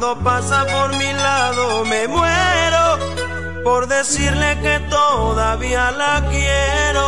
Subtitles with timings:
[0.00, 2.98] Cuando pasa por mi lado me muero
[3.62, 7.00] por decirle que todavía la quiero.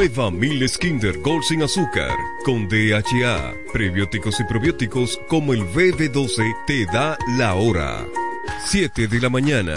[0.00, 6.86] Nueva Miles Kinder Gold sin azúcar, con DHA, prebióticos y probióticos como el BB12 te
[6.86, 8.06] da la hora.
[8.64, 9.76] 7 de la mañana.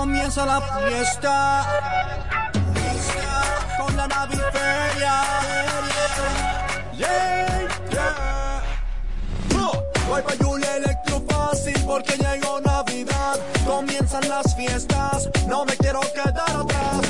[0.00, 1.66] Comienza la fiesta
[3.78, 5.12] con la naviferia.
[6.96, 8.62] Yeah, yeah.
[9.56, 13.38] Oh, Wi-Fi Julia Electro Fácil porque llegó Navidad.
[13.66, 17.09] Comienzan las fiestas, no me quiero quedar atrás.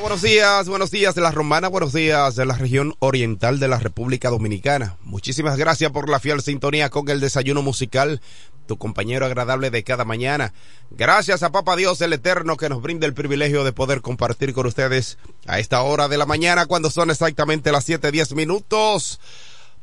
[0.00, 3.78] Buenos días, buenos días de la Romana, buenos días de la región oriental de la
[3.78, 4.96] República Dominicana.
[5.02, 8.20] Muchísimas gracias por la fiel sintonía con el desayuno musical,
[8.66, 10.52] tu compañero agradable de cada mañana.
[10.90, 14.66] Gracias a Papa Dios el Eterno que nos brinda el privilegio de poder compartir con
[14.66, 19.18] ustedes a esta hora de la mañana cuando son exactamente las 7:10 minutos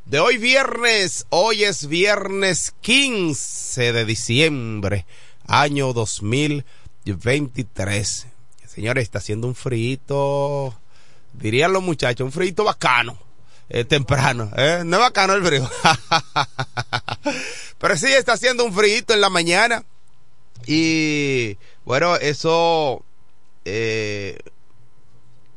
[0.06, 1.26] de hoy viernes.
[1.28, 5.04] Hoy es viernes 15 de diciembre,
[5.46, 8.28] año 2023.
[8.76, 10.78] Señores, está haciendo un frito,
[11.32, 13.18] dirían los muchachos, un frito bacano,
[13.70, 14.82] eh, temprano, ¿eh?
[14.84, 15.66] No es bacano el frío.
[17.78, 19.82] Pero sí, está haciendo un frito en la mañana.
[20.66, 21.56] Y
[21.86, 23.02] bueno, eso
[23.64, 24.38] eh,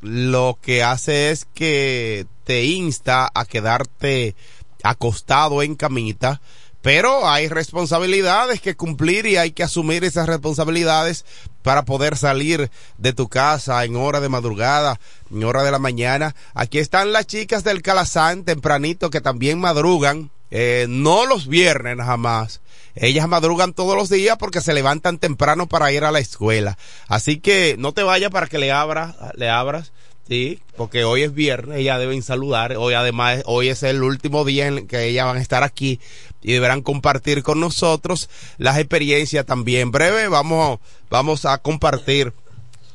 [0.00, 4.34] lo que hace es que te insta a quedarte
[4.82, 6.40] acostado en camita.
[6.80, 11.26] Pero hay responsabilidades que cumplir y hay que asumir esas responsabilidades
[11.62, 15.00] para poder salir de tu casa en hora de madrugada,
[15.30, 16.34] en hora de la mañana.
[16.54, 22.16] Aquí están las chicas del Calazán tempranito que también madrugan eh, no los viernes nada
[22.16, 22.60] más.
[22.96, 26.76] Ellas madrugan todos los días porque se levantan temprano para ir a la escuela.
[27.06, 29.92] Así que no te vayas para que le abras, le abras,
[30.30, 32.76] sí, porque hoy es viernes, ellas deben saludar.
[32.76, 35.98] Hoy además, hoy es el último día en que ellas van a estar aquí
[36.40, 39.90] y deberán compartir con nosotros las experiencias también.
[39.90, 40.78] Breve, vamos,
[41.10, 42.32] vamos a compartir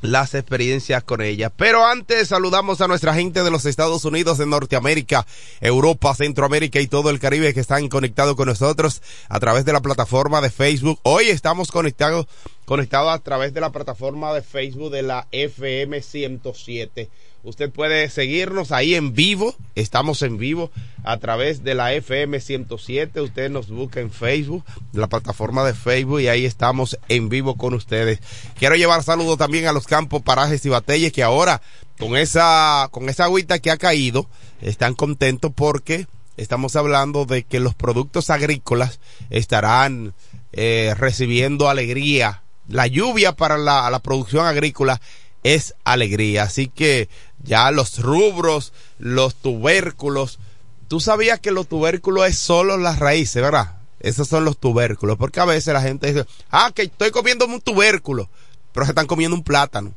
[0.07, 1.49] las experiencias con ella.
[1.49, 5.25] Pero antes saludamos a nuestra gente de los Estados Unidos, de Norteamérica,
[5.61, 9.81] Europa, Centroamérica y todo el Caribe que están conectados con nosotros a través de la
[9.81, 10.99] plataforma de Facebook.
[11.03, 12.27] Hoy estamos conectados,
[12.65, 17.09] conectados a través de la plataforma de Facebook de la FM 107
[17.45, 19.55] Usted puede seguirnos ahí en vivo.
[19.75, 20.71] Estamos en vivo
[21.03, 23.21] a través de la FM 107.
[23.21, 27.75] Usted nos busca en Facebook, la plataforma de Facebook, y ahí estamos en vivo con
[27.75, 28.19] ustedes.
[28.57, 31.61] Quiero llevar saludos también a los campos, parajes y batalles que ahora,
[31.99, 34.27] con esa, con esa agüita que ha caído,
[34.63, 38.99] están contentos porque estamos hablando de que los productos agrícolas
[39.29, 40.15] estarán
[40.51, 42.41] eh, recibiendo alegría.
[42.67, 44.99] La lluvia para la, la producción agrícola
[45.45, 46.43] es alegría.
[46.43, 47.07] Así que
[47.45, 50.39] ya los rubros, los tubérculos.
[50.87, 53.77] Tú sabías que los tubérculos es solo las raíces, ¿verdad?
[53.99, 55.17] Esos son los tubérculos.
[55.17, 58.29] Porque a veces la gente dice, ah, que estoy comiendo un tubérculo,
[58.73, 59.93] pero se están comiendo un plátano.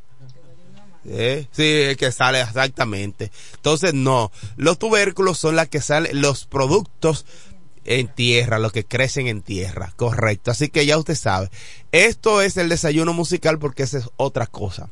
[1.05, 1.47] ¿Eh?
[1.52, 3.31] Sí, que sale exactamente.
[3.55, 4.31] Entonces, no.
[4.57, 7.25] Los tubérculos son las que salen, los productos
[7.85, 9.93] en tierra, los que crecen en tierra.
[9.97, 10.50] Correcto.
[10.50, 11.50] Así que ya usted sabe.
[11.93, 14.90] Esto es el desayuno musical porque esa es otra cosa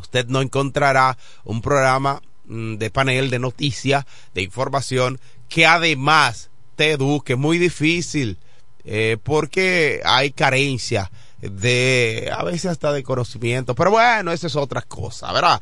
[0.00, 6.92] usted no encontrará un programa mm, de panel de noticias, de información, que además te
[6.92, 7.36] eduque.
[7.36, 8.38] Muy difícil,
[8.84, 13.74] eh, porque hay carencia de, a veces hasta de conocimiento.
[13.74, 15.60] Pero bueno, eso es otra cosa, ¿verdad?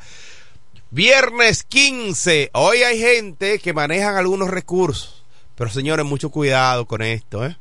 [0.91, 2.51] Viernes 15.
[2.55, 5.25] Hoy hay gente que manejan algunos recursos.
[5.57, 7.57] Pero señores, mucho cuidado con esto, ¿eh?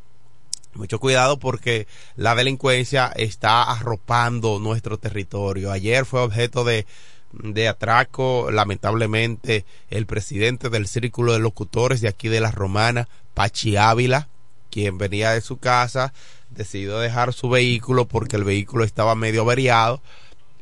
[0.76, 5.72] Mucho cuidado porque la delincuencia está arropando nuestro territorio.
[5.72, 6.86] Ayer fue objeto de,
[7.32, 13.78] de atraco, lamentablemente, el presidente del Círculo de Locutores de aquí de la Romana, Pachi
[13.78, 14.28] Ávila,
[14.70, 16.14] quien venía de su casa,
[16.50, 20.02] decidió dejar su vehículo porque el vehículo estaba medio averiado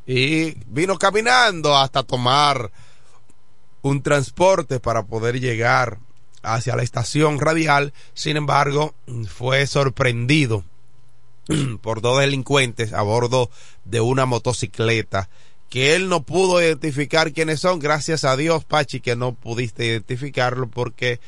[0.06, 2.72] y vino caminando hasta tomar
[3.82, 5.98] un transporte para poder llegar
[6.44, 8.94] hacia la estación radial, sin embargo,
[9.28, 10.64] fue sorprendido
[11.82, 13.50] por dos delincuentes a bordo
[13.86, 15.30] de una motocicleta
[15.70, 20.68] que él no pudo identificar quiénes son, gracias a Dios, Pachi, que no pudiste identificarlo
[20.68, 21.20] porque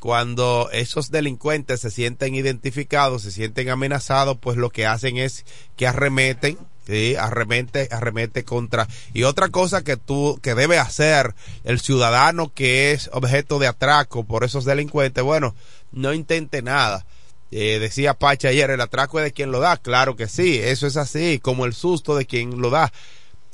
[0.00, 5.46] cuando esos delincuentes se sienten identificados, se sienten amenazados, pues lo que hacen es
[5.76, 8.86] que arremeten Sí, arremete, arremete contra.
[9.12, 14.24] Y otra cosa que tú, que debe hacer el ciudadano que es objeto de atraco
[14.24, 15.56] por esos delincuentes, bueno,
[15.90, 17.04] no intente nada.
[17.50, 19.76] Eh, decía Pacha ayer, el atraco es de quien lo da.
[19.78, 22.92] Claro que sí, eso es así, como el susto de quien lo da.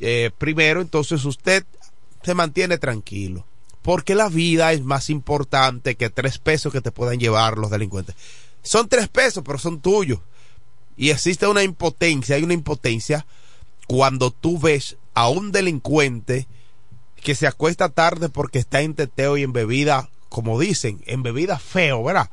[0.00, 1.64] Eh, primero, entonces usted
[2.22, 3.46] se mantiene tranquilo.
[3.80, 8.14] Porque la vida es más importante que tres pesos que te puedan llevar los delincuentes.
[8.62, 10.20] Son tres pesos, pero son tuyos
[10.96, 13.26] y existe una impotencia, hay una impotencia
[13.86, 16.46] cuando tú ves a un delincuente
[17.16, 21.58] que se acuesta tarde porque está en teteo y en bebida, como dicen, en bebida
[21.58, 22.30] feo, ¿verdad?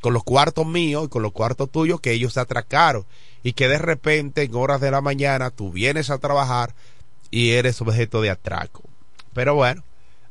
[0.00, 3.04] Con los cuartos míos y con los cuartos tuyos que ellos se atracaron
[3.42, 6.74] y que de repente en horas de la mañana tú vienes a trabajar
[7.30, 8.82] y eres objeto de atraco.
[9.32, 9.84] Pero bueno,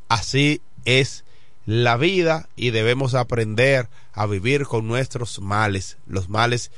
[0.08, 1.25] así es
[1.66, 6.72] la vida y debemos aprender a vivir con nuestros males, los males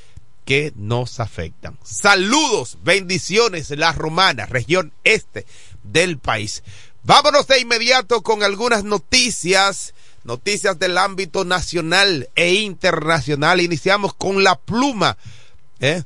[0.46, 1.78] que nos afectan.
[1.84, 5.46] Saludos, bendiciones, la romana, región este
[5.84, 6.64] del país.
[7.04, 13.60] Vámonos de inmediato con algunas noticias, noticias del ámbito nacional e internacional.
[13.60, 15.18] Iniciamos con la pluma.
[15.80, 16.04] ¿eh?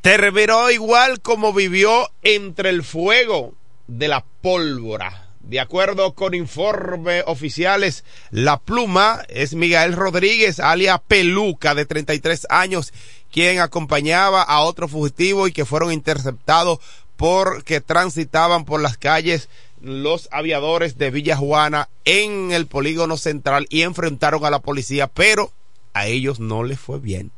[0.00, 3.54] Terminó igual como vivió entre el fuego
[3.86, 5.29] de la pólvora.
[5.50, 12.92] De acuerdo con informes oficiales, la pluma es Miguel Rodríguez, alia Peluca, de 33 años,
[13.32, 16.78] quien acompañaba a otro fugitivo y que fueron interceptados
[17.16, 19.48] porque transitaban por las calles
[19.80, 25.50] los aviadores de Villa Juana en el polígono central y enfrentaron a la policía, pero
[25.94, 27.32] a ellos no les fue bien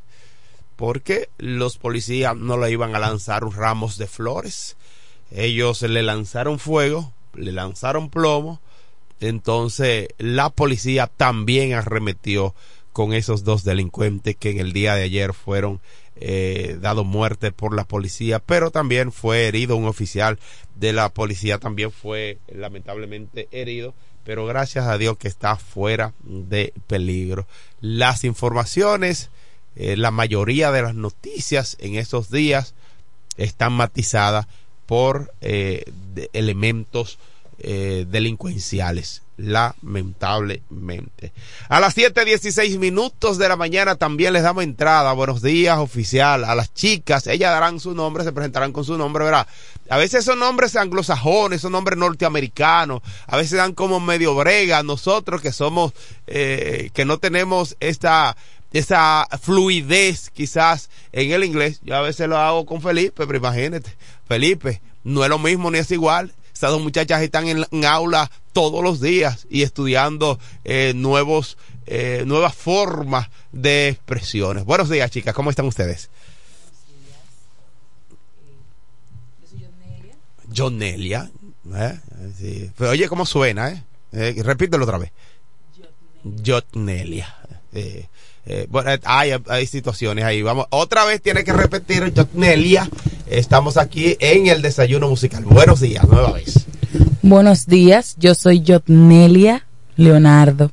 [0.77, 4.77] porque los policías no le iban a lanzar ramos de flores.
[5.31, 8.61] Ellos le lanzaron fuego le lanzaron plomo,
[9.21, 12.55] entonces la policía también arremetió
[12.93, 15.81] con esos dos delincuentes que en el día de ayer fueron
[16.17, 20.39] eh, dado muerte por la policía, pero también fue herido un oficial
[20.77, 26.73] de la policía, también fue lamentablemente herido pero gracias a Dios que está fuera de
[26.87, 27.47] peligro.
[27.81, 29.31] Las informaciones,
[29.77, 32.75] eh, la mayoría de las noticias en estos días
[33.37, 34.47] están matizadas
[34.87, 35.85] por eh,
[36.33, 37.19] elementos
[37.65, 41.33] eh, delincuenciales, lamentablemente.
[41.69, 45.13] A las 7:16 minutos de la mañana también les damos entrada.
[45.13, 46.45] Buenos días, oficial.
[46.45, 49.47] A las chicas, ellas darán su nombre, se presentarán con su nombre, ¿verdad?
[49.91, 54.83] A veces son nombres anglosajones, son nombres norteamericanos, a veces dan como medio brega.
[54.83, 55.93] Nosotros que somos,
[56.27, 58.37] eh, que no tenemos esta
[58.73, 61.81] esa fluidez quizás en el inglés.
[61.85, 63.95] Yo a veces lo hago con Felipe, pero imagínate,
[64.33, 66.33] Felipe, no es lo mismo ni es igual.
[66.55, 72.55] Estas dos muchachas están en, aula todos los días y estudiando eh, nuevos, eh, nuevas
[72.55, 74.65] formas de expresiones.
[74.65, 76.09] Buenos días, chicas, ¿cómo están ustedes?
[80.57, 81.31] Jonelia.
[81.75, 82.01] ¿eh?
[82.39, 82.71] Sí.
[82.79, 83.69] Pero oye, ¿cómo suena?
[83.69, 83.83] Eh?
[84.13, 85.13] Eh, repítelo otra vez.
[86.43, 87.37] Jotnelia.
[88.71, 90.41] Bueno, hay, hay situaciones ahí.
[90.41, 92.89] Vamos, otra vez tiene que repetir Jotnelia.
[93.33, 95.43] Estamos aquí en el desayuno musical.
[95.47, 96.67] Buenos días, nueva vez.
[97.23, 99.67] Buenos días, yo soy Jotnelia
[99.97, 100.71] Leonardo.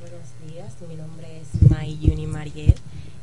[0.00, 2.76] Buenos días, mi nombre es Mayuni Mariel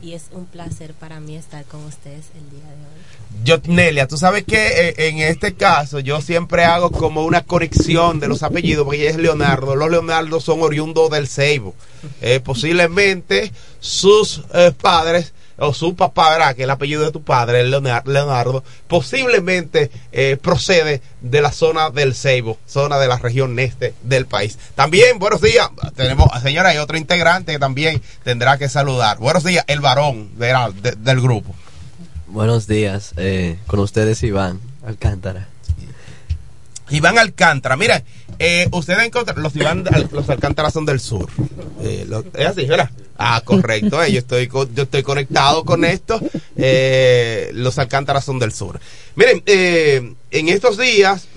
[0.04, 3.48] y es un placer para mí estar con ustedes el día de hoy.
[3.48, 8.28] Jotnelia, tú sabes que eh, en este caso yo siempre hago como una conexión de
[8.28, 9.78] los apellidos, porque ella es Leonardo.
[9.78, 11.74] Los Leonardo son oriundos del Ceibo.
[12.20, 16.56] Eh, posiblemente sus eh, padres o su papá, ¿verdad?
[16.56, 22.58] Que el apellido de tu padre, Leonardo, posiblemente eh, procede de la zona del Ceibo,
[22.68, 24.58] zona de la región este del país.
[24.76, 29.18] También, buenos días, tenemos, señora, hay otro integrante que también tendrá que saludar.
[29.18, 31.56] Buenos días, el varón de- del grupo.
[32.28, 35.48] Buenos días, eh, con ustedes Iván Alcántara.
[36.90, 38.04] Iván Alcántara, mira,
[38.40, 41.30] eh, ustedes encuentran, los Iván, los Alcántara son del sur.
[41.82, 42.90] Eh, es así, ¿verdad?
[43.18, 46.20] Ah, correcto, eh, yo, estoy, yo estoy conectado con esto.
[46.56, 48.80] Eh, los Alcántara son del sur.
[49.16, 51.28] Miren, en estos días,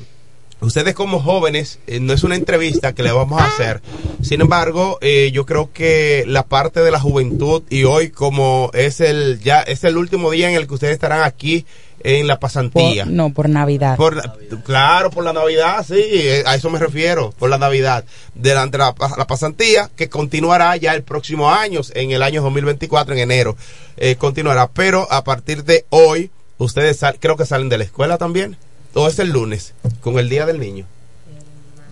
[0.61, 3.81] ustedes como jóvenes, eh, no es una entrevista que le vamos a hacer.
[4.23, 9.01] Sin embargo, eh, yo creo que la parte de la juventud y hoy como es
[9.01, 11.65] el ya es el último día en el que ustedes estarán aquí
[12.03, 13.05] en la pasantía.
[13.05, 13.97] Por- no, por Navidad.
[13.99, 18.05] Por la- claro, por la Navidad, sí, eh, a eso me refiero, por la Navidad.
[18.35, 23.13] Delante de la, la pasantía, que continuará ya el próximo año, en el año 2024,
[23.15, 23.55] en enero,
[23.99, 24.69] eh, continuará.
[24.69, 28.57] Pero a partir de hoy, ustedes sal- creo que salen de la escuela también,
[28.95, 30.87] o es el lunes, con el Día del Niño.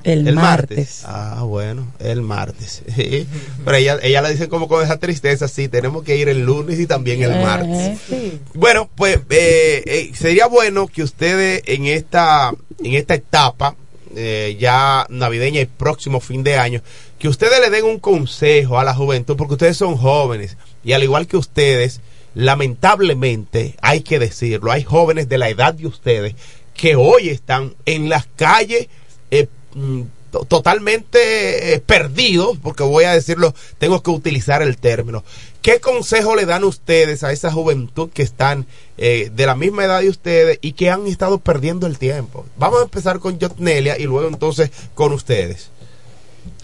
[0.04, 1.02] El, martes.
[1.04, 2.82] Ah, bueno, el martes.
[3.64, 6.78] Pero ella, ella le dice como con esa tristeza, sí, tenemos que ir el lunes
[6.80, 7.78] y también el martes.
[7.78, 8.40] Eh, sí.
[8.54, 13.76] Bueno, pues eh, eh, sería bueno que ustedes en esta, en esta etapa
[14.16, 16.82] eh, ya navideña y próximo fin de año,
[17.18, 21.02] que ustedes le den un consejo a la juventud, porque ustedes son jóvenes y al
[21.02, 22.00] igual que ustedes,
[22.34, 26.34] lamentablemente, hay que decirlo, hay jóvenes de la edad de ustedes
[26.78, 28.86] que hoy están en las calles
[29.32, 35.24] eh, mm, to- totalmente eh, perdidos, porque voy a decirlo, tengo que utilizar el término.
[35.60, 38.64] ¿Qué consejo le dan ustedes a esa juventud que están
[38.96, 42.46] eh, de la misma edad de ustedes y que han estado perdiendo el tiempo?
[42.56, 45.70] Vamos a empezar con Jotnelia y luego entonces con ustedes.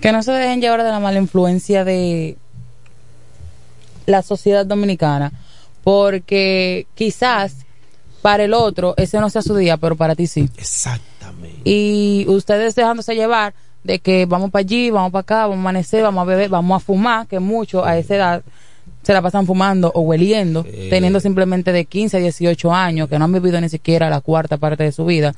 [0.01, 2.37] Que no se dejen llevar de la mala influencia de
[4.07, 5.33] la sociedad dominicana,
[5.83, 7.57] porque quizás
[8.25, 10.49] para el otro ese no sea su día, pero para ti sí.
[10.57, 11.61] Exactamente.
[11.63, 16.03] Y ustedes dejándose llevar de que vamos para allí, vamos para acá, vamos a amanecer,
[16.03, 18.43] vamos a beber, vamos a fumar, que muchos a esa edad
[19.03, 23.27] se la pasan fumando o hueliendo, teniendo simplemente de 15 a 18 años, que no
[23.27, 25.35] han vivido ni siquiera la cuarta parte de su vida.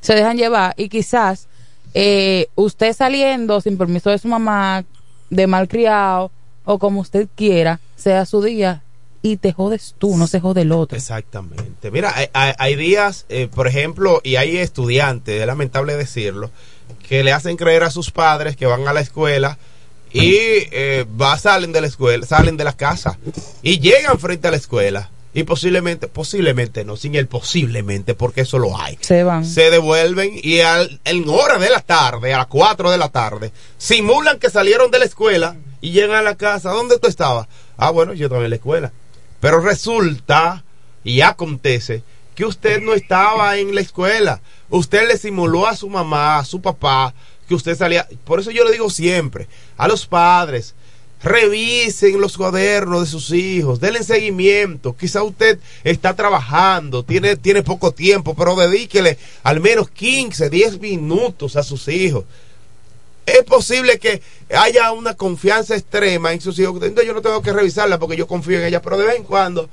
[0.00, 1.48] Se dejan llevar y quizás
[1.92, 4.86] eh, usted saliendo sin permiso de su mamá,
[5.28, 6.30] de malcriado
[6.64, 8.82] o como usted quiera, sea su día
[9.22, 10.98] y te jodes tú, no se jode el otro.
[10.98, 11.90] Exactamente.
[11.90, 16.50] Mira, hay, hay- hay días, eh, por ejemplo, y hay estudiantes, es lamentable decirlo,
[17.08, 19.58] que le hacen creer a sus padres que van a la escuela
[20.12, 20.34] y
[20.72, 23.18] eh, va, salen de la escuela, salen de la casa
[23.62, 28.58] y llegan frente a la escuela y posiblemente, posiblemente no, sin el posiblemente, porque eso
[28.58, 28.98] lo hay.
[29.00, 29.46] Se van.
[29.46, 33.52] Se devuelven y al, en hora de la tarde, a las 4 de la tarde,
[33.78, 36.70] simulan que salieron de la escuela y llegan a la casa.
[36.72, 37.48] ¿Dónde tú estabas?
[37.78, 38.92] Ah, bueno, yo estaba en la escuela.
[39.42, 40.62] Pero resulta
[41.02, 42.04] y acontece
[42.36, 44.40] que usted no estaba en la escuela.
[44.70, 47.12] Usted le simuló a su mamá, a su papá,
[47.48, 48.06] que usted salía.
[48.24, 50.76] Por eso yo le digo siempre a los padres,
[51.24, 54.96] revisen los cuadernos de sus hijos, denle seguimiento.
[54.96, 61.56] Quizá usted está trabajando, tiene, tiene poco tiempo, pero dedíquele al menos 15, 10 minutos
[61.56, 62.26] a sus hijos.
[63.26, 64.20] Es posible que
[64.54, 66.74] haya una confianza extrema en sus hijos.
[66.82, 69.24] Entonces yo no tengo que revisarla porque yo confío en ella, pero de vez en
[69.24, 69.68] cuando,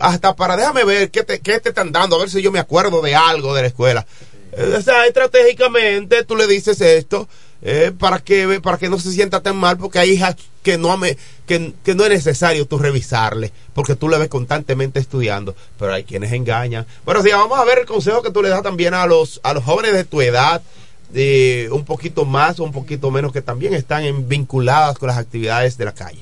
[0.00, 2.58] hasta para déjame ver qué te, qué te están dando, a ver si yo me
[2.58, 4.06] acuerdo de algo de la escuela.
[4.52, 7.28] Eh, O sea, estratégicamente tú le dices esto
[7.60, 10.92] eh, para que para que no se sienta tan mal porque hay hijas que no
[10.92, 15.92] ame, que, que no es necesario tú revisarle porque tú le ves constantemente estudiando pero
[15.92, 18.94] hay quienes engañan bueno sí vamos a ver el consejo que tú le das también
[18.94, 20.62] a los a los jóvenes de tu edad
[21.10, 25.16] de un poquito más o un poquito menos que también están en- vinculadas con las
[25.18, 26.20] actividades de la calle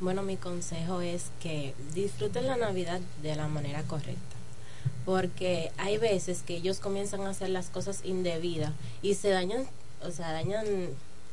[0.00, 4.20] Bueno, mi consejo es que disfruten la Navidad de la manera correcta.
[5.04, 9.64] Porque hay veces que ellos comienzan a hacer las cosas indebidas y se dañan,
[10.02, 10.64] o sea, dañan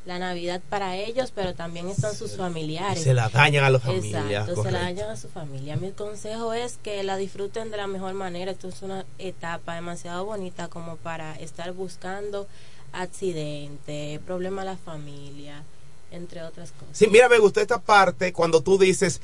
[0.06, 3.01] la Navidad para ellos, pero también están sus familiares.
[3.03, 5.75] se la dañan a las familias Exacto, se la dañan a su familia.
[5.77, 8.51] Mi consejo es que la disfruten de la mejor manera.
[8.51, 12.47] Esto es una etapa demasiado bonita como para estar buscando
[12.93, 15.63] accidente, problema a la familia,
[16.12, 16.97] entre otras cosas.
[16.97, 19.19] Sí, mira, me gustó esta parte cuando tú dices,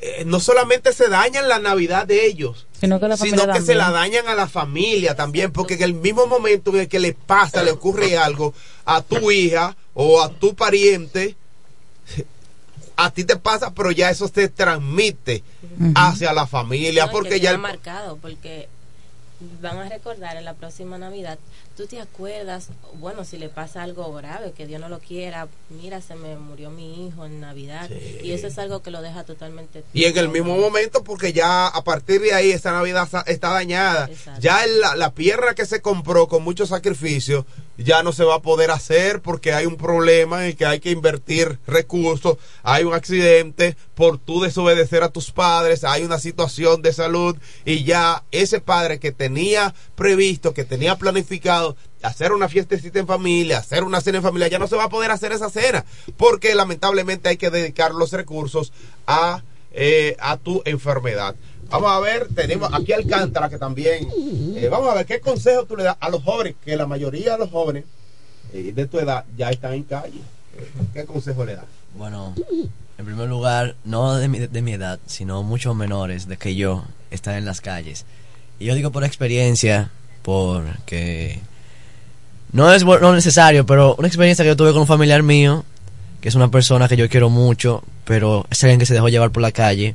[0.00, 3.66] eh, no solamente se dañan la Navidad de ellos, Sino que la sino familia que
[3.66, 7.00] se la dañan a la familia también, porque en el mismo momento en el que
[7.00, 8.54] le pasa, le ocurre algo
[8.84, 11.34] a tu hija o a tu pariente,
[12.96, 15.42] a ti te pasa, pero ya eso se transmite
[15.94, 18.68] hacia la familia, No, porque que ya el- marcado porque
[19.60, 21.38] van a recordar en la próxima Navidad.
[21.78, 26.00] Tú te acuerdas, bueno, si le pasa algo grave, que Dios no lo quiera, mira,
[26.00, 27.88] se me murió mi hijo en Navidad.
[28.20, 29.84] Y eso es algo que lo deja totalmente.
[29.92, 34.10] Y en el mismo momento, porque ya a partir de ahí esa Navidad está dañada.
[34.40, 37.46] Ya la, la pierna que se compró con mucho sacrificio
[37.78, 40.80] ya no se va a poder hacer porque hay un problema en el que hay
[40.80, 46.82] que invertir recursos, hay un accidente por tú desobedecer a tus padres, hay una situación
[46.82, 51.67] de salud y ya ese padre que tenía previsto, que tenía planificado
[52.02, 54.88] hacer una fiestecita en familia, hacer una cena en familia, ya no se va a
[54.88, 55.84] poder hacer esa cena
[56.16, 58.72] porque lamentablemente hay que dedicar los recursos
[59.06, 61.34] a, eh, a tu enfermedad.
[61.70, 64.08] Vamos a ver, tenemos aquí Alcántara que también,
[64.56, 67.32] eh, vamos a ver qué consejo tú le das a los jóvenes, que la mayoría
[67.32, 67.84] de los jóvenes
[68.52, 70.20] eh, de tu edad ya están en calle.
[70.94, 71.66] ¿Qué consejo le das?
[71.94, 72.34] Bueno,
[72.96, 76.84] en primer lugar, no de mi, de mi edad, sino muchos menores de que yo
[77.10, 78.06] están en las calles.
[78.58, 79.90] Y yo digo por experiencia,
[80.22, 81.40] porque
[82.52, 85.64] no es no necesario, pero una experiencia que yo tuve con un familiar mío,
[86.20, 89.30] que es una persona que yo quiero mucho, pero es alguien que se dejó llevar
[89.30, 89.94] por la calle,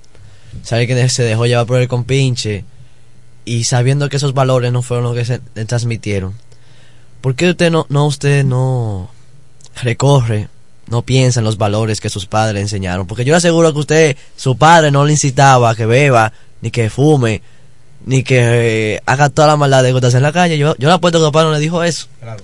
[0.61, 2.63] es alguien que se dejó llevar por el compinche,
[3.45, 6.33] y sabiendo que esos valores no fueron los que se le transmitieron.
[7.21, 9.09] ¿Por qué usted no, no usted no
[9.81, 10.49] recorre,
[10.87, 13.07] no piensa en los valores que sus padres le enseñaron?
[13.07, 16.71] Porque yo le aseguro que usted, su padre no le incitaba a que beba, ni
[16.71, 17.41] que fume,
[18.05, 20.57] ni que eh, haga toda la maldad de que estás en la calle.
[20.57, 22.07] Yo, yo le apuesto que padre no le dijo eso.
[22.21, 22.41] Claro,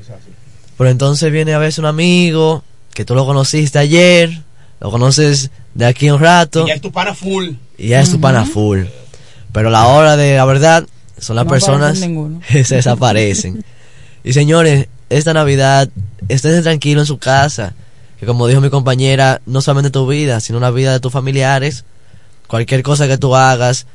[0.00, 0.30] es así.
[0.76, 2.62] Pero entonces viene a veces un amigo
[2.94, 4.42] que tú lo conociste ayer,
[4.80, 7.50] lo conoces de aquí a un rato Y ya es tu pana full.
[7.78, 8.82] y ya es tu pana full.
[9.52, 10.86] Pero la hora de la verdad
[11.18, 12.00] son las No personas
[12.48, 13.64] que se desaparecen.
[14.24, 15.88] y señores, esta Navidad,
[16.28, 17.74] estén tranquilo en su casa.
[18.18, 21.84] Que como dijo mi compañera, no solamente tu vida, sino la vida de tus familiares.
[22.48, 23.86] Cualquier cosa que tú hagas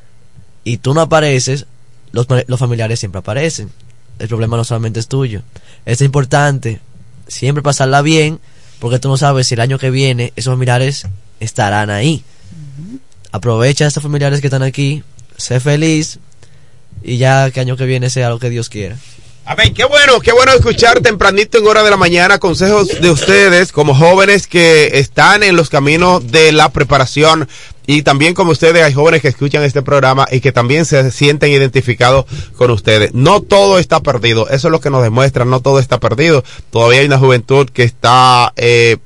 [0.64, 1.66] y tú no apareces,
[2.12, 3.70] los, los familiares siempre aparecen.
[4.18, 5.42] El problema no solamente es tuyo.
[5.84, 6.80] Es importante
[7.26, 8.40] siempre pasarla bien,
[8.78, 11.06] porque tú no sabes si el año que viene esos familiares
[11.40, 12.24] estarán ahí.
[13.30, 15.02] Aprovecha a estos familiares que están aquí,
[15.36, 16.18] sé feliz
[17.02, 18.96] y ya que año que viene sea lo que Dios quiera.
[19.44, 23.10] A ver, qué bueno, qué bueno escuchar tempranito en hora de la mañana consejos de
[23.10, 27.48] ustedes como jóvenes que están en los caminos de la preparación
[27.86, 31.50] y también como ustedes hay jóvenes que escuchan este programa y que también se sienten
[31.50, 33.12] identificados con ustedes.
[33.14, 36.44] No todo está perdido, eso es lo que nos demuestra, no todo está perdido.
[36.70, 38.98] Todavía hay una juventud que está, eh,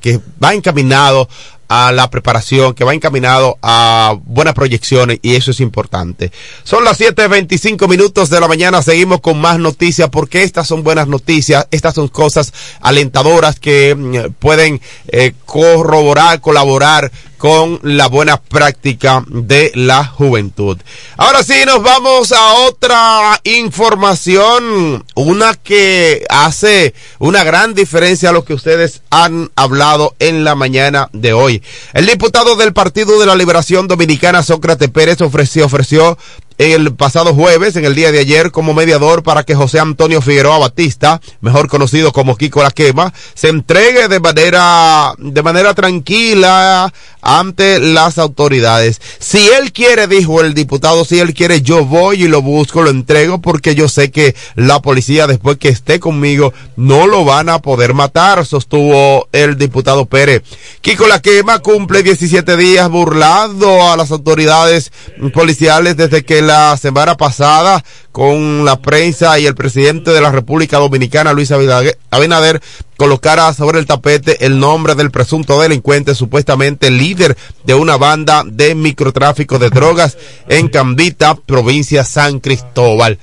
[0.00, 1.28] que va encaminado
[1.68, 6.32] a la preparación, que va encaminado a buenas proyecciones y eso es importante.
[6.64, 11.08] Son las 7.25 minutos de la mañana, seguimos con más noticias porque estas son buenas
[11.08, 19.22] noticias, estas son cosas alentadoras que mm, pueden eh, corroborar, colaborar con la buena práctica
[19.28, 20.78] de la juventud.
[21.16, 28.44] Ahora sí, nos vamos a otra información, una que hace una gran diferencia a lo
[28.44, 31.55] que ustedes han hablado en la mañana de hoy.
[31.92, 36.18] El diputado del Partido de la Liberación Dominicana, Sócrates Pérez, ofreció, ofreció
[36.58, 40.58] el pasado jueves, en el día de ayer, como mediador para que José Antonio Figueroa
[40.58, 47.80] Batista, mejor conocido como Kiko La Quema, se entregue de manera, de manera tranquila ante
[47.80, 49.00] las autoridades.
[49.18, 52.90] Si él quiere, dijo el diputado, si él quiere, yo voy y lo busco, lo
[52.90, 57.58] entrego, porque yo sé que la policía, después que esté conmigo, no lo van a
[57.58, 60.42] poder matar, sostuvo el diputado Pérez.
[60.80, 64.92] Kiko La Quema cumple 17 días burlando a las autoridades
[65.34, 70.78] policiales desde que la semana pasada con la prensa y el presidente de la República
[70.78, 72.62] Dominicana, Luis Abinader,
[72.96, 78.74] colocara sobre el tapete el nombre del presunto delincuente, supuestamente líder de una banda de
[78.74, 80.16] microtráfico de drogas
[80.48, 83.18] en Cambita, provincia San Cristóbal.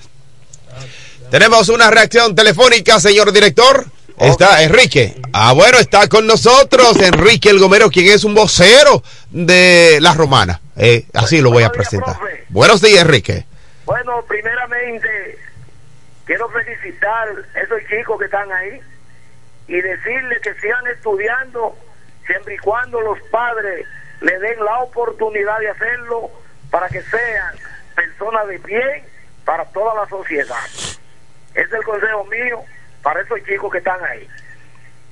[1.32, 3.88] Tenemos una reacción telefónica, señor director.
[4.20, 5.16] Está Enrique.
[5.34, 10.62] Ah, bueno, está con nosotros Enrique El Gomero, quien es un vocero de La Romana.
[10.76, 12.18] Eh, así lo voy a presentar.
[12.50, 13.46] Buenos días, Enrique.
[13.86, 15.38] Bueno, primeramente,
[16.26, 18.80] quiero felicitar a esos chicos que están ahí
[19.68, 21.76] y decirles que sigan estudiando
[22.26, 23.86] siempre y cuando los padres
[24.22, 26.32] le den la oportunidad de hacerlo
[26.70, 27.56] para que sean
[27.96, 29.04] personas de bien
[29.44, 30.66] para toda la sociedad.
[31.54, 32.64] Ese es el consejo mío
[33.04, 34.28] para esos chicos que están ahí.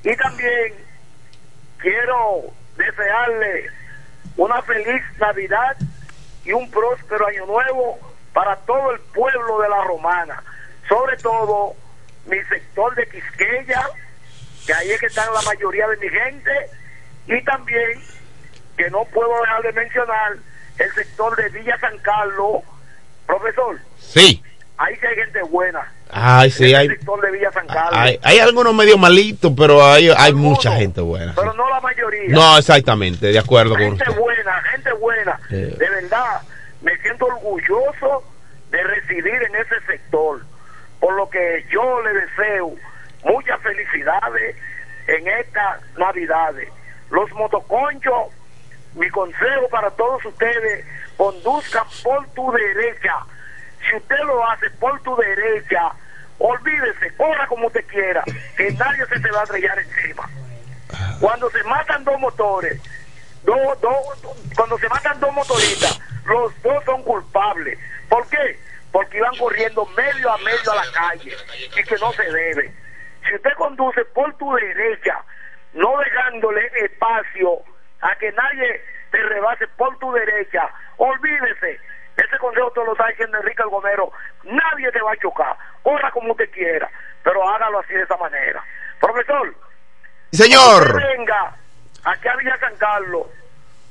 [0.04, 0.74] Y también
[1.78, 2.46] quiero
[2.78, 3.70] desearle
[4.38, 5.78] una feliz Navidad
[6.44, 8.00] y un próspero año nuevo
[8.34, 10.42] para todo el pueblo de la Romana,
[10.88, 11.76] sobre todo
[12.26, 13.88] mi sector de Quisqueya,
[14.66, 16.70] que ahí es que están la mayoría de mi gente,
[17.28, 18.02] y también,
[18.78, 20.38] que no puedo dejar de mencionar,
[20.78, 22.64] el sector de Villa San Carlos,
[23.28, 23.80] profesor.
[24.00, 24.44] Sí.
[24.78, 25.92] Ahí sí hay gente buena.
[26.12, 27.94] Ay, sí, hay, sector de Villa San Carlos.
[27.94, 31.34] hay, hay algunos medio malitos, pero hay, hay mucha gente buena.
[31.36, 32.30] Pero no la mayoría.
[32.30, 34.20] No, exactamente, de acuerdo con gente usted.
[34.20, 35.40] buena, gente buena.
[35.50, 35.76] Eh.
[35.78, 36.42] De verdad,
[36.82, 38.24] me siento orgulloso
[38.72, 40.42] de residir en ese sector.
[41.00, 42.76] Por lo que yo le deseo
[43.24, 44.56] muchas felicidades
[45.08, 46.70] en estas Navidades.
[47.10, 48.28] Los motoconchos,
[48.96, 50.86] mi consejo para todos ustedes,
[51.18, 53.16] conduzcan por tu derecha.
[53.88, 55.92] Si usted lo hace por tu derecha,
[56.40, 58.24] olvídese, corra como usted quiera,
[58.58, 60.30] que nadie se te va a estrellar encima.
[61.20, 62.82] Cuando se matan dos motores,
[63.44, 63.96] dos, dos,
[64.56, 67.78] cuando se matan dos motoristas, los dos son culpables.
[68.10, 68.60] ¿Por qué?
[68.92, 71.36] Porque iban corriendo medio a medio a la calle
[71.78, 72.74] y que no se debe.
[73.28, 75.24] Si usted conduce por tu derecha,
[75.74, 77.64] no dejándole espacio
[78.02, 81.80] a que nadie te rebase por tu derecha, olvídese.
[82.26, 84.12] Ese consejo te lo está diciendo Enrique el Gomero.
[84.44, 85.56] Nadie te va a chocar.
[85.82, 86.90] Corra como usted quiera,
[87.24, 88.64] pero hágalo así de esa manera.
[89.00, 89.56] Profesor,
[90.32, 90.96] Señor.
[90.96, 91.56] venga
[92.04, 93.28] aquí a Villa San Carlos,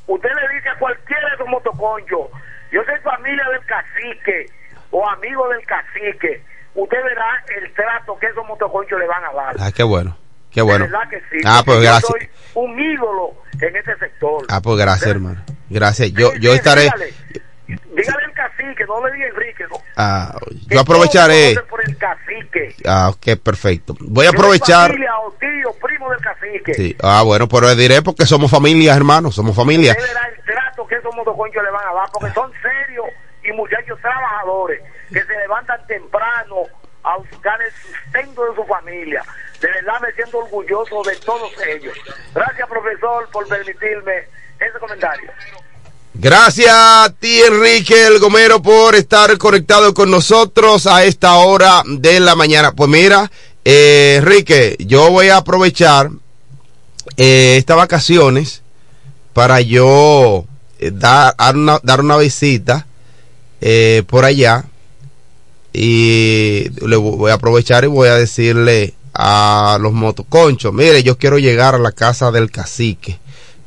[0.06, 2.28] usted le dice a cualquiera de esos motoconchos,
[2.72, 4.46] yo soy familia del cacique
[4.90, 6.42] o amigo del cacique,
[6.74, 9.56] usted verá el trato que esos motoconchos le van a dar.
[9.58, 10.16] Ah, qué bueno,
[10.50, 10.84] qué bueno.
[10.84, 11.44] De verdad que sí.
[11.44, 12.10] Ah, pues yo gracias.
[12.10, 14.46] soy un ídolo en ese sector.
[14.48, 15.42] Ah, pues gracias, hermano.
[15.68, 16.12] Gracias.
[16.12, 16.82] Yo, yo estaré.
[16.82, 17.12] Dígale,
[17.94, 19.76] dígale al cacique, no le diga Enrique, no.
[19.96, 21.56] Ah, yo aprovecharé.
[21.68, 22.74] por el cacique.
[22.86, 23.94] Ah, ok, perfecto.
[24.00, 24.90] Voy a aprovechar.
[24.90, 26.74] familia o tío, primo del cacique.
[26.74, 26.96] Sí.
[27.02, 29.30] Ah, bueno, pero le diré porque somos familia, hermano.
[29.30, 29.92] Somos familia.
[29.92, 33.06] Usted verá el trato que esos motoconchos le van a dar, porque son serios
[33.42, 36.66] y muchachos trabajadores que se levantan temprano
[37.02, 39.22] a buscar el sustento de su familia.
[39.60, 41.96] De verdad me siento orgulloso de todos ellos.
[42.34, 44.24] Gracias, profesor, por permitirme
[44.58, 45.30] ese comentario.
[46.22, 52.20] Gracias a ti, Enrique El Gomero, por estar conectado con nosotros a esta hora de
[52.20, 52.72] la mañana.
[52.72, 53.30] Pues mira,
[53.64, 56.10] eh, Enrique, yo voy a aprovechar
[57.16, 58.60] eh, estas vacaciones
[59.32, 60.44] para yo
[60.78, 62.86] eh, dar, una, dar una visita
[63.62, 64.66] eh, por allá
[65.72, 71.16] y le vo- voy a aprovechar y voy a decirle a los motoconchos, mire, yo
[71.16, 73.18] quiero llegar a la casa del cacique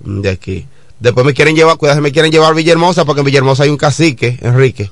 [0.02, 0.68] de aquí.
[1.04, 3.76] Después me quieren llevar, cuidado, me quieren llevar a Villahermosa porque en Villahermosa hay un
[3.76, 4.90] cacique, Enrique,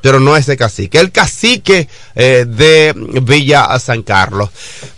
[0.00, 4.50] pero no ese cacique, el cacique eh, de Villa San Carlos.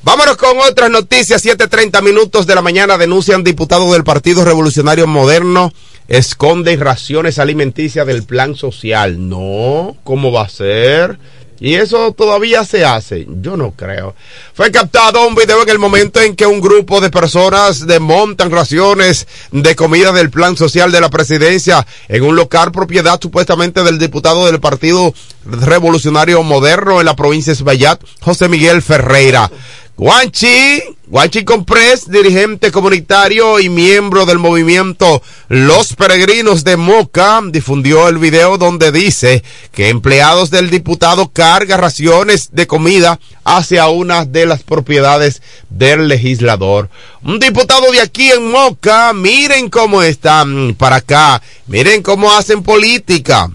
[0.02, 5.70] Vámonos con otras noticias, 7.30 minutos de la mañana denuncian diputados del Partido Revolucionario Moderno
[6.08, 9.28] esconden raciones alimenticias del plan social.
[9.28, 11.18] No, ¿cómo va a ser?
[11.64, 13.26] Y eso todavía se hace.
[13.40, 14.14] Yo no creo.
[14.52, 19.26] Fue captado un video en el momento en que un grupo de personas desmontan raciones
[19.50, 24.44] de comida del plan social de la presidencia en un local propiedad supuestamente del diputado
[24.44, 25.14] del Partido
[25.46, 29.50] Revolucionario Moderno en la provincia de Espaillat, José Miguel Ferreira.
[29.96, 38.18] Guanchi, Guanchi Comprés, dirigente comunitario y miembro del movimiento Los Peregrinos de Moca, difundió el
[38.18, 44.64] video donde dice que empleados del diputado cargan raciones de comida hacia una de las
[44.64, 46.90] propiedades del legislador.
[47.22, 53.48] Un diputado de aquí en Moca, miren cómo están para acá, miren cómo hacen política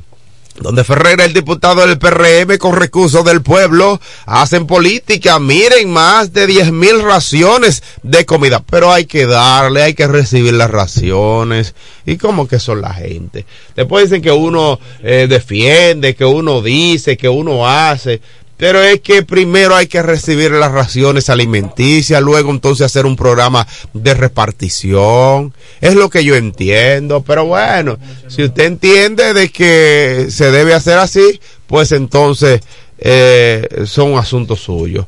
[0.61, 5.39] donde Ferreira, el diputado del PRM con recursos del pueblo, hacen política.
[5.39, 8.61] Miren, más de 10 mil raciones de comida.
[8.69, 11.75] Pero hay que darle, hay que recibir las raciones.
[12.05, 13.45] ¿Y cómo que son la gente?
[13.75, 18.21] Después dicen que uno eh, defiende, que uno dice, que uno hace.
[18.59, 23.65] Pero es que primero hay que recibir las raciones alimenticias, luego entonces hacer un programa
[23.93, 25.53] de repartición.
[25.79, 27.21] Es lo que yo entiendo.
[27.21, 32.59] Pero bueno, si usted entiende de que se debe hacer así, pues entonces
[32.97, 35.05] eh, son asuntos suyos.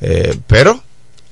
[0.00, 0.80] Eh, pero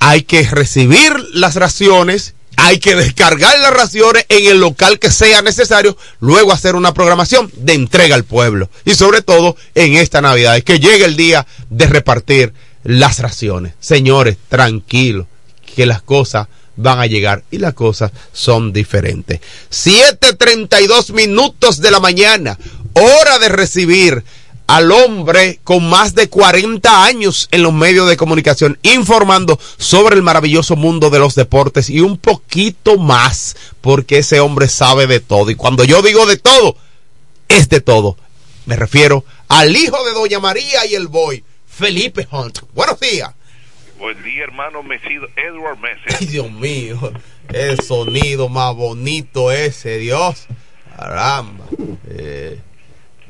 [0.01, 5.43] hay que recibir las raciones hay que descargar las raciones en el local que sea
[5.43, 8.71] necesario, luego hacer una programación de entrega al pueblo.
[8.85, 13.75] Y sobre todo en esta Navidad, que llegue el día de repartir las raciones.
[13.81, 15.27] Señores, tranquilos,
[15.75, 19.41] que las cosas van a llegar y las cosas son diferentes.
[19.71, 22.59] 7.32 minutos de la mañana,
[22.95, 24.25] hora de recibir
[24.67, 30.23] al hombre con más de 40 años en los medios de comunicación, informando sobre el
[30.23, 35.51] maravilloso mundo de los deportes y un poquito más, porque ese hombre sabe de todo.
[35.51, 36.77] Y cuando yo digo de todo,
[37.49, 38.17] es de todo.
[38.67, 42.61] Me refiero al hijo de Doña María y el boy, Felipe Hunt.
[42.75, 43.31] Buenos días.
[43.99, 46.17] Buen día, hermano Mesido, Edward Messi.
[46.21, 47.13] Ay, Dios mío,
[47.49, 50.47] el sonido más bonito ese, Dios.
[50.97, 51.65] Caramba.
[52.09, 52.61] Eh,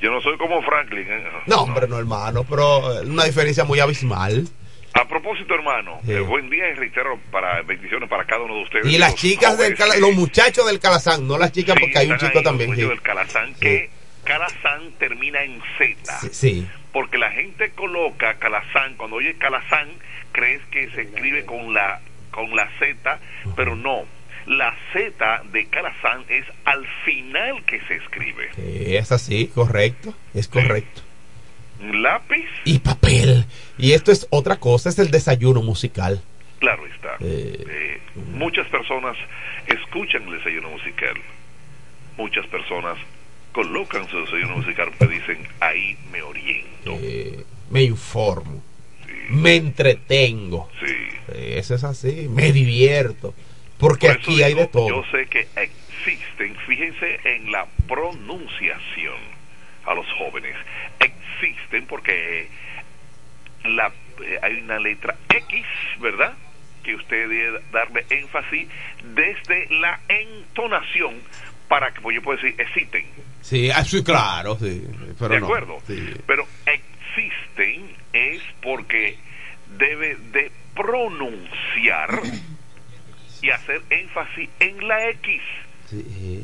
[0.04, 1.06] yo no soy como Franklin.
[1.10, 1.24] ¿eh?
[1.46, 4.46] No, hombre, no, hermano, pero una diferencia muy abismal.
[4.92, 6.12] A propósito, hermano, Sí.
[6.12, 8.86] eh, buen día y reitero para bendiciones para cada uno de ustedes.
[8.86, 12.10] Y las chicas del Cala- los muchachos del Calazán, no las chicas sí, porque hay
[12.10, 12.70] un chico ahí, también.
[12.70, 12.86] los Sí.
[12.86, 13.90] del Calazán, que
[14.24, 16.20] Calazán termina en Z.
[16.32, 16.66] sí.
[16.92, 19.88] Porque la gente coloca Calazán, cuando oye Calazán,
[20.30, 23.18] crees que se escribe con la, con la Z,
[23.56, 24.04] pero no.
[24.46, 28.50] La Z de Calazán es al final que se escribe.
[28.56, 31.00] Sí, es así, correcto, es correcto.
[31.92, 33.46] Lápiz, Y papel.
[33.78, 36.22] Y esto es otra cosa, es el desayuno musical.
[36.60, 37.16] claro está.
[37.20, 38.00] Eh,
[38.32, 39.16] muchas personas
[39.66, 41.14] escuchan el desayuno musical.
[42.16, 42.96] Muchas personas
[43.52, 46.98] colocan su desayuno musical porque dicen, ahí me oriento.
[47.02, 48.62] Eh, me informo,
[49.30, 50.70] me entretengo.
[50.84, 50.92] Sí.
[51.34, 53.34] Eh, Eso es así, me divierto.
[53.78, 54.88] Porque Por aquí hay de todo.
[54.88, 59.16] Yo sé que existen, fíjense en la pronunciación
[59.86, 60.54] a los jóvenes.
[61.00, 62.48] Existen porque
[63.64, 65.64] la, eh, hay una letra X,
[66.00, 66.34] ¿verdad?
[66.82, 68.68] Que usted debe darle énfasis
[69.14, 71.14] desde la entonación
[71.68, 73.04] para que, pues yo puedo decir, existen.
[73.40, 74.86] Sí, ah, sí, claro, sí.
[75.18, 75.78] Pero ¿De no, acuerdo?
[75.86, 76.14] sí.
[76.26, 79.16] Pero existen es porque
[79.76, 82.20] debe de pronunciar
[83.44, 85.40] y hacer énfasis en la X.
[85.90, 86.42] Sí.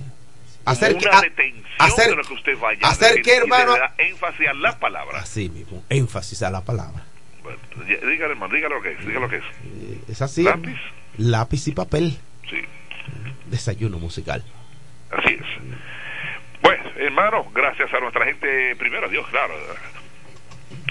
[0.66, 3.72] Hacer que- una a- detención hacer- de lo que usted vaya hacer decir que, hermano-
[3.72, 5.18] le da énfasis a la palabra.
[5.20, 7.02] Así mismo, énfasis a la palabra.
[7.88, 9.44] Ya, Dígale, hermano, dígale lo que es, dígale lo que es.
[10.10, 10.42] Es así.
[10.42, 10.76] Lápiz.
[11.16, 12.18] Lápiz y papel.
[12.48, 12.60] Sí,
[13.46, 14.44] Desayuno musical.
[15.10, 15.46] así es.
[16.62, 19.54] Bueno, hermano, gracias a nuestra gente, primero a Dios, claro.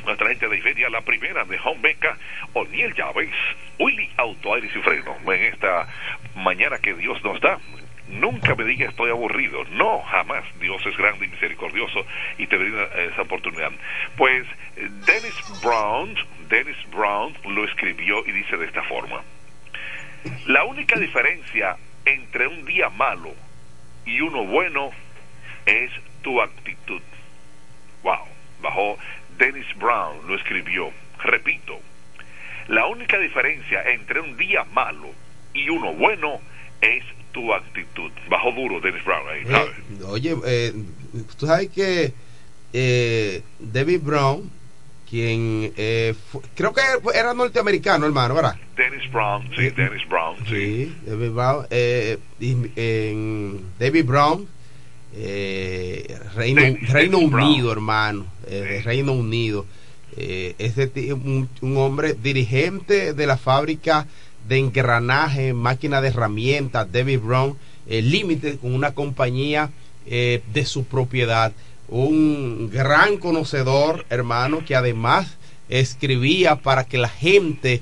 [0.06, 2.18] Nuestra gente de Iberia, la primera de Home Beca,
[2.54, 3.30] O'Neill Llaves,
[3.78, 5.16] Willy Auto Aires y Freno.
[5.26, 5.88] En esta
[6.36, 7.60] mañana que Dios nos da,
[8.08, 9.64] nunca me diga estoy aburrido.
[9.72, 10.44] No, jamás.
[10.60, 12.06] Dios es grande y misericordioso
[12.38, 13.72] y te brinda esa oportunidad.
[14.18, 16.16] Pues eh, Dennis Brown,
[16.50, 19.22] Dennis Brown lo escribió y dice de esta forma.
[20.48, 23.34] La única diferencia entre un día malo
[24.06, 24.92] y uno bueno
[25.66, 27.02] es tu actitud.
[28.04, 28.28] Wow,
[28.62, 28.98] bajo
[29.40, 30.92] Dennis Brown lo escribió.
[31.24, 31.80] Repito,
[32.68, 35.10] la única diferencia entre un día malo
[35.54, 36.40] y uno bueno
[36.82, 38.12] es tu actitud.
[38.30, 39.72] Bajo duro Dennis Brown ahí, ¿sabes?
[39.78, 40.74] Eh, oye, eh,
[41.38, 42.14] tú sabes que
[42.74, 44.50] eh, David Brown,
[45.10, 46.82] quien eh, fu- creo que
[47.14, 48.56] era norteamericano, hermano, ¿verdad?
[48.76, 50.56] Dennis Brown, sí, Dennis Brown, sí.
[50.86, 51.66] Sí, David Brown.
[51.72, 52.18] eh,
[52.76, 54.48] en David Brown,
[55.16, 56.62] eh, Reino.
[57.20, 59.66] Unido, hermano, eh, de Reino Unido.
[60.18, 60.56] Eh,
[60.94, 64.08] ti- un, un hombre dirigente de la fábrica
[64.48, 67.56] de engranaje, máquina de herramientas, David Brown,
[67.88, 69.70] eh, límite con una compañía
[70.06, 71.52] eh, de su propiedad.
[71.88, 75.38] Un gran conocedor, hermano, que además
[75.70, 77.82] escribía para que la gente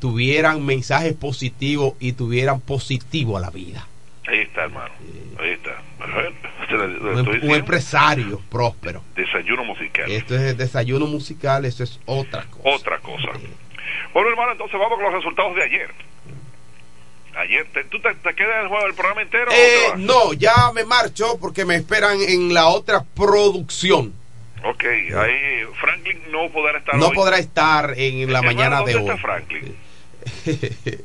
[0.00, 3.86] tuvieran mensajes positivos y tuvieran positivo a la vida.
[4.30, 4.94] Ahí está, hermano.
[5.38, 5.82] Ahí está.
[6.72, 9.02] Un, un empresario próspero.
[9.16, 10.10] Desayuno musical.
[10.10, 12.68] Esto es desayuno musical, eso es otra cosa.
[12.76, 13.28] Otra cosa.
[14.14, 15.90] Bueno, hermano, entonces vamos con los resultados de ayer.
[17.36, 19.50] Ayer, te- ¿tú te, te quedas el programa entero?
[19.52, 24.12] Eh, no, ya me marcho porque me esperan en la otra producción.
[24.64, 27.14] Ok, ahí Franklin no podrá estar No hoy.
[27.14, 29.18] podrá estar en la Hermano, mañana ¿dónde de está hoy.
[29.20, 29.76] Franklin?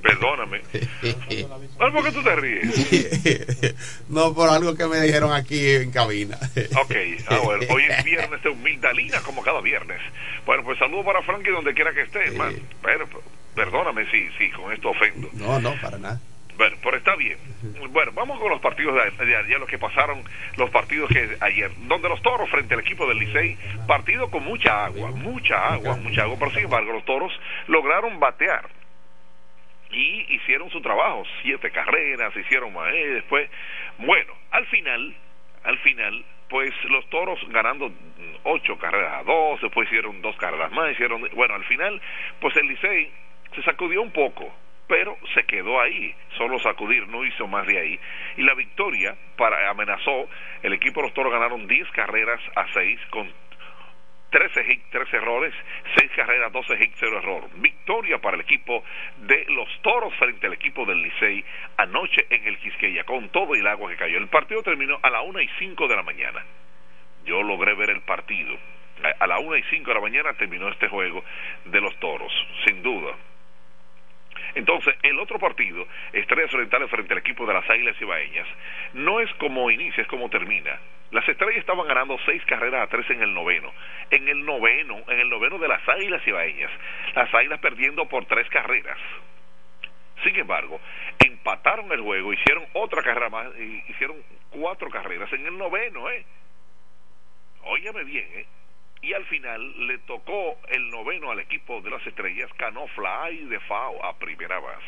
[0.02, 0.62] Perdóname.
[1.78, 3.76] ¿Por qué tú te ríes?
[4.10, 6.38] no, por algo que me dijeron aquí en cabina.
[6.82, 6.96] Ok,
[7.28, 10.00] ah, bueno, hoy es viernes de humildalina como cada viernes.
[10.46, 12.58] Bueno, pues saludo para Franklin donde quiera que esté, hermano.
[12.82, 13.24] Pero, pero,
[13.56, 15.30] perdóname si, si con esto ofendo.
[15.34, 16.20] No, no, para nada.
[16.58, 17.38] Bueno, pero está bien.
[17.92, 20.24] Bueno, vamos con los partidos de, de ayer, los que pasaron,
[20.56, 23.58] los partidos que ayer, donde los toros frente al equipo del Licey,
[23.88, 27.32] partido con mucha agua, mucha agua, mucha agua, pero sin embargo los toros
[27.68, 28.70] lograron batear
[29.96, 33.50] y hicieron su trabajo, siete carreras, hicieron más, después,
[33.98, 35.16] bueno, al final,
[35.64, 37.90] al final, pues los toros ganando
[38.44, 42.02] ocho carreras a dos, después hicieron dos carreras más, hicieron, bueno, al final,
[42.42, 43.10] pues el Licey
[43.56, 44.54] se sacudió un poco,
[44.88, 48.00] pero se quedó ahí, solo sacudir, no hizo más de ahí.
[48.36, 50.28] Y la victoria para amenazó,
[50.62, 53.32] el equipo de los toros ganaron 10 carreras a 6 con
[54.30, 55.54] 13 hits, 3 errores,
[55.98, 57.50] 6 carreras, 12 hits, 0 error.
[57.56, 58.84] Victoria para el equipo
[59.18, 61.44] de los toros frente al equipo del Licey
[61.78, 64.18] anoche en el Quisqueya, con todo el agua que cayó.
[64.18, 66.44] El partido terminó a la 1 y 5 de la mañana.
[67.26, 68.58] Yo logré ver el partido.
[69.20, 71.24] A- la 1 y 5 de la mañana terminó este juego
[71.66, 72.32] de los toros,
[72.66, 73.14] sin duda.
[74.56, 78.48] Entonces, el otro partido, Estrellas Orientales frente al equipo de las Águilas Ibaeñas,
[78.94, 80.80] no es como inicia, es como termina.
[81.12, 83.72] Las Estrellas estaban ganando seis carreras a tres en el noveno.
[84.10, 86.72] En el noveno, en el noveno de las Águilas Ibaeñas,
[87.14, 88.98] las Águilas perdiendo por tres carreras.
[90.24, 90.80] Sin embargo,
[91.20, 94.18] empataron el juego, hicieron otra carrera más, y hicieron
[94.50, 96.26] cuatro carreras en el noveno, ¿eh?
[97.64, 98.46] Óyame bien, ¿eh?
[99.02, 103.60] Y al final le tocó el noveno al equipo de las estrellas, ganó Fly de
[103.62, 104.86] FAO a primera base.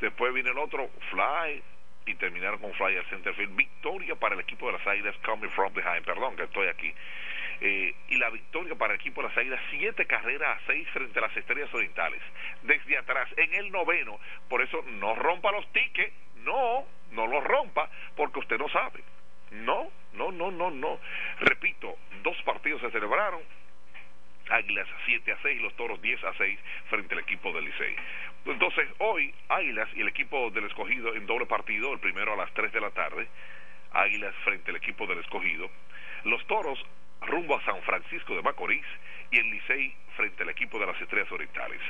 [0.00, 1.62] Después vino el otro Fly
[2.06, 3.56] y terminaron con Fly al centerfield.
[3.56, 6.92] Victoria para el equipo de las águilas, coming from behind, perdón que estoy aquí.
[7.60, 11.18] Eh, y la victoria para el equipo de las águilas, siete carreras a seis frente
[11.18, 12.20] a las estrellas orientales.
[12.62, 16.12] Desde atrás, en el noveno, por eso no rompa los tickets,
[16.44, 19.02] no, no los rompa, porque usted no sabe.
[19.50, 20.98] No, no, no, no, no.
[21.40, 23.40] Repito, dos partidos se celebraron.
[24.48, 27.96] Águilas 7 a 6, los Toros 10 a 6 frente al equipo del Licey.
[28.44, 32.52] Entonces, hoy Águilas y el equipo del Escogido en doble partido, el primero a las
[32.54, 33.26] 3 de la tarde,
[33.92, 35.68] Águilas frente al equipo del Escogido.
[36.24, 36.78] Los Toros
[37.22, 38.86] rumbo a San Francisco de Macorís
[39.30, 41.80] y el Licey frente al equipo de las Estrellas Orientales.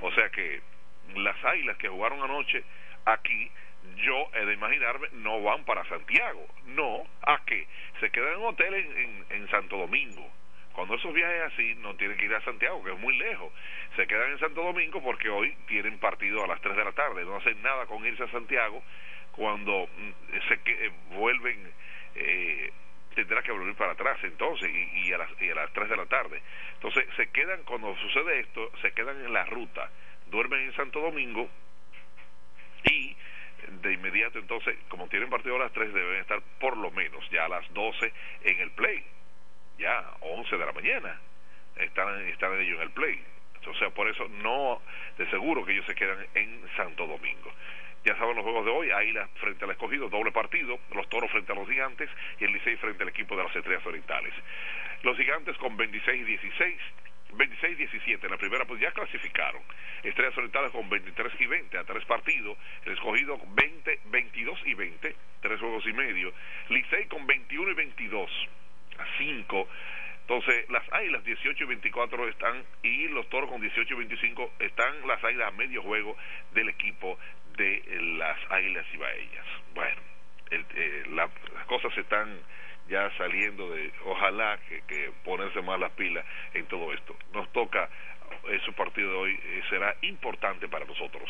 [0.00, 0.60] O sea que
[1.14, 2.64] las Águilas que jugaron anoche
[3.04, 3.50] aquí
[3.96, 6.46] yo he de imaginarme, no van para Santiago.
[6.66, 7.66] No, ¿a qué?
[8.00, 10.30] Se quedan en un hotel en, en, Santo Domingo.
[10.72, 13.52] Cuando esos viajes así, no tienen que ir a Santiago, que es muy lejos.
[13.96, 17.24] Se quedan en Santo Domingo porque hoy tienen partido a las 3 de la tarde.
[17.24, 18.82] No hacen nada con irse a Santiago
[19.32, 21.72] cuando mm, se que, eh, vuelven,
[22.14, 22.72] eh,
[23.14, 25.96] tendrá que volver para atrás entonces y, y, a las, y a las 3 de
[25.96, 26.42] la tarde.
[26.74, 29.90] Entonces se quedan, cuando sucede esto, se quedan en la ruta.
[30.26, 31.48] Duermen en Santo Domingo
[32.84, 33.16] y
[33.82, 37.44] de inmediato entonces, como tienen partido a las 3, deben estar por lo menos ya
[37.46, 38.12] a las 12
[38.44, 39.04] en el play.
[39.78, 41.20] Ya, 11 de la mañana.
[41.76, 43.22] Están, están ellos en el play.
[43.66, 44.80] O sea, por eso no,
[45.18, 47.52] de seguro que ellos se quedan en Santo Domingo.
[48.04, 51.50] Ya saben los juegos de hoy, Águila frente al escogido, doble partido, los toros frente
[51.50, 54.32] a los gigantes y el Licey frente al equipo de las estrellas orientales.
[55.02, 56.80] Los gigantes con 26 y 16,
[57.36, 59.62] 26-17 en la primera, pues ya clasificaron.
[60.02, 62.56] Estrellas Orientales con 23 y 20 a tres partidos.
[62.84, 66.32] El escogido 20, 22 y 20, tres juegos y medio.
[66.68, 68.30] Licey con 21 y 22
[68.98, 69.68] a 5.
[70.22, 75.06] Entonces, las águilas 18 y 24 están, y los toros con 18 y 25 están
[75.06, 76.16] las águilas a medio juego
[76.52, 77.16] del equipo
[77.56, 77.82] de
[78.18, 79.46] las águilas ibaeñas.
[79.74, 80.00] Bueno,
[80.50, 82.40] el, eh, la, las cosas están
[82.88, 84.58] ya saliendo de ojalá
[84.88, 86.24] que, ponerse más las pilas
[86.54, 87.16] en todo esto.
[87.32, 87.88] Nos toca
[88.50, 91.28] ese partido de hoy eh, será importante para nosotros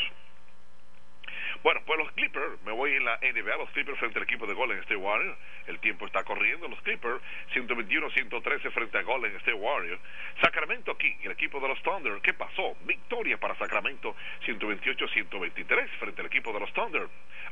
[1.62, 4.54] bueno, pues los Clippers, me voy en la NBA, los Clippers frente al equipo de
[4.54, 5.38] Golden State Warriors.
[5.66, 7.22] El tiempo está corriendo, los Clippers
[7.54, 10.00] 121-113 frente a Golden State Warriors.
[10.40, 12.76] Sacramento aquí, el equipo de los Thunder, ¿qué pasó?
[12.84, 14.14] Victoria para Sacramento
[14.46, 17.08] 128-123 frente al equipo de los Thunder.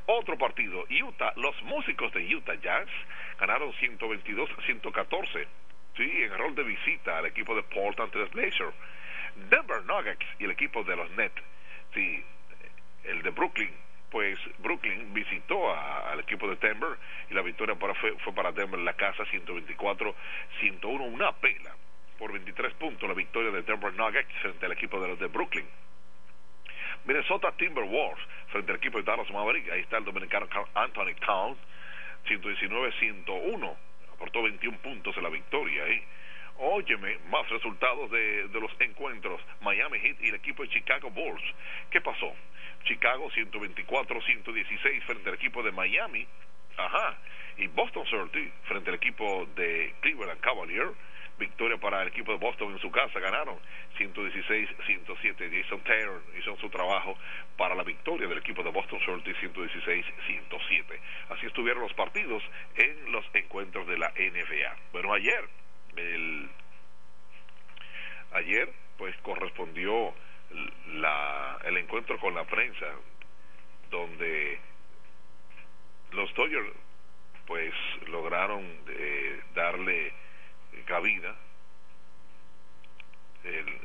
[0.07, 2.89] Otro partido, Utah, los músicos de Utah Jazz
[3.39, 5.47] ganaron 122-114.
[5.97, 8.75] Sí, en rol de visita al equipo de Portland Trail Blazers.
[9.51, 11.43] Denver Nuggets y el equipo de los Nets
[11.95, 12.23] sí,
[13.05, 13.73] el de Brooklyn,
[14.15, 16.97] pues Brooklyn visitó a- al equipo de Denver
[17.29, 21.75] y la victoria para, fue, fue para Denver en la casa 124-101, una pela
[22.17, 25.67] por 23 puntos la victoria de Denver Nuggets frente al equipo de los de Brooklyn.
[27.07, 31.59] Minnesota Timberwolves frente al equipo de Dallas Maverick, ahí está el dominicano Carl Anthony Towns,
[32.29, 33.77] 119-101,
[34.13, 36.01] aportó 21 puntos en la victoria ahí.
[36.59, 41.43] Óyeme, más resultados de, los encuentros, Miami Heat y el equipo de Chicago Bulls.
[41.91, 42.33] ¿Qué pasó?
[42.85, 46.27] Chicago 124-116 frente al equipo de Miami,
[46.77, 47.19] ajá,
[47.57, 50.95] y Boston Celtics frente al equipo de Cleveland Cavaliers.
[51.37, 53.59] Victoria para el equipo de Boston en su casa, ganaron
[53.99, 55.63] 116-107.
[55.63, 57.19] Jason Taylor hizo su trabajo
[57.57, 61.01] para la victoria del equipo de Boston Celtics 116-107.
[61.31, 62.41] Así estuvieron los partidos
[62.77, 64.77] en los encuentros de la NBA.
[64.93, 65.49] Bueno, ayer,
[65.97, 66.49] el,
[68.33, 70.15] ayer pues correspondió
[70.95, 72.87] la, el encuentro con la prensa
[73.91, 74.59] donde
[76.13, 76.71] los Dodgers
[77.47, 77.75] pues
[78.09, 80.13] lograron eh, darle
[80.87, 81.35] cabida.
[83.45, 83.79] El-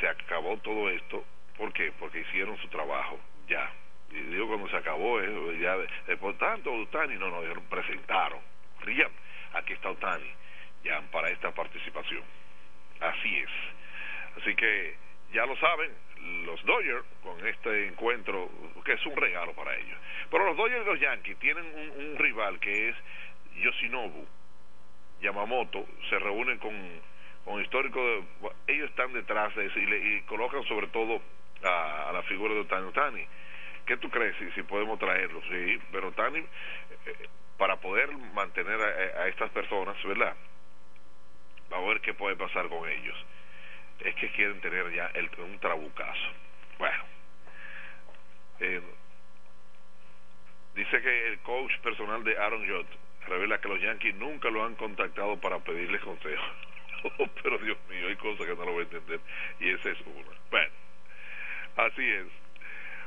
[0.00, 1.24] se acabó todo esto.
[1.58, 1.92] ¿por qué?
[1.98, 3.18] porque hicieron su trabajo
[3.48, 3.70] ya.
[4.10, 5.76] Y digo cuando se acabó eh, ya
[6.08, 8.40] eh, por tanto Otani no nos presentaron.
[8.96, 9.08] Ya
[9.52, 10.30] aquí está Otani
[10.84, 12.22] ya para esta participación.
[13.00, 13.50] Así es.
[14.40, 14.96] Así que
[15.32, 15.90] ya lo saben
[16.44, 18.50] los Dodgers con este encuentro
[18.84, 19.98] que es un regalo para ellos.
[20.30, 22.96] Pero los Dodgers y los Yankees tienen un, un rival que es
[23.56, 24.26] Yoshinobu
[25.20, 26.72] Yamamoto se reúnen con,
[27.44, 28.24] con históricos de,
[28.74, 31.20] ellos están detrás de eso y, le, y colocan sobre todo
[31.62, 32.88] a, la figura de Otani.
[32.88, 33.26] Otani
[33.86, 35.40] ¿qué tú crees si, si podemos traerlo?
[35.42, 37.28] sí, pero Otani eh,
[37.58, 40.34] para poder mantener a, a estas personas ¿verdad?
[41.70, 43.16] Vamos a ver qué puede pasar con ellos
[44.00, 46.28] es que quieren tener ya el, un trabucazo
[46.78, 47.04] bueno
[48.60, 48.82] eh,
[50.74, 54.74] dice que el coach personal de Aaron Judge revela que los Yankees nunca lo han
[54.74, 56.44] contactado para pedirle consejo.
[57.02, 59.20] Oh, pero Dios mío, hay cosas que no lo voy a entender
[59.58, 60.36] y esa es una.
[60.50, 60.70] Bueno,
[61.76, 62.26] así es.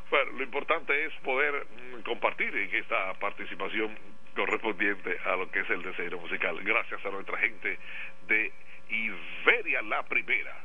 [0.09, 3.95] Bueno, lo importante es poder mm, compartir en esta participación
[4.36, 6.59] correspondiente a lo que es el deseo musical.
[6.63, 7.77] Gracias a nuestra gente
[8.27, 8.51] de
[8.89, 10.55] Iberia la Primera.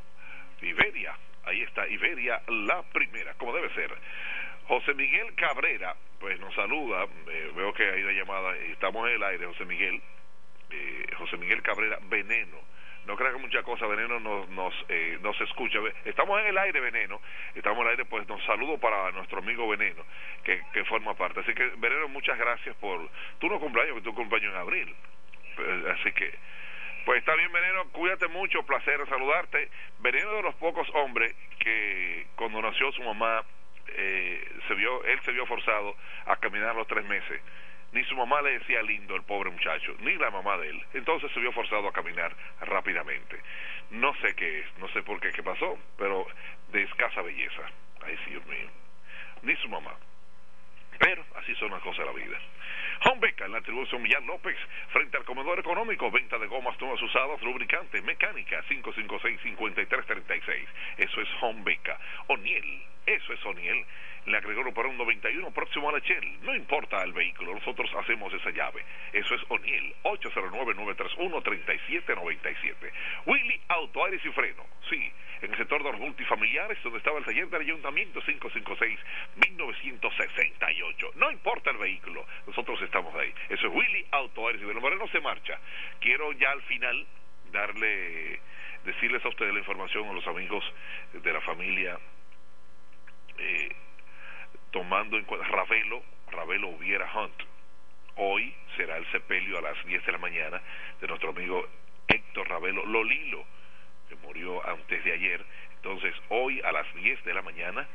[0.61, 3.95] Iberia, ahí está, Iberia la Primera, como debe ser.
[4.67, 9.23] José Miguel Cabrera, pues nos saluda, eh, veo que hay una llamada, estamos en el
[9.23, 10.03] aire, José Miguel,
[10.71, 12.59] eh, José Miguel Cabrera, Veneno.
[13.09, 15.79] No creas que muchas cosas, Veneno nos, nos, eh, nos escucha.
[16.05, 17.23] Estamos en el aire, Veneno.
[17.55, 20.05] Estamos en el aire, pues nos saludo para nuestro amigo Veneno,
[20.45, 21.41] que, que forma parte.
[21.41, 23.09] Así que, Veneno, muchas gracias por...
[23.39, 24.95] Tú no cumpleaños, que tú cumpleaños en abril.
[25.57, 26.35] Pues, así que...
[27.07, 29.71] Pues está bien, Veneno, cuídate mucho, placer saludarte.
[30.01, 33.43] Veneno de los pocos hombres que cuando nació su mamá,
[33.87, 35.97] eh, se vio, él se vio forzado
[36.27, 37.41] a caminar los tres meses.
[37.93, 40.83] Ni su mamá le decía lindo el pobre muchacho, ni la mamá de él.
[40.95, 43.41] Entonces se vio forzado a caminar rápidamente.
[43.91, 46.27] No sé qué es, no sé por qué, qué pasó, pero
[46.71, 47.63] de escasa belleza.
[48.03, 48.69] Ay, Dios mío.
[49.43, 49.95] Ni su mamá.
[50.99, 52.39] Pero así son las cosas de la vida.
[53.05, 54.57] Home Beca en la atribución Millán López,
[54.89, 60.67] frente al comedor económico, venta de gomas nuevas usadas, lubricantes, mecánica, 556-5336.
[60.97, 61.97] Eso es Home Beca.
[62.27, 63.87] O'Neill, eso es O'Neill.
[64.29, 66.43] Le agregó para un 91 próximo a la Shell.
[66.43, 68.85] No importa el vehículo, nosotros hacemos esa llave.
[69.13, 72.93] Eso es O'Neill, 809-931-3797.
[73.25, 74.67] Willy Auto, Aires y Freno.
[74.91, 75.11] Sí,
[75.41, 81.15] en el sector de los multifamiliares, donde estaba el taller del ayuntamiento 556-1968.
[81.15, 83.33] No importa el vehículo, nosotros estamos ahí.
[83.49, 84.83] Eso es Willy Auto, Aires y Freno.
[84.83, 85.59] Moreno se marcha.
[86.01, 87.07] Quiero ya al final
[87.51, 88.41] darle,
[88.85, 90.63] decirles a ustedes la información a los amigos
[91.15, 91.99] de la familia.
[93.39, 93.75] Eh,
[94.71, 97.43] tomando en cuenta Ravelo, Ravelo Hubiera Hunt.
[98.17, 100.61] Hoy será el sepelio a las 10 de la mañana
[101.01, 101.67] de nuestro amigo
[102.09, 103.45] Héctor Ravelo Lolilo,
[104.09, 105.45] que murió antes de ayer.
[105.77, 107.87] Entonces, hoy a las 10 de la mañana,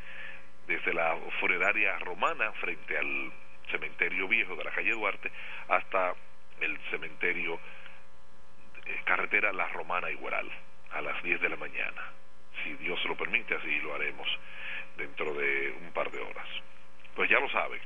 [0.67, 3.32] desde la funeraria romana frente al
[3.69, 5.32] cementerio viejo de la calle Duarte
[5.67, 6.13] hasta
[6.61, 7.59] el cementerio
[8.86, 10.49] eh, carretera La Romana Igueral,
[10.91, 12.01] a las 10 de la mañana.
[12.63, 14.28] Si Dios lo permite, así lo haremos
[14.98, 16.48] dentro de un par de horas.
[17.16, 17.80] Pues ya lo saben.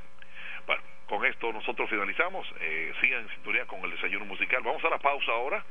[0.66, 2.46] Bueno, con esto nosotros finalizamos.
[2.60, 4.62] Eh, sigan en sintonía con el desayuno musical.
[4.62, 5.64] Vamos a la pausa ahora.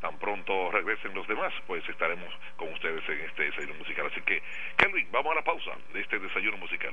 [0.00, 4.06] Tan pronto regresen los demás, pues estaremos con ustedes en este desayuno musical.
[4.06, 4.42] Así que,
[4.76, 6.92] Kelvin, vamos a la pausa de este desayuno musical.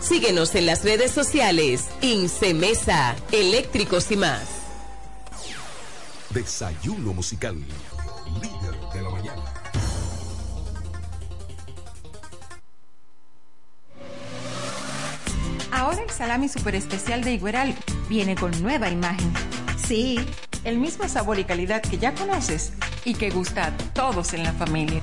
[0.00, 1.86] Síguenos en las redes sociales.
[2.00, 4.42] Incemesa, eléctricos y más.
[6.30, 7.56] Desayuno musical.
[8.40, 9.42] Líder de la mañana.
[15.70, 17.74] Ahora el salami super especial de Igueral
[18.08, 19.32] viene con nueva imagen.
[19.76, 20.18] Sí,
[20.64, 22.72] el mismo sabor y calidad que ya conoces
[23.04, 25.02] y que gusta a todos en la familia.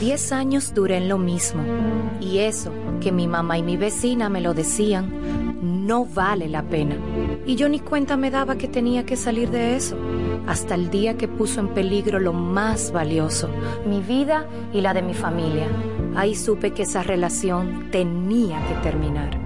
[0.00, 1.64] Diez años duré en lo mismo.
[2.20, 5.10] Y eso, que mi mamá y mi vecina me lo decían,
[5.86, 6.96] no vale la pena.
[7.46, 9.96] Y yo ni cuenta me daba que tenía que salir de eso.
[10.46, 13.48] Hasta el día que puso en peligro lo más valioso,
[13.86, 15.66] mi vida y la de mi familia.
[16.14, 19.45] Ahí supe que esa relación tenía que terminar.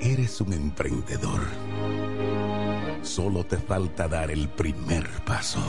[0.00, 1.40] Eres un emprendedor.
[3.02, 5.60] Solo te falta dar el primer paso.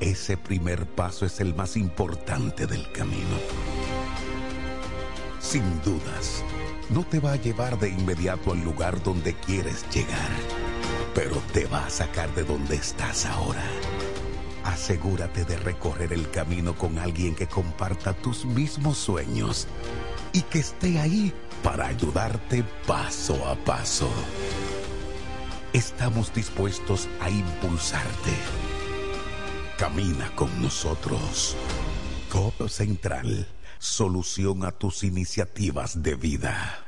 [0.00, 3.36] Ese primer paso es el más importante del camino.
[5.40, 6.44] Sin dudas,
[6.90, 10.28] no te va a llevar de inmediato al lugar donde quieres llegar,
[11.14, 13.64] pero te va a sacar de donde estás ahora.
[14.64, 19.66] Asegúrate de recorrer el camino con alguien que comparta tus mismos sueños
[20.32, 21.32] y que esté ahí
[21.62, 24.10] para ayudarte paso a paso.
[25.72, 28.32] Estamos dispuestos a impulsarte.
[29.78, 31.56] Camina con nosotros.
[32.30, 33.46] Codo Central,
[33.78, 36.87] solución a tus iniciativas de vida.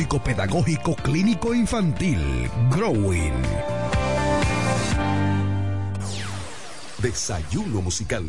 [0.00, 3.42] Psicopedagógico psicopedagógico clínico infantil, Growing.
[7.02, 8.24] Desayuno musical.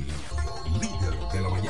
[0.81, 1.60] Líder de la mañana.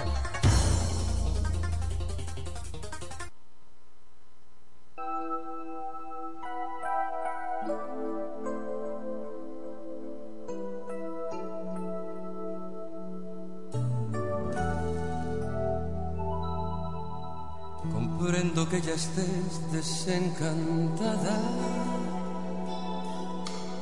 [18.85, 21.37] Ya estés desencantada,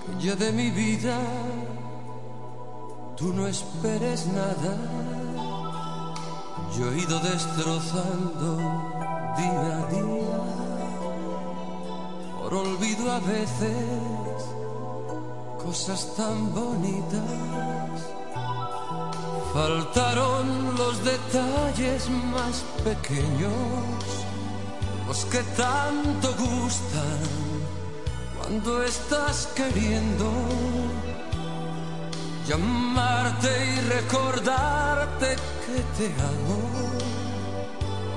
[0.05, 1.17] que ya de mi vida
[3.15, 4.75] tú no esperes nada.
[6.77, 8.57] Yo he ido destrozando
[9.37, 10.39] día a día,
[12.41, 14.49] por olvido a veces
[15.63, 17.21] cosas tan bonitas.
[19.53, 24.18] Faltaron los detalles más pequeños,
[25.09, 27.19] los que tanto gustan
[28.37, 30.27] cuando estás queriendo
[32.47, 35.29] llamarte y recordarte
[35.65, 36.59] que te amo,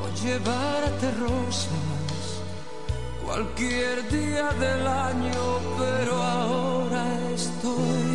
[0.03, 2.24] o llevarte rosas
[3.24, 5.43] cualquier día del año,
[5.78, 8.12] pero ahora estoy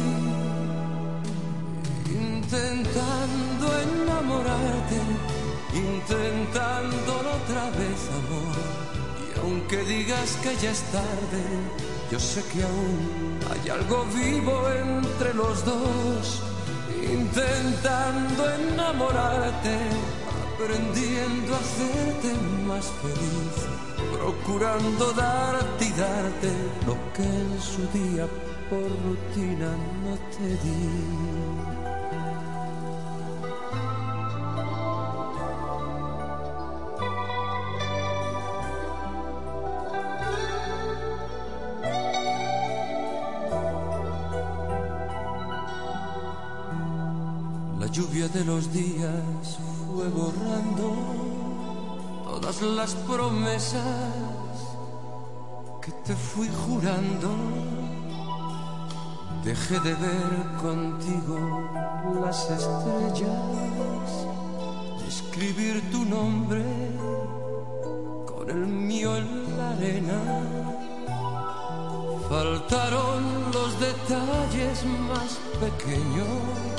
[2.06, 5.00] intentando enamorarte,
[5.78, 8.56] intentándolo otra vez, amor.
[9.24, 11.44] Y aunque digas que ya es tarde,
[12.12, 16.42] yo sé que aún hay algo vivo entre los dos,
[17.12, 19.78] intentando enamorarte,
[20.54, 22.34] aprendiendo a hacerte
[22.66, 23.56] más feliz,
[24.14, 26.52] procurando darte y darte
[26.86, 28.28] lo que en su día
[28.70, 29.72] por rutina
[30.04, 31.47] no te di.
[48.38, 49.58] De los días
[49.88, 50.94] fue borrando
[52.24, 54.54] todas las promesas
[55.82, 57.30] que te fui jurando.
[59.44, 60.32] Dejé de ver
[60.62, 61.38] contigo
[62.24, 64.10] las estrellas,
[65.00, 66.64] de escribir tu nombre
[68.26, 70.20] con el mío en la arena.
[72.30, 76.77] Faltaron los detalles más pequeños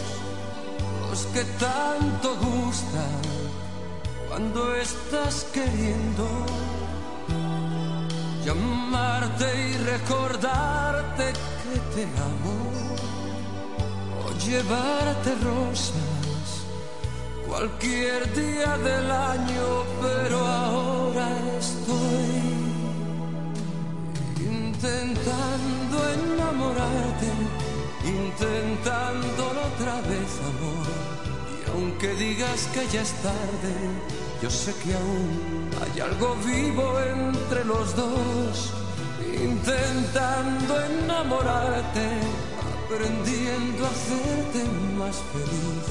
[1.27, 3.21] que tanto gustan
[4.29, 6.27] cuando estás queriendo
[8.45, 12.57] llamarte y recordarte que te amo
[14.25, 16.49] o llevarte rosas
[17.49, 22.29] cualquier día del año, pero ahora estoy
[24.39, 27.58] intentando enamorarte
[28.09, 30.87] intentándolo otra vez, amor.
[31.55, 33.75] Y aunque digas que ya es tarde,
[34.43, 38.73] yo sé que aún hay algo vivo entre los dos,
[39.21, 42.09] intentando enamorarte,
[42.85, 44.65] aprendiendo a hacerte
[44.97, 45.85] más feliz,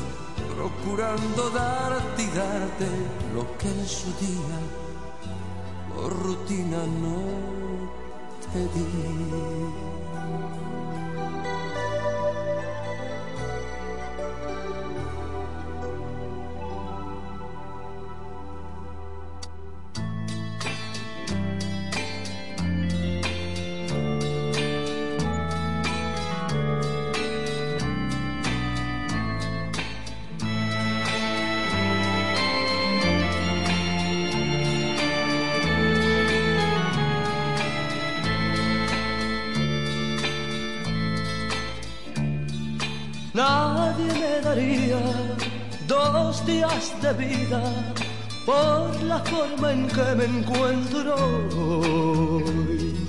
[0.56, 2.88] procurando darte y darte
[3.34, 4.60] lo que en su día
[5.94, 7.18] por rutina no
[8.54, 9.97] te di.
[47.02, 47.62] De vida
[48.46, 51.16] por la forma en que me encuentro
[51.56, 53.08] hoy.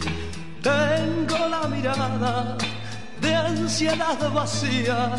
[0.63, 2.57] Tengo la mirada
[3.21, 5.17] de ansiedad vacía,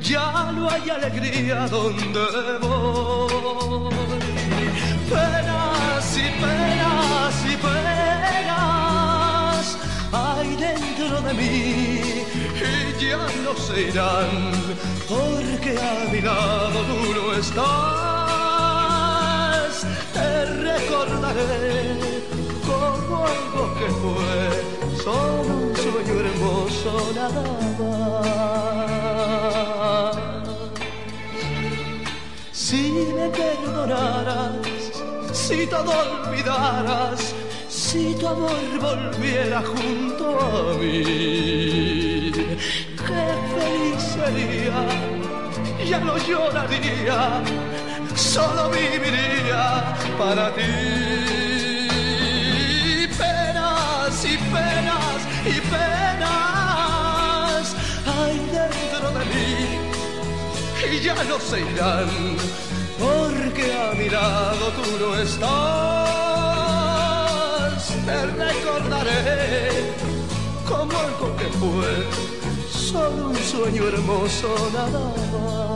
[0.00, 2.26] ya no hay alegría donde
[2.62, 3.94] voy.
[5.10, 6.99] Penas y penas
[11.38, 12.24] y
[13.00, 14.52] ya no se irán
[15.08, 17.66] porque a mi lado tú no estás.
[20.12, 21.98] Te recordaré
[22.66, 24.38] como algo que fue
[25.02, 27.44] solo un sueño hermoso nada
[27.78, 28.20] más.
[32.52, 32.82] Si
[33.14, 34.52] me perdonaras,
[35.32, 37.34] si todo olvidaras,
[37.90, 42.30] si tu amor volviera junto a mí,
[43.06, 44.78] qué feliz sería,
[45.90, 47.42] ya no lloraría,
[48.14, 49.64] solo viviría
[50.16, 50.72] para ti.
[53.18, 55.20] Penas y penas
[55.54, 57.64] y penas
[58.14, 59.52] hay dentro de mí
[60.92, 62.10] y ya no se irán
[63.00, 66.09] porque a mi lado tú no estás.
[68.06, 69.94] Te recordaré
[70.66, 72.06] como algo que fue
[72.70, 75.69] solo un sueño hermoso nada más.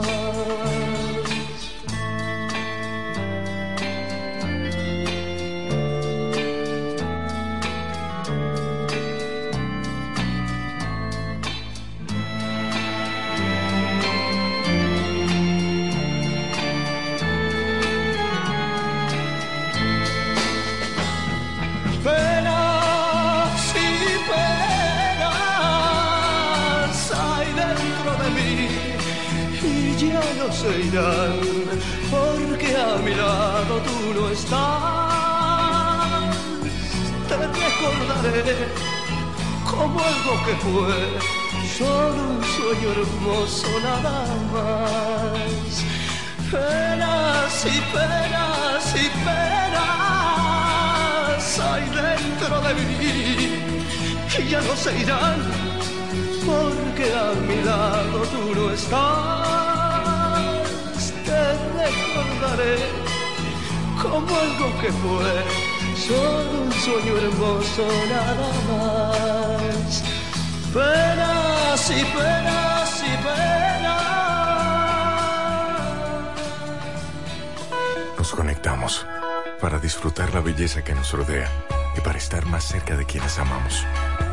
[38.25, 38.67] Recordaré
[39.69, 41.19] como algo que fue
[41.77, 45.71] solo un sueño hermoso nada más.
[46.51, 49.85] Penas y penas y penas
[51.59, 52.83] hay dentro de mí
[54.37, 55.39] y ya no se irán
[56.45, 59.03] porque a mi lado tú no estás.
[61.25, 61.41] Te
[61.81, 62.77] recordaré
[64.01, 65.64] como algo que fue
[65.95, 70.03] solo un sueño hermoso nada más.
[70.73, 73.75] Penas y penas y penas.
[78.17, 79.05] Nos conectamos
[79.61, 81.49] para disfrutar la belleza que nos rodea
[81.97, 83.85] y para estar más cerca de quienes amamos.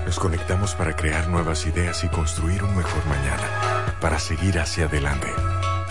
[0.04, 5.28] Nos conectamos para crear nuevas ideas y construir un mejor mañana, para seguir hacia adelante.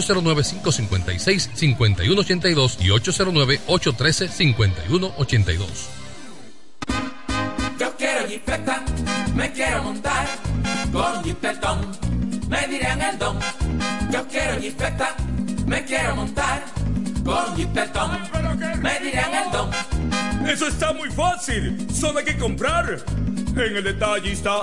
[0.00, 5.66] 809-556-5182 y 809-813-5182.
[7.78, 8.84] Yo quiero jipeta,
[9.34, 10.26] me quiero montar
[10.92, 11.90] con jipetón,
[12.48, 13.38] me dirán el don.
[14.10, 15.16] Yo quiero jipeta,
[15.66, 16.64] me quiero montar
[17.24, 18.18] con jipetón,
[18.82, 19.70] me dirán el don.
[20.48, 21.86] Eso está muy fácil.
[21.92, 23.04] Solo hay que comprar.
[23.56, 24.62] En el detallista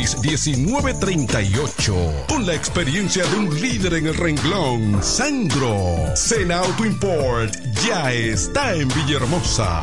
[0.00, 2.26] 809-866-1938.
[2.28, 6.14] Con la experiencia de un líder en el renglón, Sandro.
[6.14, 7.52] Sena Auto Import
[7.84, 9.82] ya está en Villahermosa.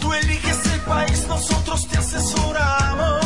[0.00, 3.25] Tú eliges el país, nosotros te asesoramos.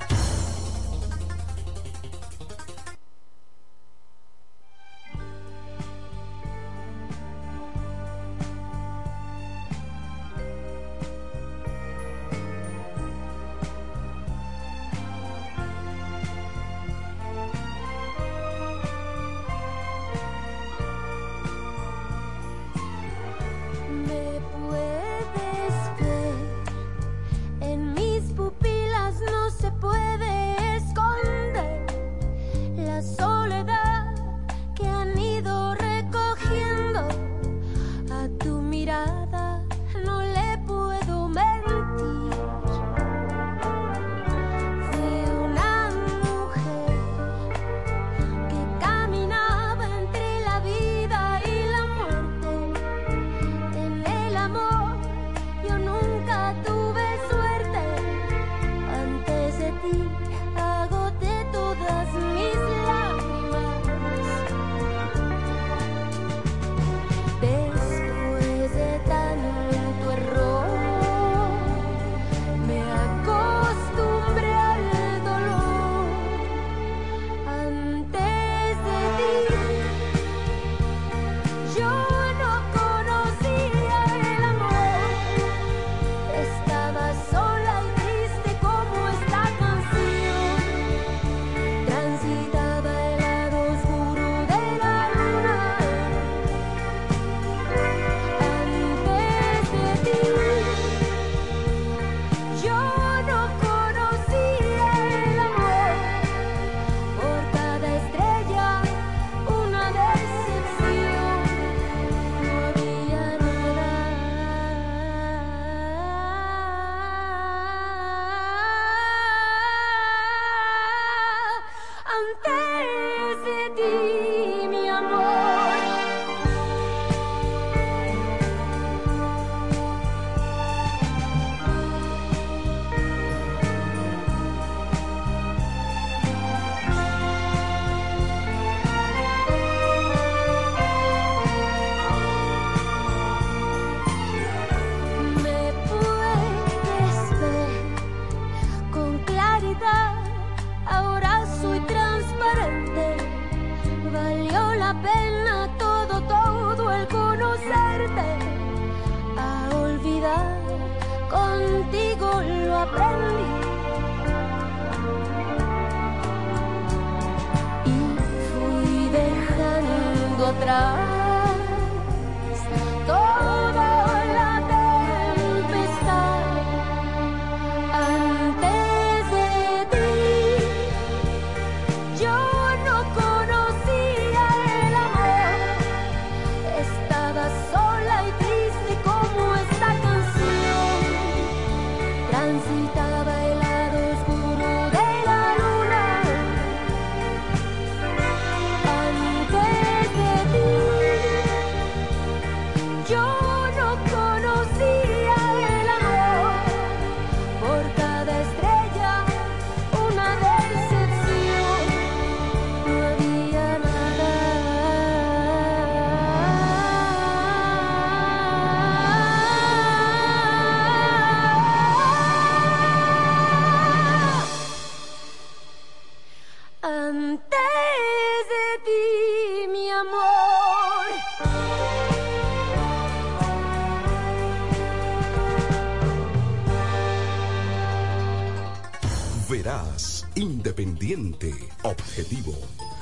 [241.83, 242.55] Objetivo.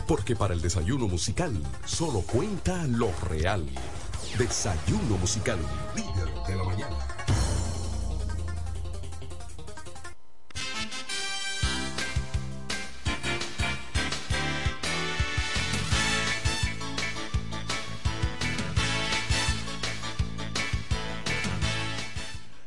[0.07, 3.65] Porque para el desayuno musical solo cuenta lo real.
[4.37, 5.59] Desayuno musical,
[5.95, 6.97] líder de la mañana.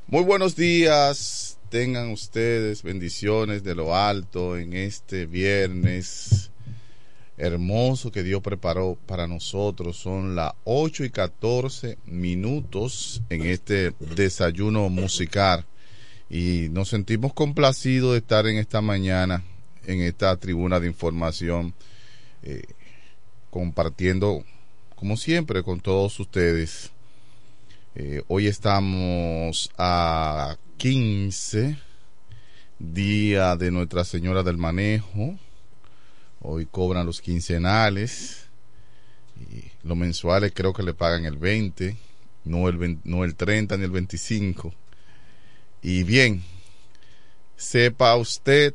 [0.08, 1.31] Muy buenos días,
[1.72, 6.50] tengan ustedes bendiciones de lo alto en este viernes
[7.38, 9.96] hermoso que Dios preparó para nosotros.
[9.96, 15.64] Son las 8 y 14 minutos en este desayuno musical
[16.28, 19.42] y nos sentimos complacidos de estar en esta mañana
[19.86, 21.72] en esta tribuna de información
[22.42, 22.64] eh,
[23.48, 24.44] compartiendo
[24.94, 26.90] como siempre con todos ustedes.
[27.94, 31.78] Eh, hoy estamos a 15,
[32.80, 35.38] día de Nuestra Señora del Manejo.
[36.40, 38.48] Hoy cobran los quincenales.
[39.38, 41.96] Y los mensuales creo que le pagan el 20,
[42.46, 44.74] no el, no el 30 ni el 25.
[45.82, 46.42] Y bien,
[47.56, 48.74] sepa usted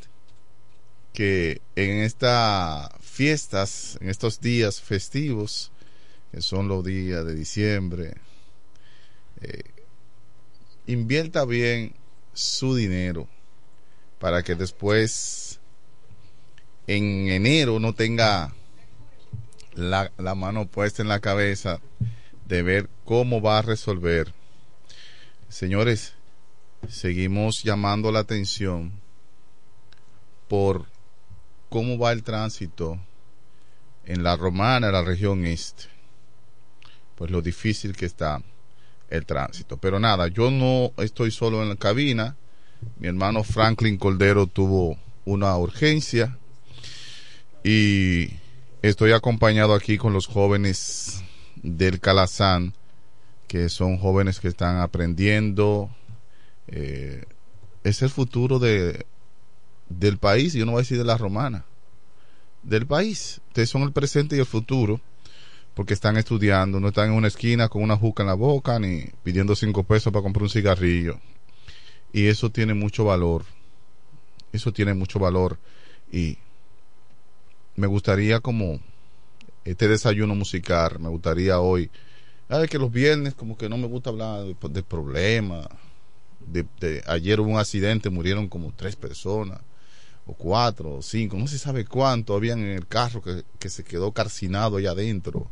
[1.12, 5.74] que en estas fiestas, en estos días festivos,
[6.32, 8.14] que son los días de diciembre,
[9.42, 9.77] eh,
[10.88, 11.94] invierta bien
[12.34, 13.28] su dinero
[14.20, 15.60] para que después
[16.88, 18.54] en enero no tenga
[19.74, 21.80] la, la, mano puesta en la cabeza
[22.46, 24.34] de ver cómo va a resolver.
[25.50, 26.14] Señores,
[26.90, 28.94] seguimos llamando la atención
[30.48, 30.86] por
[31.70, 33.00] cómo va el tránsito
[34.06, 35.84] en la romana, la región este.
[37.16, 38.42] Pues lo difícil que está
[39.10, 39.78] el tránsito.
[39.78, 42.36] Pero nada, yo no estoy solo en la cabina.
[43.00, 46.38] Mi hermano Franklin Coldero tuvo una urgencia
[47.64, 48.30] y
[48.82, 51.24] estoy acompañado aquí con los jóvenes
[51.56, 52.74] del Calazán,
[53.48, 55.90] que son jóvenes que están aprendiendo.
[56.68, 57.26] Eh,
[57.84, 59.06] es el futuro de,
[59.90, 61.66] del país, yo no voy a decir de la romana,
[62.64, 63.42] del país.
[63.48, 65.02] Ustedes son el presente y el futuro
[65.78, 69.06] porque están estudiando, no están en una esquina con una juca en la boca ni
[69.22, 71.20] pidiendo cinco pesos para comprar un cigarrillo.
[72.12, 73.46] Y eso tiene mucho valor.
[74.52, 75.60] Eso tiene mucho valor.
[76.12, 76.40] Y
[77.76, 78.80] me gustaría como
[79.66, 81.92] este desayuno musical, me gustaría hoy,
[82.50, 85.68] ver que los viernes como que no me gusta hablar de, problemas.
[86.40, 89.60] De, ayer hubo un accidente, murieron como tres personas,
[90.26, 93.84] o cuatro, o cinco, no se sabe cuánto habían en el carro que, que se
[93.84, 95.52] quedó carcinado allá adentro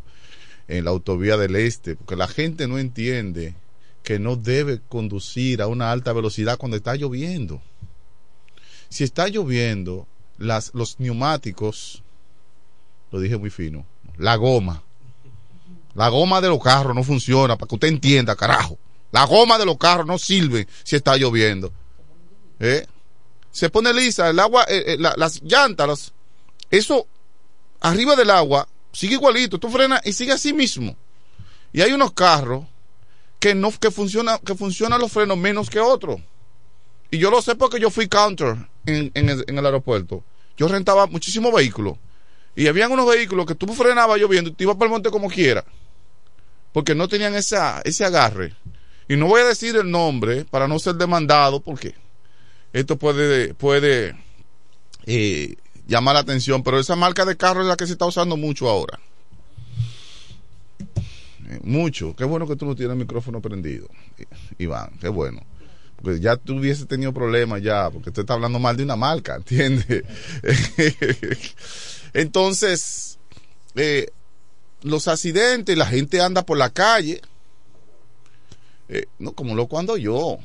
[0.68, 3.56] en la autovía del este, porque la gente no entiende
[4.04, 7.62] que no debe conducir a una alta velocidad cuando está lloviendo.
[8.90, 12.04] Si está lloviendo, las, los neumáticos,
[13.12, 13.86] lo dije muy fino,
[14.18, 14.84] la goma,
[15.96, 18.78] la goma de los carros no funciona, para que usted entienda, carajo.
[19.12, 21.72] La goma de los carros no sirve si está lloviendo.
[22.60, 22.86] ¿Eh?
[23.52, 26.14] Se pone lisa, el agua, eh, eh, las llantas,
[26.70, 27.08] eso
[27.80, 30.96] arriba del agua sigue igualito, tú frenas y sigue así mismo.
[31.74, 32.66] Y hay unos carros
[33.40, 36.22] que no que funciona que funcionan los frenos menos que otros.
[37.12, 38.56] Y yo lo sé porque yo fui counter
[38.86, 40.24] en, el, aeropuerto.
[40.58, 41.98] Yo rentaba muchísimos vehículos.
[42.56, 45.30] Y habían unos vehículos que tú frenabas lloviendo y te ibas para el monte como
[45.30, 45.66] quiera.
[46.72, 48.56] Porque no tenían ese agarre.
[49.10, 51.96] Y no voy a decir el nombre para no ser demandado porque
[52.74, 54.16] esto puede, puede
[55.06, 55.56] eh,
[55.88, 58.70] llamar la atención, pero esa marca de carro es la que se está usando mucho
[58.70, 59.00] ahora.
[61.50, 62.16] Eh, mucho.
[62.16, 63.88] Qué bueno que tú no tienes el micrófono prendido,
[64.58, 65.42] Iván, qué bueno.
[65.96, 69.36] Porque ya tú hubiese tenido problemas ya, porque tú estás hablando mal de una marca,
[69.38, 70.04] ¿entiendes?
[72.14, 73.20] Entonces,
[73.76, 74.08] eh,
[74.82, 77.22] los accidentes, la gente anda por la calle,
[78.90, 80.38] eh, no como lo cuando yo.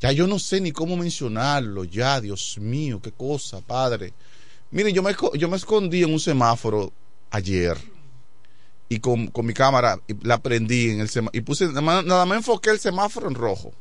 [0.00, 4.12] Ya yo no sé ni cómo mencionarlo, ya, Dios mío, qué cosa, padre.
[4.70, 6.92] Miren, yo me, yo me escondí en un semáforo
[7.30, 7.78] ayer
[8.88, 12.38] y con, mi cámara la prendí en el semáforo y puse, nada más, nada más
[12.38, 13.72] enfoqué el semáforo en rojo.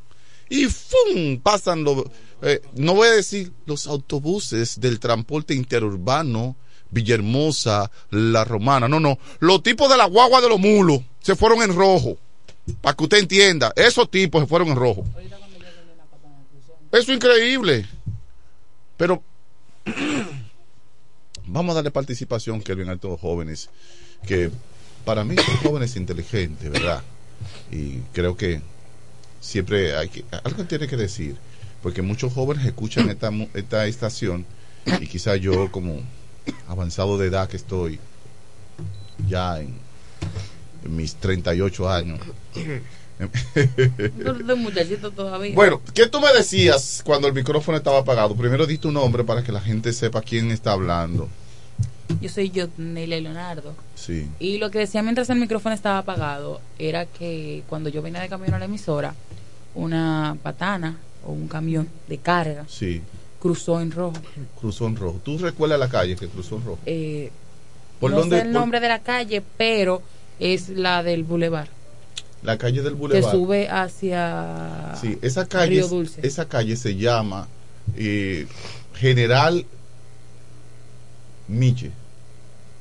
[0.49, 1.39] Y ¡fum!
[1.41, 2.03] pasan los,
[2.41, 6.55] eh, no voy a decir los autobuses del transporte interurbano,
[6.91, 11.61] Villahermosa, La Romana, no, no, los tipos de la guagua de los mulos se fueron
[11.63, 12.17] en rojo,
[12.81, 15.03] para que usted entienda, esos tipos se fueron en rojo.
[16.95, 17.85] Eso es increíble.
[18.95, 19.21] Pero
[21.45, 23.69] vamos a darle participación, Kelvin, a estos jóvenes,
[24.25, 24.49] que
[25.03, 27.03] para mí son jóvenes inteligentes, ¿verdad?
[27.69, 28.61] Y creo que
[29.41, 31.35] siempre hay que, algo tiene que decir,
[31.83, 34.45] porque muchos jóvenes escuchan esta, esta estación
[35.01, 35.99] y quizá yo como
[36.65, 37.99] avanzado de edad que estoy,
[39.27, 39.75] ya en,
[40.85, 42.21] en mis 38 años.
[44.57, 45.55] muchachito todavía.
[45.55, 48.35] Bueno, ¿qué tú me decías cuando el micrófono estaba apagado?
[48.35, 51.27] Primero di tu nombre para que la gente sepa quién está hablando.
[52.21, 53.73] Yo soy yo, Nelia Leonardo.
[53.95, 54.27] Sí.
[54.39, 58.29] Y lo que decía mientras el micrófono estaba apagado era que cuando yo venía de
[58.29, 59.15] camino a la emisora,
[59.73, 63.01] una patana o un camión de carga Sí,
[63.41, 64.13] cruzó en rojo.
[64.59, 65.19] cruzó en rojo.
[65.23, 66.79] ¿Tú recuerdas la calle que cruzó en rojo?
[66.85, 67.31] Eh,
[67.99, 68.37] ¿Por no dónde?
[68.37, 70.01] sé el por- nombre de la calle, pero
[70.39, 71.69] es la del bulevar.
[72.45, 73.31] La calle del Que Boulevard.
[73.31, 76.25] sube hacia Sí, esa calle, Río Dulce.
[76.25, 77.47] esa calle se llama
[77.97, 78.47] eh,
[78.95, 79.65] General
[81.47, 81.91] Miche.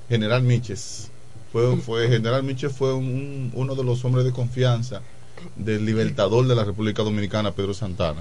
[0.09, 1.11] General Miches.
[1.53, 5.03] Fue, fue, General Miche fue un- uno de los hombres de confianza
[5.57, 8.21] del libertador de la República Dominicana, Pedro Santana.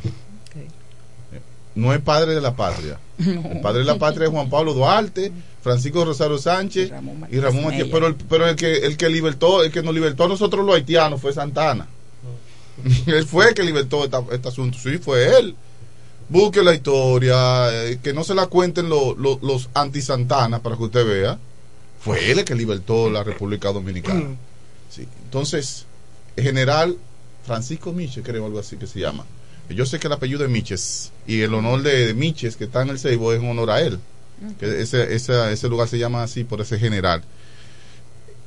[1.75, 2.99] No es padre de la patria.
[3.17, 5.31] El padre de la patria es Juan Pablo Duarte,
[5.61, 6.89] Francisco Rosario Sánchez
[7.31, 7.73] y Ramón.
[7.91, 10.75] Pero, el, pero el, que, el que libertó, el que nos libertó a nosotros los
[10.75, 11.87] haitianos fue Santana.
[13.07, 14.77] él fue el que libertó esta- este asunto.
[14.81, 15.55] Sí, fue él.
[16.29, 20.83] Busque la historia, eh, que no se la cuenten lo- lo- los anti-Santana para que
[20.83, 21.37] usted vea.
[21.99, 24.35] Fue él el que libertó la República Dominicana.
[24.89, 25.07] Sí.
[25.25, 25.85] Entonces,
[26.35, 26.97] el general
[27.45, 29.25] Francisco Miche, creo algo así que se llama.
[29.69, 32.89] Yo sé que el apellido es Miches y el honor de, Miches, que está en
[32.89, 33.99] el Seibo, es en honor a él.
[34.59, 37.23] Que ese, esa- ese lugar se llama así por ese general.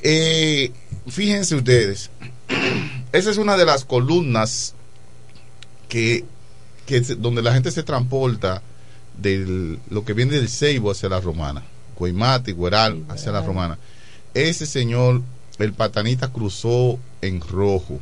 [0.03, 0.71] Eh,
[1.09, 2.11] fíjense ustedes,
[3.13, 4.75] esa es una de las columnas
[5.89, 6.25] que,
[6.85, 8.63] que donde la gente se transporta
[9.17, 11.63] de lo que viene del Seibo hacia la Romana,
[11.99, 13.79] Guaymate, Gueral hacia la Romana.
[14.35, 15.23] Ese señor,
[15.59, 17.99] el patanita cruzó en rojo.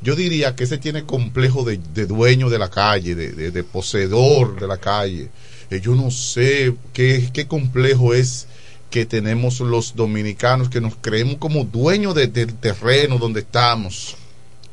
[0.00, 4.58] Yo diría que ese tiene complejo de, de dueño de la calle, de, de- poseedor
[4.60, 5.28] de la calle.
[5.70, 8.46] Eh, yo no sé qué, qué complejo es
[8.90, 14.16] que tenemos los dominicanos, que nos creemos como dueños de- del terreno donde estamos,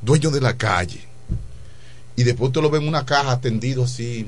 [0.02, 1.02] dueños de la calle.
[2.16, 4.28] Y después te lo ven en una caja tendido así,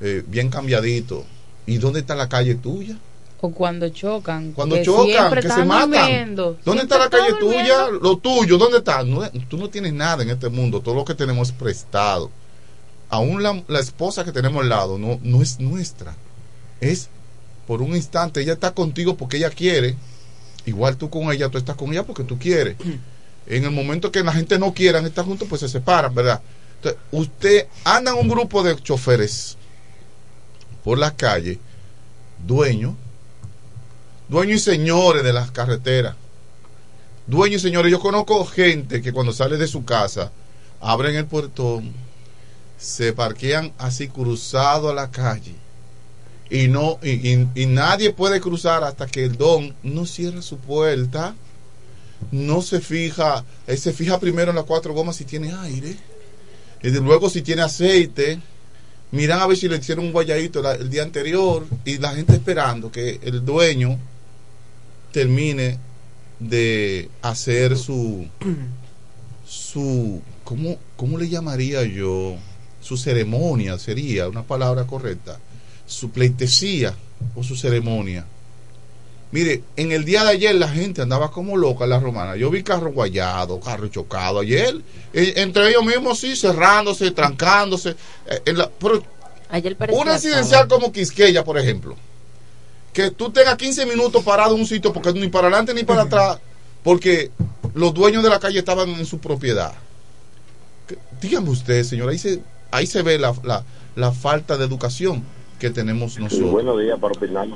[0.00, 1.24] eh, bien cambiadito.
[1.66, 2.96] ¿Y dónde está la calle tuya?
[3.40, 4.52] O cuando chocan.
[4.52, 6.34] Cuando que chocan, que se matan.
[6.34, 7.88] ¿Dónde está la calle tuya?
[7.88, 9.04] Lo tuyo, ¿dónde está?
[9.04, 10.80] No, tú no tienes nada en este mundo.
[10.80, 12.30] Todo lo que tenemos es prestado.
[13.08, 16.16] Aún la, la esposa que tenemos al lado no, no es nuestra.
[16.80, 17.08] Es
[17.66, 18.40] por un instante.
[18.40, 19.96] Ella está contigo porque ella quiere.
[20.66, 22.76] Igual tú con ella, tú estás con ella porque tú quieres.
[23.50, 26.42] En el momento que la gente no quiera estar juntos, pues se separan, ¿verdad?
[26.76, 29.56] Entonces, usted anda en un grupo de choferes
[30.84, 31.56] por las calles,
[32.46, 32.92] dueños,
[34.28, 36.16] dueños y señores de las carreteras.
[37.26, 40.32] Dueños y señores, yo conozco gente que cuando sale de su casa,
[40.80, 41.92] abren el portón,
[42.78, 45.54] se parquean así cruzado a la calle
[46.50, 47.10] y no y,
[47.60, 51.34] y- nadie puede cruzar hasta que el don no cierra su puerta,
[52.30, 55.96] no se fija, él se fija primero en las cuatro gomas si tiene aire
[56.82, 58.40] y luego si tiene aceite.
[59.10, 62.92] Miran a ver si le hicieron un guayadito el día anterior y la gente esperando
[62.92, 63.98] que el dueño
[65.22, 65.78] termine
[66.38, 68.24] de hacer su
[69.44, 72.36] su ¿cómo, cómo le llamaría yo?
[72.80, 75.40] su ceremonia sería una palabra correcta
[75.86, 76.94] su pleitesía
[77.34, 78.24] o su ceremonia
[79.32, 82.34] Mire, en el día de ayer la gente andaba como loca en la romana.
[82.36, 84.74] Yo vi carro guayado, carro chocado ayer.
[85.12, 87.90] eh, entre ellos mismos sí, cerrándose, trancándose.
[87.90, 89.02] eh, en la- pero
[89.50, 91.94] Ayer parecía un residencial como Quisqueya, por ejemplo,
[92.98, 96.02] que tú tengas 15 minutos parado en un sitio porque ni para adelante ni para
[96.02, 96.40] atrás,
[96.82, 97.30] porque
[97.72, 99.72] los dueños de la calle estaban en su propiedad.
[101.20, 102.40] Dígame usted, señor, ahí se,
[102.72, 103.62] ahí se ve la, la,
[103.94, 105.22] la falta de educación
[105.60, 106.50] que tenemos nosotros.
[106.50, 107.46] buenos días para opinar.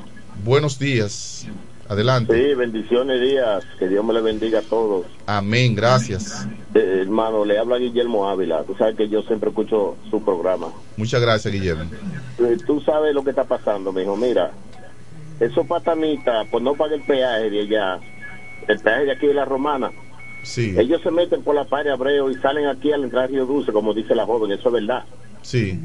[0.45, 1.45] Buenos días.
[1.89, 2.33] Adelante.
[2.33, 3.65] Sí, bendiciones días.
[3.77, 5.05] Que Dios me le bendiga a todos.
[5.25, 6.47] Amén, gracias.
[6.73, 8.63] Eh, hermano, le habla Guillermo Ávila.
[8.63, 10.67] Tú sabes que yo siempre escucho su programa.
[10.95, 11.91] Muchas gracias, Guillermo.
[12.39, 14.15] Eh, Tú sabes lo que está pasando, mijo.
[14.15, 14.51] Mira,
[15.39, 17.99] esos patanitas, pues no pagan el peaje de allá.
[18.67, 19.91] El peaje de aquí de la Romana.
[20.43, 23.71] Sí, Ellos se meten por la pared Abreu y salen aquí al entrar Río Dulce,
[23.71, 24.51] como dice la joven.
[24.51, 25.03] Eso es verdad.
[25.41, 25.79] sí.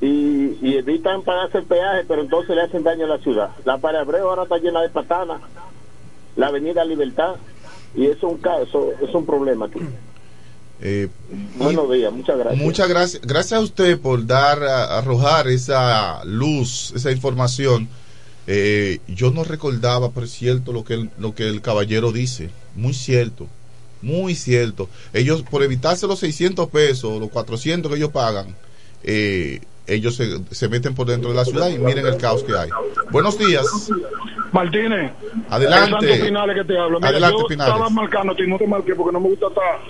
[0.00, 3.50] y, y evitan pagarse el peaje, pero entonces le hacen daño a la ciudad.
[3.64, 5.40] La Pared Abreu ahora está llena de patanas,
[6.36, 7.36] la Avenida Libertad,
[7.94, 9.80] y eso es un caso, es un problema aquí.
[10.82, 11.08] Eh,
[11.56, 12.62] Buenos días, muchas gracias.
[12.62, 13.22] Muchas gracias.
[13.22, 17.88] Gracias a usted por dar, a- arrojar esa luz, esa información.
[18.46, 22.50] Eh, yo no recordaba, es cierto lo que el, lo que el caballero dice.
[22.74, 23.46] Muy cierto.
[24.02, 24.88] Muy cierto.
[25.12, 28.54] Ellos, por evitarse los 600 pesos, los 400 que ellos pagan,
[29.02, 32.56] eh, ellos se, se meten por dentro de la ciudad y miren el caos que
[32.56, 32.68] hay.
[33.10, 33.64] Buenos días.
[34.52, 35.12] Martínez.
[35.48, 36.06] Adelante.
[36.06, 36.98] Es Santo Pinales que te hablo.
[36.98, 37.74] Mira, Adelante, yo Pinales.
[37.74, 39.80] estaba marcando, no te marqué porque no me gusta estar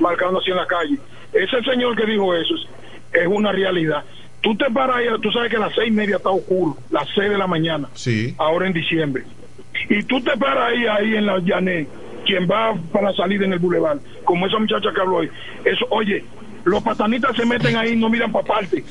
[0.00, 0.98] marcando así en la calle.
[1.32, 4.04] Ese señor que dijo eso es, es una realidad.
[4.40, 7.06] Tú te paras ahí, tú sabes que a las seis y media está oscuro, las
[7.14, 8.34] seis de la mañana, Sí.
[8.38, 9.24] ahora en diciembre.
[9.88, 11.86] Y tú te paras ahí, ahí en la Llané,
[12.24, 15.30] quien va para salir en el bulevar, como esa muchacha que habló hoy.
[15.64, 16.24] Eso, oye,
[16.64, 18.84] los patanitas se meten ahí y no miran para parte.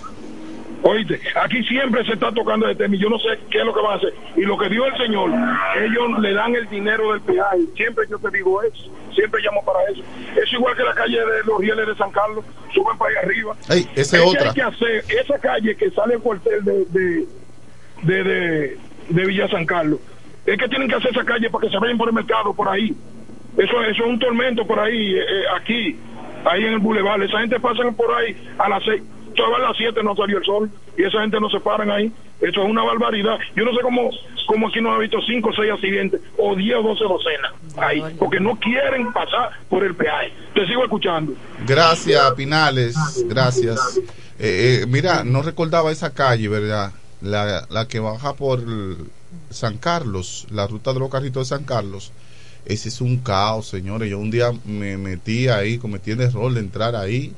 [0.81, 3.73] Oíste, aquí siempre se está tocando de tema y yo no sé qué es lo
[3.73, 4.13] que van a hacer.
[4.37, 5.29] Y lo que dio el señor,
[5.77, 7.57] ellos le dan el dinero del peaje.
[7.75, 10.01] Siempre yo te digo eso, siempre llamo para eso.
[10.41, 13.55] Es igual que la calle de los rieles de San Carlos, suben para allá arriba.
[13.69, 14.47] Ey, esa Es otra.
[14.47, 17.27] hay que hacer esa calle que sale al cuartel de, de,
[18.03, 18.77] de, de,
[19.09, 19.99] de Villa San Carlos.
[20.45, 22.69] Es que tienen que hacer esa calle para que se vayan por el mercado, por
[22.69, 22.95] ahí.
[23.57, 25.97] Eso, eso es un tormento por ahí, eh, eh, aquí,
[26.45, 27.21] ahí en el bulevar.
[27.21, 29.03] Esa gente pasa por ahí a las seis,
[29.39, 32.11] todavía a las siete no salió el sol y esa gente no se paran ahí.
[32.41, 33.37] Eso es una barbaridad.
[33.55, 34.09] Yo no sé cómo,
[34.47, 38.01] cómo aquí no ha visto cinco o seis accidentes o diez o doce docenas ahí,
[38.17, 40.31] porque no quieren pasar por el peaje.
[40.53, 41.33] Te sigo escuchando.
[41.65, 42.95] Gracias, Pinales.
[43.27, 43.97] Gracias.
[44.39, 46.91] Eh, eh, mira, no recordaba esa calle, ¿verdad?
[47.21, 48.61] La, la que baja por
[49.49, 52.11] San Carlos, la ruta de los carritos de San Carlos.
[52.65, 54.09] Ese es un caos, señores.
[54.09, 57.33] Yo un día me metí ahí, cometí el error de entrar ahí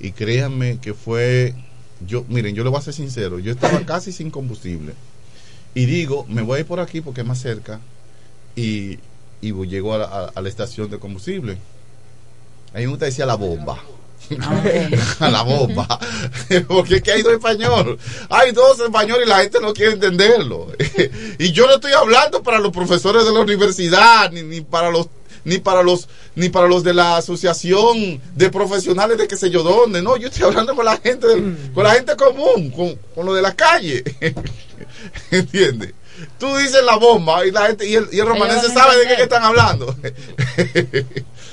[0.00, 1.54] y créanme que fue,
[2.06, 4.94] yo, miren, yo le voy a ser sincero, yo estaba casi sin combustible
[5.74, 7.80] y digo, me voy a ir por aquí porque es más cerca
[8.56, 8.98] y,
[9.40, 11.58] y voy- llego a la, a- a la estación de combustible.
[12.74, 13.82] Ahí me decía la bomba.
[15.20, 15.98] a la bomba.
[16.68, 17.98] Porque es que hay dos español.
[18.28, 20.68] Hay dos españoles y la gente no quiere entenderlo.
[21.38, 25.08] y yo no estoy hablando para los profesores de la universidad, ni, ni para los
[25.44, 29.62] ni para los ni para los de la asociación de profesionales de qué sé yo
[29.62, 33.26] dónde no yo estoy hablando con la gente del- con la gente común con, con
[33.26, 34.02] lo de la calle
[35.30, 35.94] ¿entiendes?
[36.38, 39.16] tú dices la bomba y la gente y el, y el romanense sabe de qué
[39.16, 39.94] que están hablando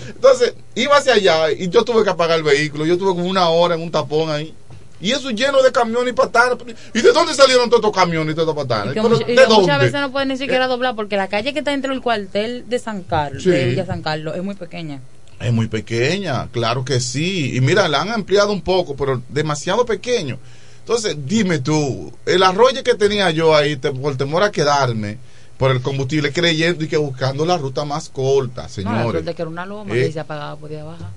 [0.07, 2.85] entonces, iba hacia allá y yo tuve que apagar el vehículo.
[2.85, 4.53] Yo tuve como una hora en un tapón ahí.
[4.99, 6.57] Y eso lleno de camiones y patanas.
[6.93, 8.95] ¿Y de dónde salieron todos estos camiones y todas estas patanas?
[8.95, 9.77] Y y ¿De que muchas dónde?
[9.85, 12.79] veces no pueden ni siquiera doblar porque la calle que está dentro del cuartel de
[12.79, 13.49] San Carlos, Sí.
[13.51, 15.01] de Villa San Carlos, es muy pequeña.
[15.39, 17.55] Es muy pequeña, claro que sí.
[17.55, 20.39] Y mira, la han ampliado un poco, pero demasiado pequeño.
[20.79, 25.17] Entonces, dime tú, el arroyo que tenía yo ahí, te- por temor a quedarme
[25.57, 29.23] por el combustible, creyendo y que buscando la ruta más corta, No, la señores.
[29.35, 30.05] que era una loma Eh.
[30.07, 31.09] que se apagaba podía bajar.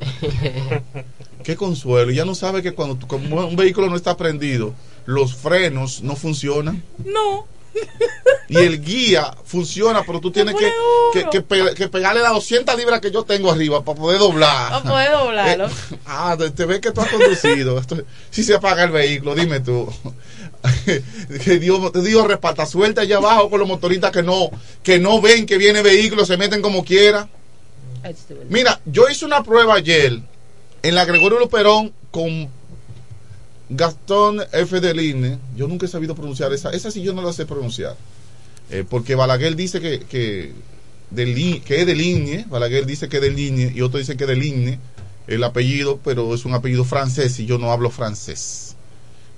[1.42, 2.10] Qué consuelo.
[2.10, 4.74] Ya no sabe que cuando tu- como un vehículo no está prendido,
[5.06, 6.82] los frenos no funcionan.
[7.04, 7.46] No.
[8.50, 10.70] Y el guía funciona, pero tú tienes que,
[11.14, 14.70] que, que pe- que pegarle las 200 libras que yo tengo arriba para poder doblar.
[14.70, 15.66] Para poder doblarlo.
[15.68, 17.78] Eh, ah, te, te ves que tú has conducido.
[17.80, 19.90] Esto- si se apaga el vehículo, dime tú.
[21.44, 24.50] que Dios, Dios reparta suelta allá abajo con los motoristas que no,
[24.82, 27.28] que no ven que viene vehículo, se meten como quiera.
[28.50, 30.20] Mira, yo hice una prueba ayer
[30.82, 32.48] en la Gregorio Luperón con
[33.68, 34.80] Gastón F.
[34.80, 35.38] Deline.
[35.56, 36.70] Yo nunca he sabido pronunciar esa.
[36.70, 37.96] Esa sí yo no la sé pronunciar.
[38.70, 40.52] Eh, porque Balaguer dice que, que,
[41.14, 42.46] que es de Ligne.
[42.48, 44.78] Balaguer dice que es de Ligne y otro dice que es de Ligne.
[45.26, 48.76] El apellido, pero es un apellido francés y yo no hablo francés.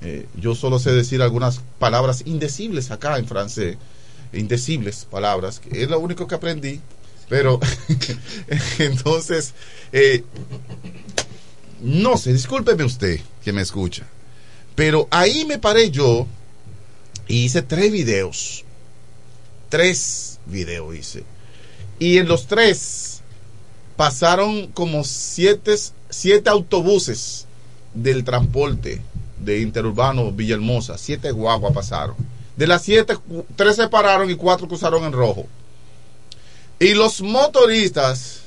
[0.02, 3.76] Eh, yo solo sé decir algunas palabras indecibles acá en francés.
[4.32, 6.80] indecibles palabras, es lo único que aprendí,
[7.28, 7.60] pero
[8.78, 9.54] entonces,
[9.92, 10.24] eh,
[11.84, 14.06] no sé, discúlpeme usted que me escucha,
[14.74, 16.26] pero ahí me paré yo
[17.28, 18.64] y hice tres videos,
[19.68, 21.24] tres videos hice,
[21.98, 23.20] y en los tres
[23.96, 25.74] pasaron como siete,
[26.08, 27.46] siete autobuses
[27.92, 29.02] del transporte
[29.38, 32.16] de Interurbano Villahermosa, siete guaguas pasaron.
[32.56, 33.14] De las siete,
[33.56, 35.46] tres se pararon y cuatro cruzaron en rojo.
[36.78, 38.43] Y los motoristas,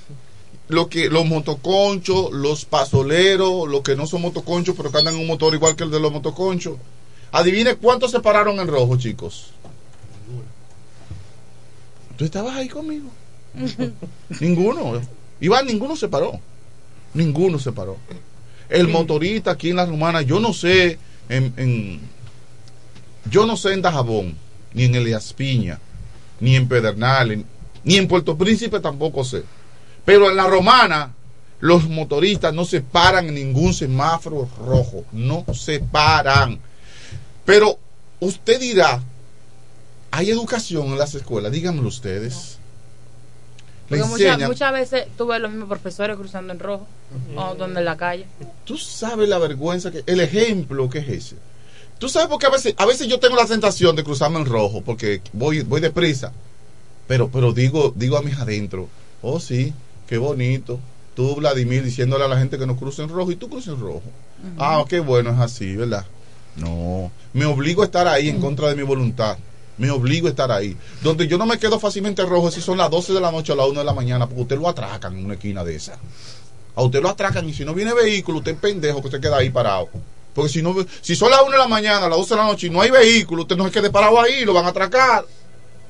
[0.70, 5.22] lo que, los motoconchos, los pasoleros, los que no son motoconchos, pero que andan en
[5.22, 6.78] un motor igual que el de los motoconchos,
[7.32, 9.52] adivine cuántos se pararon en rojo, chicos.
[12.18, 13.10] ¿Tú estabas ahí conmigo?
[14.40, 15.00] Ninguno.
[15.40, 16.40] Iván, ninguno se paró.
[17.14, 17.98] Ninguno se paró.
[18.70, 20.98] El motorista aquí en la romana, yo no sé
[21.30, 22.00] en, en-
[23.30, 24.36] yo no sé en Dajabón,
[24.74, 25.80] ni en Elias Piña,
[26.40, 27.40] ni en Pedernales,
[27.84, 29.44] ni en Puerto Príncipe tampoco sé.
[30.08, 31.14] Pero en la romana,
[31.60, 35.04] los motoristas no se paran en ningún semáforo rojo.
[35.12, 36.60] No se paran.
[37.44, 37.78] Pero
[38.22, 39.04] usted dirá,
[40.12, 41.52] ¿hay educación en las escuelas?
[41.52, 42.58] Díganmelo ustedes.
[43.90, 46.88] Muchas veces tuve los mismos profesores cruzando en rojo
[47.36, 48.28] o donde en la calle.
[48.64, 51.36] Tú sabes la vergüenza que el ejemplo que es ese.
[52.00, 54.80] Tú sabes porque a veces a veces yo tengo la tentación de cruzarme en rojo
[54.86, 56.32] porque voy voy deprisa.
[57.08, 58.88] Pero pero digo digo a mis adentro,
[59.22, 59.74] "Oh sí,
[60.08, 60.80] qué bonito."
[61.16, 63.80] Tú Vladimir diciéndole a la gente que no cruce en rojo y tú cruces en
[63.80, 64.04] rojo.
[64.60, 66.06] Ah, qué bueno es así, ¿verdad?
[66.56, 69.38] No, me obligo a estar ahí en contra de mi voluntad.
[69.78, 70.76] Me obligo a estar ahí.
[71.04, 73.56] Donde yo no me quedo fácilmente rojo si son las 12 de la noche o
[73.56, 75.98] las 1 de la mañana, porque usted lo atracan en una esquina de esa.
[76.76, 79.38] A usted lo atracan y si no viene vehículo, usted es pendejo que usted queda
[79.38, 79.90] ahí parado.
[80.34, 82.68] Porque si no, si son las 1 de la mañana, las 12 de la noche
[82.68, 85.26] y no hay vehículo, usted no se quede parado ahí, lo van a atracar.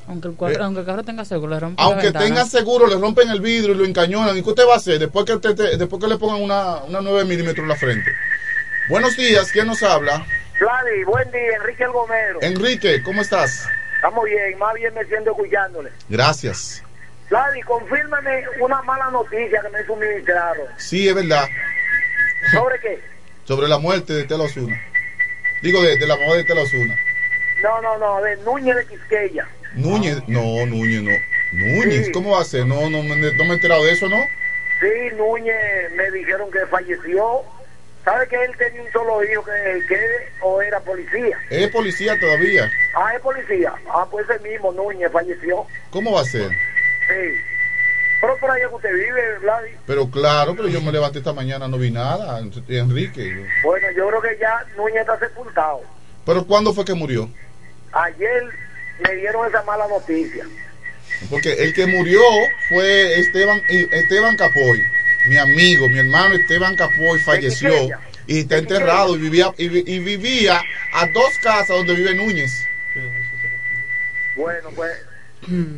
[0.07, 2.95] Aunque el, cuadro- Eh, aunque el carro tenga seguro, le rompen Aunque tenga seguro, le
[2.97, 4.37] rompen el vidrio y lo encañonan.
[4.37, 6.83] ¿Y qué usted va a hacer después que, usted te- después que le pongan una,
[6.83, 8.11] una 9 milímetros en la frente?
[8.89, 10.25] Buenos días, ¿quién nos habla?
[10.59, 12.39] Vladi, buen día, Enrique El Gomero.
[12.41, 13.67] Enrique, ¿cómo estás?
[13.95, 15.91] Estamos bien, más bien me siento escuchándole.
[16.09, 16.81] Gracias.
[17.29, 20.67] Vladi, confírmame una mala noticia que me suministraron.
[20.77, 21.45] Sí, es verdad.
[22.53, 22.99] ¿Sobre qué?
[23.43, 24.79] Sobre la muerte de Tela Osuna.
[25.61, 26.95] Digo, de, de la mamá de Tela Osuna.
[27.61, 29.47] No, no, no, de Núñez de Quisqueya.
[29.77, 31.11] Núñez, no, Núñez, no.
[31.53, 32.11] Núñez, Sí.
[32.11, 32.65] ¿cómo va a ser?
[32.65, 34.17] No, no, me- no me he enterado de eso, ¿no?
[34.79, 35.55] Sí, Núñez
[35.95, 37.41] me dijeron que falleció.
[38.05, 39.99] ¿Sabe que él tenía un solo hijo que, que
[40.41, 41.37] o era policía?
[41.49, 42.71] Es policía todavía.
[42.95, 43.73] Ah, es policía.
[43.89, 45.65] Ah, pues ese mismo Núñez falleció.
[45.89, 46.49] ¿Cómo va a ser?
[46.49, 47.35] Sí.
[48.21, 49.71] Pero por allá que usted vive, Vladi.
[49.85, 52.39] Pero claro, pero yo me levanté esta mañana, no vi nada,
[52.69, 53.45] Enrique.
[53.63, 55.81] Bueno, yo creo que ya Núñez está sepultado.
[56.25, 57.29] Pero ¿cuándo fue que murió?
[57.91, 58.43] Ayer
[58.99, 60.45] me dieron esa mala noticia.
[61.29, 62.21] Porque el que murió
[62.69, 64.83] fue Esteban Esteban Capoy,
[65.27, 67.69] mi amigo, mi hermano Esteban Capoy falleció
[68.27, 70.61] y está enterrado y vivía y, vi- y vivía
[70.93, 72.67] a dos casas donde vive Núñez.
[74.35, 74.91] Bueno, pues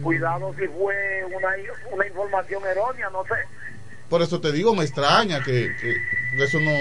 [0.02, 1.50] cuidado si fue una,
[1.92, 3.36] una información errónea, no sé.
[4.10, 5.98] Por eso te digo, me extraña que, que-
[6.38, 6.72] que eso no.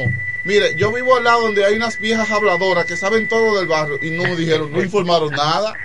[0.44, 3.98] Mire, yo vivo al lado donde hay unas viejas habladoras que saben todo del barrio
[4.02, 5.77] y no me dijeron, no informaron nada.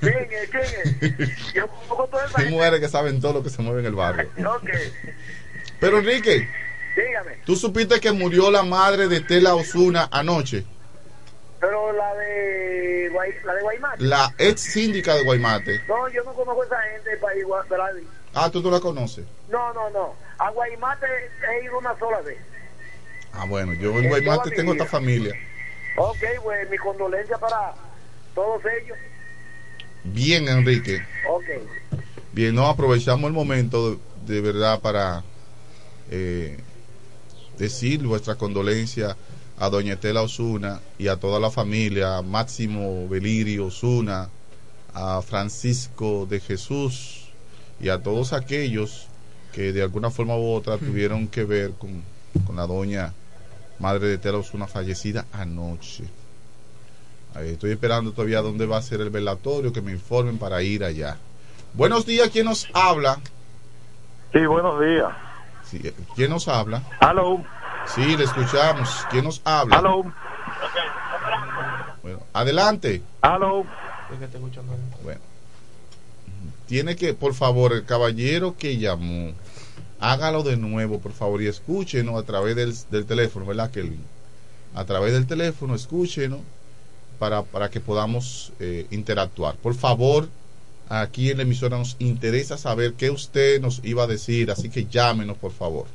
[0.00, 0.50] ¿Quién es?
[0.50, 1.52] ¿Quién es?
[1.54, 3.94] Yo conozco toda esa Hay mujeres que saben todo lo que se mueve en el
[3.94, 4.30] barrio.
[4.46, 4.70] Ok,
[5.80, 6.48] Pero Enrique,
[6.96, 7.38] dígame.
[7.44, 10.64] ¿tú supiste que murió la madre de Tela Osuna anoche?
[11.60, 13.10] Pero la de,
[13.44, 14.04] la de Guaymate.
[14.04, 15.82] La ex síndica de Guaymate.
[15.88, 17.44] No, yo no conozco a esa gente del país.
[18.34, 19.24] Ah, tú no la conoces.
[19.48, 20.14] No, no, no.
[20.38, 21.06] A Guaymate
[21.50, 22.38] he ido una sola vez.
[23.32, 25.34] Ah, bueno, yo en En Guaymate tengo esta familia.
[25.96, 27.74] Ok, pues mi condolencia para
[28.34, 28.96] todos ellos.
[30.04, 31.00] Bien, Enrique.
[31.28, 31.44] Ok.
[32.32, 35.24] Bien, no aprovechamos el momento de, de verdad para
[36.10, 36.58] eh,
[37.58, 39.16] decir nuestra condolencia
[39.58, 44.28] a doña Estela Osuna y a toda la familia, a Máximo Belirio Osuna,
[44.94, 47.28] a Francisco de Jesús
[47.80, 49.08] y a todos aquellos
[49.52, 52.02] que de alguna forma u otra tuvieron que ver con,
[52.46, 53.12] con la doña
[53.78, 56.04] madre de Estela Osuna fallecida anoche.
[57.36, 61.16] Estoy esperando todavía dónde va a ser el velatorio, que me informen para ir allá.
[61.74, 63.20] Buenos días, ¿quién nos habla?
[64.32, 65.08] Sí, buenos días.
[65.64, 66.82] Sí, eh, ¿Quién nos habla?
[67.00, 67.44] Hello.
[67.86, 69.06] Sí, le escuchamos.
[69.10, 69.78] ¿Quién nos habla?
[69.78, 70.02] Hello.
[72.02, 73.02] Bueno, adelante.
[73.22, 73.64] Hello.
[75.04, 75.20] Bueno.
[76.66, 79.32] Tiene que, por favor, el caballero que llamó,
[80.00, 84.04] hágalo de nuevo, por favor, y escúchenos a través del, del teléfono, ¿verdad, Kelvin?
[84.74, 86.40] A través del teléfono, escúchenos
[87.18, 89.56] para, para que podamos eh, interactuar.
[89.56, 90.28] Por favor,
[90.88, 94.86] aquí en la emisora nos interesa saber qué usted nos iba a decir, así que
[94.86, 95.86] llámenos por favor.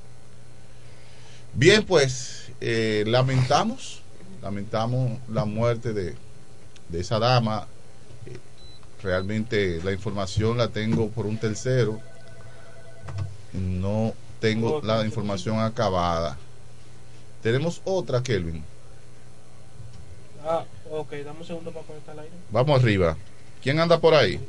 [1.53, 4.01] Bien, pues eh, lamentamos,
[4.41, 6.15] lamentamos la muerte de,
[6.89, 7.67] de esa dama.
[8.25, 8.37] Eh,
[9.01, 11.99] realmente la información la tengo por un tercero.
[13.53, 16.37] No tengo la información acabada.
[17.43, 18.63] Tenemos otra, Kelvin.
[20.45, 20.65] Ah,
[20.99, 22.35] ok, dame un segundo para conectar el aire.
[22.51, 23.15] Vamos arriba.
[23.61, 24.39] ¿Quién anda por ahí?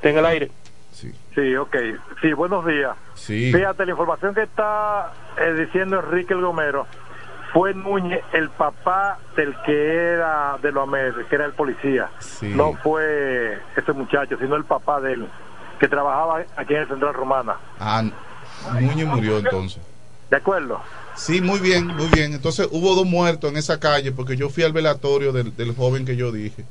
[0.00, 0.50] Ten el aire.
[0.92, 1.12] Sí.
[1.34, 1.76] Sí, ok.
[2.22, 2.96] Sí, buenos días.
[3.14, 3.52] Sí.
[3.52, 6.86] Fíjate, la información que está eh, diciendo Enrique el Gomero
[7.52, 12.10] fue Núñez, el papá del que era de los meses, que era el policía.
[12.18, 12.48] Sí.
[12.54, 15.28] No fue ese muchacho, sino el papá de él,
[15.78, 17.56] que trabajaba aquí en el Central Romana.
[17.78, 18.02] Ah,
[18.80, 19.82] Núñez murió entonces.
[20.30, 20.80] ¿De acuerdo?
[21.16, 22.34] Sí, muy bien, muy bien.
[22.34, 26.14] Entonces hubo dos muertos en esa calle porque yo fui al velatorio del, joven que
[26.14, 26.64] yo dije.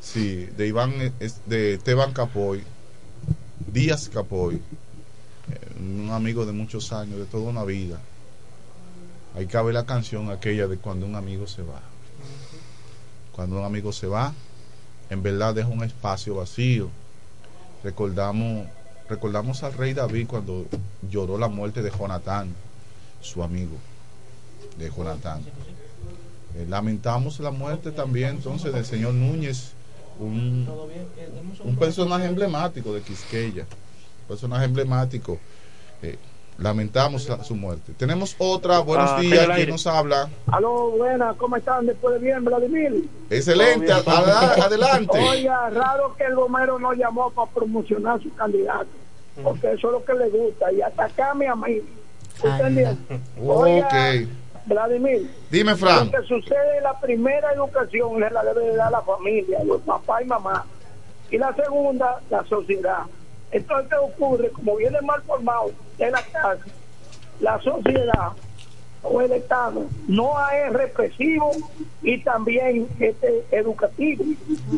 [0.00, 1.12] Sí, de Iván, eh,
[1.46, 2.62] de Esteban Capoy,
[3.72, 4.60] Díaz Capoy, eh,
[5.78, 8.00] un amigo de muchos años, de toda una vida.
[9.36, 11.80] Ahí cabe la canción aquella de cuando un amigo se va.
[13.32, 14.32] Cuando un amigo se va,
[15.10, 16.88] en verdad deja un espacio vacío.
[17.82, 18.66] Recordamos,
[19.08, 20.66] recordamos al rey David cuando
[21.10, 22.54] lloró la muerte de Jonatán,
[23.24, 23.76] su amigo,
[24.78, 25.40] de Jonatán.
[26.56, 29.72] Eh, lamentamos la muerte también entonces del señor Núñez,
[30.20, 30.68] un,
[31.64, 35.38] un personaje emblemático de Quisqueya, un personaje emblemático.
[36.02, 36.16] Eh,
[36.58, 37.92] lamentamos la- su muerte.
[37.96, 40.28] Tenemos otra, buenos Ah, días, ¿quién nos habla?
[40.46, 43.08] Aló, buenas, ¿cómo están después de bien, Vladimir?
[43.30, 44.36] Excelente, Todo bien.
[44.36, 45.18] ad- adelante.
[45.18, 48.86] Oiga, raro que el Gomero no llamó para promocionar su candidato,
[49.42, 51.80] porque eso es lo que le gusta, y atacarme a mí.
[52.34, 52.96] ¿Usted entiende?
[53.42, 54.28] Oiga, Ok.
[54.66, 56.06] Vladimir, Dime, Fran.
[56.10, 60.22] lo que sucede la primera educación se la debe de dar la familia, los papás
[60.22, 60.64] y mamá.
[61.30, 63.00] Y la segunda, la sociedad.
[63.50, 64.48] Entonces, ¿qué ocurre?
[64.50, 66.56] Como viene mal formado de la casa,
[67.40, 68.32] la sociedad
[69.02, 71.50] o el Estado no es represivo
[72.02, 74.24] y también este, educativo.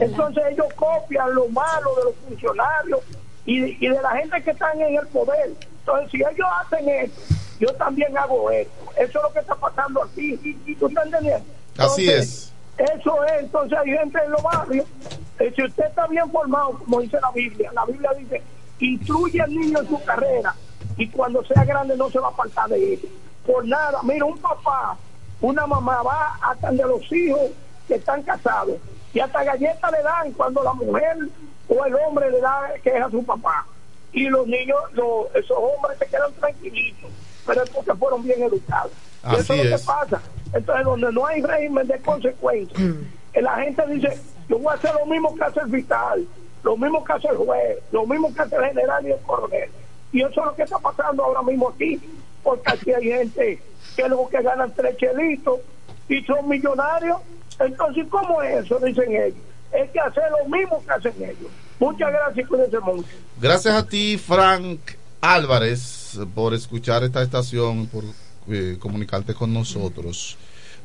[0.00, 3.00] Entonces ellos copian lo malo de los funcionarios
[3.44, 5.52] y, y de la gente que están en el poder.
[5.78, 7.20] Entonces si ellos hacen esto,
[7.58, 8.90] yo también hago esto.
[8.96, 10.36] Eso es lo que está pasando aquí.
[10.78, 11.44] ¿Tú estás entendiendo?
[11.78, 14.86] Así Entonces, Eso es, entonces hay gente en los barrios.
[15.38, 18.42] eh, si usted está bien formado, como dice la Biblia, la Biblia dice,
[18.80, 20.54] instruye al niño en su carrera
[20.96, 23.00] y cuando sea grande no se va a apartar de él.
[23.46, 24.96] Por nada, mira, un papá,
[25.40, 27.50] una mamá va hasta de los hijos
[27.86, 28.76] que están casados
[29.14, 31.16] y hasta galletas le dan cuando la mujer
[31.68, 33.66] o el hombre le da que es a su papá.
[34.12, 37.10] Y los niños, los, esos hombres se quedan tranquilitos,
[37.46, 38.92] pero es porque fueron bien educados.
[39.30, 39.80] Y eso Así es lo es.
[39.82, 40.22] que pasa.
[40.52, 42.80] Entonces, donde no hay régimen de consecuencias,
[43.34, 44.18] la gente dice,
[44.48, 46.26] yo voy a hacer lo mismo que hace el fiscal,
[46.62, 49.70] lo mismo que hace el juez, lo mismo que hace el general y el coronel.
[50.12, 52.00] Y eso es lo que está pasando ahora mismo aquí,
[52.42, 53.62] porque aquí hay gente
[53.96, 55.60] que luego que ganan tres chelitos
[56.08, 57.18] y son millonarios.
[57.58, 58.78] Entonces, ¿cómo es eso?
[58.78, 59.38] Dicen ellos.
[59.72, 61.50] Es que hacer lo mismo que hacen ellos.
[61.78, 63.08] Muchas gracias cuídense mucho.
[63.40, 64.80] Gracias a ti, Frank
[65.34, 68.04] Álvarez, por escuchar esta estación, por
[68.48, 70.36] eh, comunicarte con nosotros.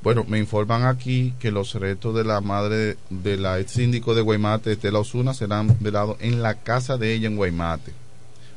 [0.01, 4.21] Bueno, me informan aquí que los retos de la madre de la ex síndico de
[4.21, 7.93] Guaymate, Estela Osuna, serán velados en la casa de ella en Guaymate.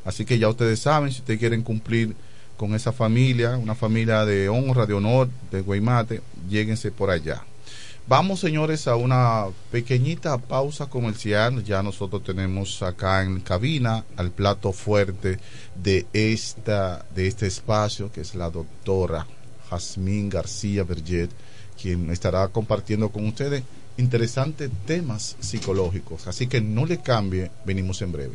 [0.07, 2.17] Así que ya ustedes saben, si ustedes quieren cumplir
[2.57, 7.43] con esa familia, una familia de honra, de honor de Guaymate, lléguense por allá.
[8.07, 11.65] Vamos, señores, a una pequeñita pausa comercial.
[11.65, 15.39] Ya nosotros tenemos acá en cabina al plato fuerte
[15.75, 19.27] de esta de este espacio, que es la doctora
[19.71, 21.31] Jazmín García Berget,
[21.81, 23.63] quien estará compartiendo con ustedes
[23.97, 26.27] interesantes temas psicológicos.
[26.27, 28.35] Así que no le cambie, venimos en breve.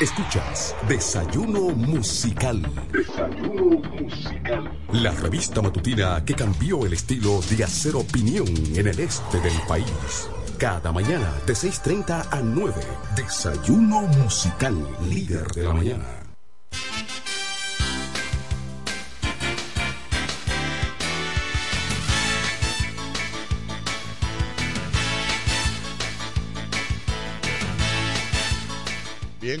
[0.00, 2.60] Escuchas Desayuno Musical.
[2.90, 4.76] Desayuno Musical.
[4.92, 10.28] La revista matutina que cambió el estilo de hacer opinión en el este del país.
[10.58, 12.74] Cada mañana de 6.30 a 9.
[13.16, 14.76] Desayuno Musical,
[15.08, 16.04] líder de la mañana.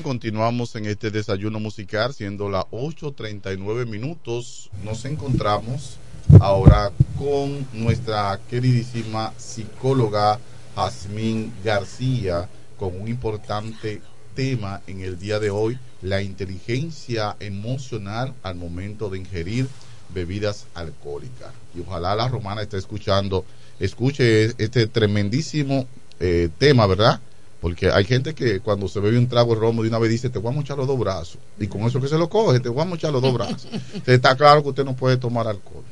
[0.00, 4.70] Continuamos en este desayuno musical, siendo las 8.39 minutos.
[4.82, 5.98] Nos encontramos
[6.40, 10.38] ahora con nuestra queridísima psicóloga
[10.74, 12.48] Jazmín García,
[12.78, 14.00] con un importante
[14.34, 19.68] tema en el día de hoy, la inteligencia emocional al momento de ingerir
[20.14, 21.52] bebidas alcohólicas.
[21.76, 23.44] Y ojalá la romana esté escuchando,
[23.78, 25.86] escuche este tremendísimo
[26.18, 27.20] eh, tema, ¿verdad?
[27.62, 30.28] Porque hay gente que cuando se bebe un trago de romo de una vez dice,
[30.28, 31.38] te voy a mochar los dos brazos.
[31.60, 33.66] Y con eso que se lo coge, te voy a mochar los dos brazos.
[33.72, 35.84] Entonces, está claro que usted no puede tomar alcohol.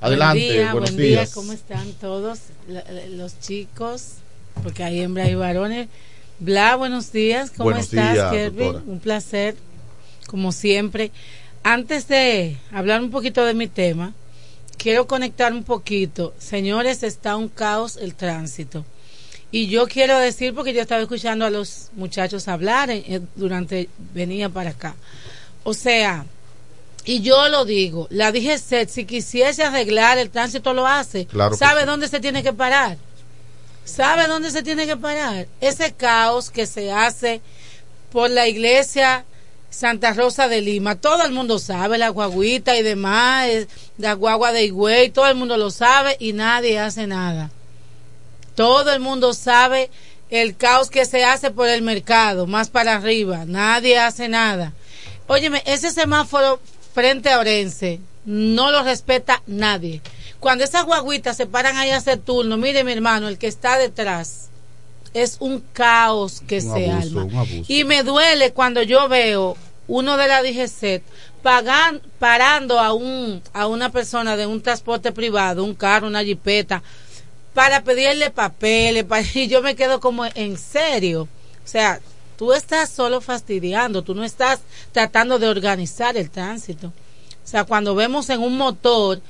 [0.00, 1.28] Adelante, buen día, buenos buen días.
[1.28, 2.38] Día, ¿Cómo están todos
[3.10, 4.14] los chicos?
[4.62, 5.88] Porque hay hembras y varones.
[6.38, 7.50] Bla, buenos días.
[7.50, 8.82] ¿Cómo Buenos estás, días, doctora.
[8.86, 9.56] Un placer,
[10.26, 11.12] como siempre.
[11.62, 14.14] Antes de hablar un poquito de mi tema,
[14.78, 16.32] quiero conectar un poquito.
[16.38, 18.86] Señores, está un caos el tránsito.
[19.52, 23.88] Y yo quiero decir, porque yo estaba escuchando a los muchachos hablar eh, eh, durante
[24.14, 24.94] venía para acá.
[25.64, 26.24] O sea,
[27.04, 31.26] y yo lo digo, la DGC, si quisiese arreglar el tránsito, lo hace.
[31.26, 31.86] Claro ¿Sabe sí.
[31.86, 32.96] dónde se tiene que parar?
[33.84, 35.48] ¿Sabe dónde se tiene que parar?
[35.60, 37.40] Ese caos que se hace
[38.12, 39.24] por la iglesia
[39.70, 40.96] Santa Rosa de Lima.
[40.96, 43.68] Todo el mundo sabe, la guaguita y demás, eh,
[43.98, 47.50] la guagua de Higüey, todo el mundo lo sabe y nadie hace nada.
[48.60, 49.88] Todo el mundo sabe
[50.28, 53.46] el caos que se hace por el mercado, más para arriba.
[53.46, 54.74] Nadie hace nada.
[55.28, 56.60] Óyeme, ese semáforo
[56.92, 60.02] frente a Orense no lo respeta nadie.
[60.40, 63.78] Cuando esas guaguitas se paran ahí a hacer turno, mire mi hermano, el que está
[63.78, 64.50] detrás
[65.14, 67.44] es un caos que Un se abuso, alma.
[67.66, 69.56] Y me duele cuando yo veo
[69.88, 71.02] uno de la DGCET
[71.42, 76.82] pagan, parando a un a una persona de un transporte privado, un carro, una jipeta,
[77.54, 81.22] para pedirle papeles, pa- y yo me quedo como en serio.
[81.64, 82.00] O sea,
[82.36, 84.60] tú estás solo fastidiando, tú no estás
[84.92, 86.88] tratando de organizar el tránsito.
[86.88, 89.20] O sea, cuando vemos en un motor,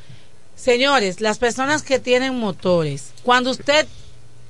[0.56, 3.86] señores, las personas que tienen motores, cuando usted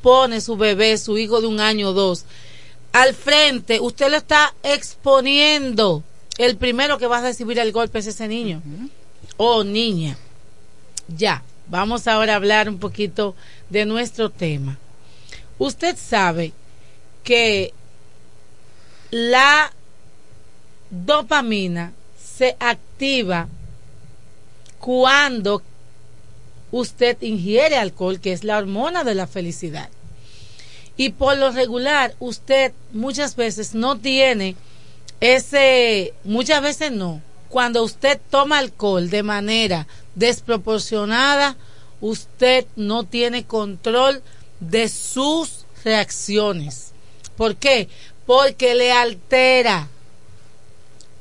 [0.02, 2.24] pone su bebé, su hijo de un año o dos,
[2.92, 6.02] al frente, usted lo está exponiendo.
[6.38, 8.62] El primero que va a recibir el golpe es ese niño
[9.36, 10.16] o niña.
[11.16, 13.34] Ya, vamos ahora a hablar un poquito
[13.70, 14.76] de nuestro tema.
[15.59, 16.52] Usted sabe
[17.22, 17.72] que
[19.10, 19.72] la
[20.90, 23.48] dopamina se activa
[24.78, 25.62] cuando
[26.72, 29.88] usted ingiere alcohol, que es la hormona de la felicidad.
[30.97, 34.56] Y por lo regular, usted muchas veces no tiene
[35.20, 37.22] ese, muchas veces no.
[37.51, 41.56] Cuando usted toma alcohol de manera desproporcionada,
[42.01, 44.22] usted no tiene control
[44.60, 46.93] de sus reacciones.
[47.36, 47.89] ¿Por qué?
[48.24, 49.89] Porque le altera.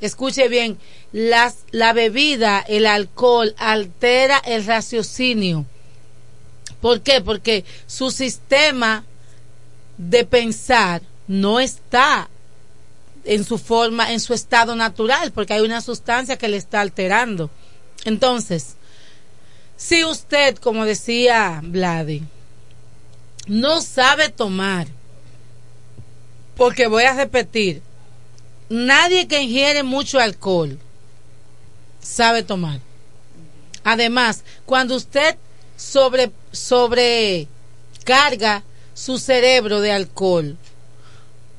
[0.00, 0.78] Escuche bien,
[1.12, 5.66] las, la bebida, el alcohol, altera el raciocinio.
[6.80, 7.20] ¿Por qué?
[7.20, 9.04] Porque su sistema
[9.98, 12.28] de pensar no está
[13.30, 17.48] en su forma, en su estado natural, porque hay una sustancia que le está alterando.
[18.04, 18.74] Entonces,
[19.76, 22.24] si usted, como decía Vladi,
[23.46, 24.88] no sabe tomar,
[26.56, 27.82] porque voy a repetir,
[28.68, 30.80] nadie que ingiere mucho alcohol
[32.00, 32.80] sabe tomar.
[33.84, 35.36] Además, cuando usted
[35.76, 40.58] sobre sobrecarga su cerebro de alcohol,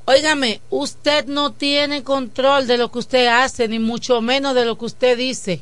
[0.06, 4.78] óigame, usted no tiene control de lo que usted hace, ni mucho menos de lo
[4.78, 5.62] que usted dice.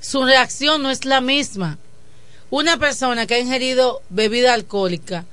[0.00, 1.78] Su reacción no es la misma.
[2.50, 5.26] Una persona que ha ingerido bebida alcohólica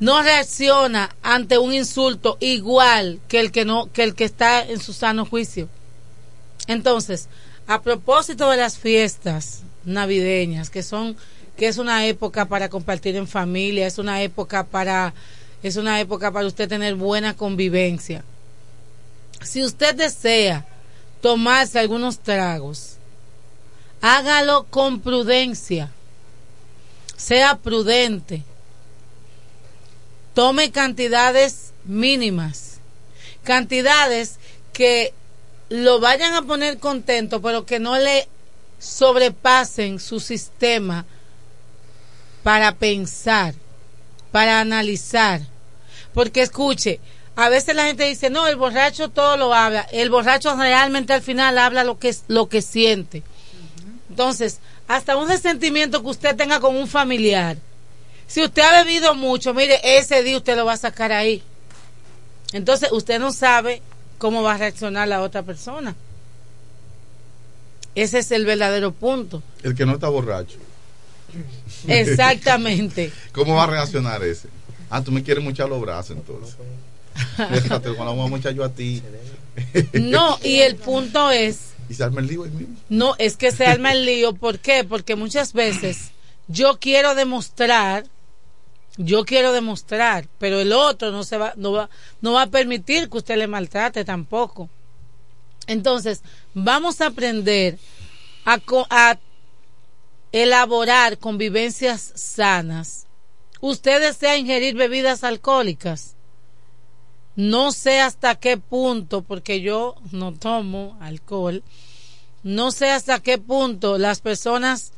[0.00, 4.80] no reacciona ante un insulto igual que el que no que el que está en
[4.80, 5.68] su sano juicio.
[6.66, 7.28] Entonces,
[7.66, 11.16] a propósito de las fiestas navideñas, que son
[11.56, 15.12] que es una época para compartir en familia, es una época para
[15.62, 18.24] es una época para usted tener buena convivencia.
[19.42, 20.66] Si usted desea
[21.20, 22.96] tomarse algunos tragos,
[24.00, 25.90] hágalo con prudencia.
[27.16, 28.44] Sea prudente.
[30.34, 32.78] Tome cantidades mínimas.
[33.42, 34.36] Cantidades
[34.72, 35.12] que
[35.68, 38.28] lo vayan a poner contento, pero que no le
[38.78, 41.04] sobrepasen su sistema
[42.42, 43.54] para pensar,
[44.30, 45.40] para analizar.
[46.14, 47.00] Porque escuche,
[47.36, 49.82] a veces la gente dice, no, el borracho todo lo habla.
[49.92, 53.22] El borracho realmente al final habla lo que, lo que siente.
[54.10, 57.56] Entonces, hasta un resentimiento que usted tenga con un familiar,
[58.26, 61.42] si usted ha bebido mucho, mire, ese día usted lo va a sacar ahí.
[62.52, 63.82] Entonces, usted no sabe
[64.18, 65.94] cómo va a reaccionar la otra persona.
[67.94, 69.42] Ese es el verdadero punto.
[69.62, 70.58] El que no está borracho.
[71.88, 73.12] Exactamente.
[73.32, 74.48] ¿Cómo va a reaccionar ese?
[74.90, 76.56] Ah, tú me quieres muchar los brazos entonces.
[77.36, 79.02] Déjate, cuando vamos a muchar yo a ti.
[79.92, 81.72] No, y el punto es.
[81.88, 82.76] ¿Y se arma el lío ahí mismo?
[82.88, 84.32] No, es que se arma el lío.
[84.34, 84.84] ¿Por qué?
[84.84, 86.12] Porque muchas veces
[86.46, 88.04] yo quiero demostrar,
[88.96, 91.90] yo quiero demostrar, pero el otro no se va, no va,
[92.20, 94.70] no va a permitir que usted le maltrate tampoco.
[95.66, 96.22] Entonces,
[96.54, 97.78] vamos a aprender
[98.44, 98.60] a,
[98.90, 99.18] a
[100.32, 103.06] elaborar convivencias sanas.
[103.60, 106.14] Usted desea ingerir bebidas alcohólicas.
[107.34, 111.62] No sé hasta qué punto, porque yo no tomo alcohol,
[112.42, 114.92] no sé hasta qué punto las personas,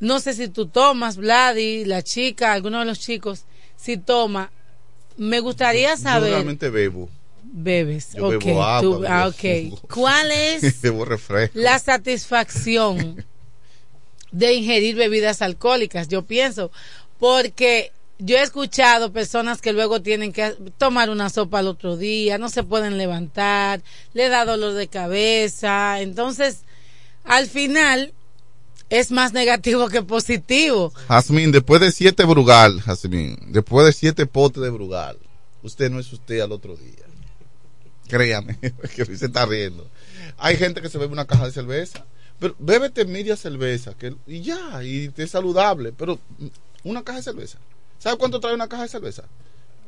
[0.00, 3.44] no sé si tú tomas, Vladi, la chica, alguno de los chicos,
[3.76, 4.50] si toma,
[5.16, 6.30] me gustaría Yo saber.
[6.32, 7.08] realmente bebo.
[7.42, 9.70] Bebes, Yo ok, bebo agua, tú- bebo ah, ok.
[9.70, 9.80] jugo.
[9.94, 10.82] ¿Cuál es
[11.54, 13.24] la satisfacción
[14.32, 16.08] de ingerir bebidas alcohólicas?
[16.08, 16.70] Yo pienso,
[17.18, 22.38] porque yo he escuchado personas que luego tienen que tomar una sopa al otro día,
[22.38, 23.82] no se pueden levantar,
[24.12, 26.60] le da dolor de cabeza, entonces
[27.24, 28.12] al final
[28.90, 30.92] es más negativo que positivo.
[31.08, 35.16] Jazmín, después de siete Brugal, Jazmín, después de siete potes de Brugal,
[35.62, 37.06] usted no es usted al otro día.
[38.08, 38.58] Créame,
[38.96, 39.88] que se está riendo.
[40.36, 42.04] Hay gente que se bebe una caja de cerveza,
[42.40, 46.46] pero bébete media cerveza que, y ya, y te es saludable, pero mm,
[46.84, 47.58] una caja de cerveza.
[47.98, 49.24] ¿Sabe cuánto trae una caja de cerveza?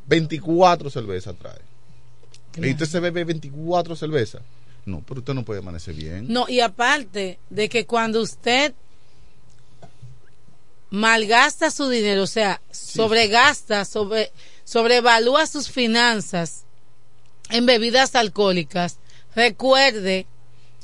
[0.06, 1.60] 24 cervezas trae.
[2.56, 4.42] Y usted se bebe 24 cervezas.
[4.84, 6.26] No, pero usted no puede amanecer bien.
[6.28, 8.74] No, y aparte de que cuando usted
[10.90, 14.30] malgasta su dinero, o sea, sobregasta, sobre,
[14.64, 16.64] sobrevalúa sus finanzas
[17.48, 18.98] en bebidas alcohólicas,
[19.34, 20.26] recuerde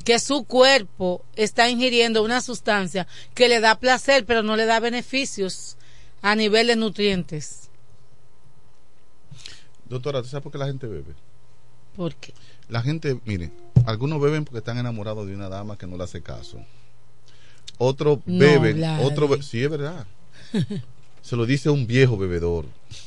[0.04, 4.80] que su cuerpo está ingiriendo una sustancia que le da placer, pero no le da
[4.80, 5.76] beneficios
[6.22, 7.68] a nivel de nutrientes.
[9.88, 11.14] Doctora, ¿tú sabes por qué la gente bebe?
[11.96, 12.32] ¿Por qué?
[12.68, 13.50] La gente, mire,
[13.86, 16.58] algunos beben porque están enamorados de una dama que no le hace caso.
[17.78, 20.06] Otros No, beben, otros be- sí es verdad.
[21.22, 22.66] se lo dice un viejo bebedor.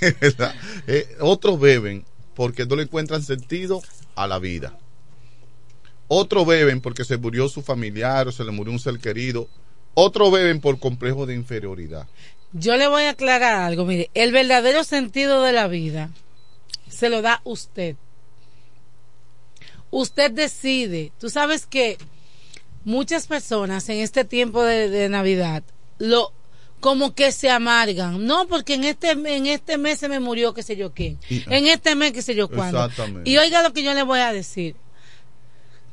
[0.20, 0.54] ¿Verdad?
[0.86, 3.82] Eh, otros beben porque no le encuentran sentido
[4.14, 4.78] a la vida.
[6.14, 9.48] Otros beben porque se murió su familiar o se le murió un ser querido.
[9.94, 12.06] Otros beben por complejo de inferioridad.
[12.52, 13.86] Yo le voy a aclarar algo.
[13.86, 16.10] Mire, el verdadero sentido de la vida
[16.86, 17.96] se lo da usted.
[19.90, 21.12] Usted decide.
[21.18, 21.96] Tú sabes que
[22.84, 25.62] muchas personas en este tiempo de, de Navidad
[25.96, 26.30] lo
[26.80, 28.26] como que se amargan.
[28.26, 31.18] No, porque en este en este mes se me murió qué sé yo quién.
[31.30, 32.84] en este mes qué sé yo cuándo.
[32.84, 33.30] Exactamente.
[33.30, 34.76] Y oiga lo que yo le voy a decir.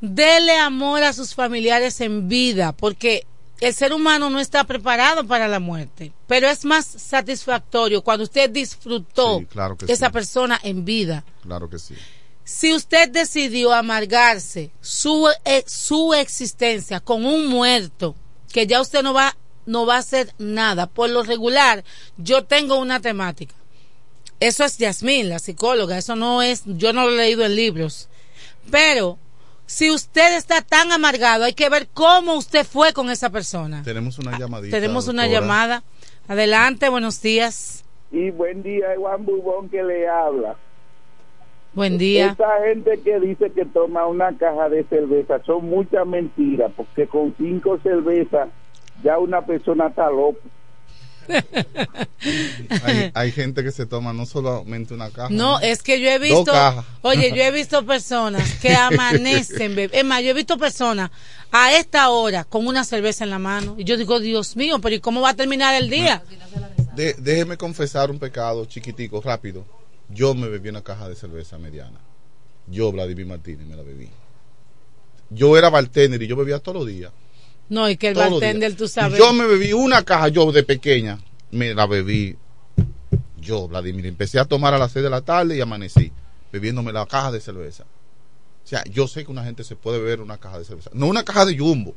[0.00, 3.26] Dele amor a sus familiares en vida, porque
[3.60, 8.48] el ser humano no está preparado para la muerte, pero es más satisfactorio cuando usted
[8.48, 10.12] disfrutó Sí, claro que esa sí.
[10.12, 11.24] persona en vida.
[11.42, 11.94] Claro que sí.
[12.44, 18.14] Si usted decidió amargarse su, eh, su existencia con un muerto,
[18.50, 19.36] que ya usted no va,
[19.66, 21.84] no va a hacer nada, por lo regular,
[22.16, 23.54] yo tengo una temática.
[24.40, 28.08] Eso es Yasmín, la psicóloga, eso no es, yo no lo he leído en libros.
[28.70, 29.18] Pero,
[29.70, 33.82] si usted está tan amargado, hay que ver cómo usted fue con esa persona.
[33.84, 34.76] Tenemos una llamadita.
[34.76, 35.40] Ah, Tenemos una doctora.
[35.40, 35.82] llamada.
[36.26, 37.84] Adelante, buenos días.
[38.10, 40.56] Y buen día, Juan Bubón que le habla.
[41.72, 42.32] Buen día.
[42.32, 47.32] Esa gente que dice que toma una caja de cerveza son muchas mentiras, porque con
[47.38, 48.48] cinco cervezas
[49.04, 50.40] ya una persona está loca.
[52.84, 55.28] Hay, hay gente que se toma no solamente una caja.
[55.30, 56.52] No, es que yo he visto,
[57.02, 59.98] oye, yo he visto personas que amanecen, bebé.
[59.98, 61.10] es más, yo he visto personas
[61.52, 64.94] a esta hora con una cerveza en la mano y yo digo, Dios mío, pero
[64.94, 66.22] ¿y cómo va a terminar el día?
[66.94, 69.64] De- déjeme confesar un pecado chiquitico, rápido.
[70.08, 71.98] Yo me bebí una caja de cerveza mediana.
[72.66, 74.08] Yo, Vladimir Martínez, me la bebí.
[75.30, 77.12] Yo era bartender y yo bebía todos los días.
[77.70, 79.18] No, y que el bartender, tú sabes.
[79.18, 81.18] Yo me bebí una caja, yo de pequeña,
[81.52, 82.36] me la bebí.
[83.40, 86.12] Yo, Vladimir, empecé a tomar a las 6 de la tarde y amanecí
[86.52, 87.84] bebiéndome la caja de cerveza.
[88.64, 91.06] O sea, yo sé que una gente se puede beber una caja de cerveza, no
[91.06, 91.94] una caja de jumbo.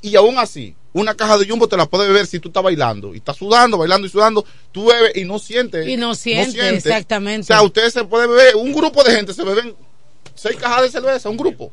[0.00, 3.12] Y aún así, una caja de jumbo te la puedes beber si tú estás bailando
[3.12, 5.88] y estás sudando, bailando y sudando, tú bebes y no sientes.
[5.88, 7.42] Y no siente, exactamente.
[7.42, 9.74] O sea, ustedes se puede beber, un grupo de gente se beben
[10.34, 11.72] seis cajas de cerveza, un grupo.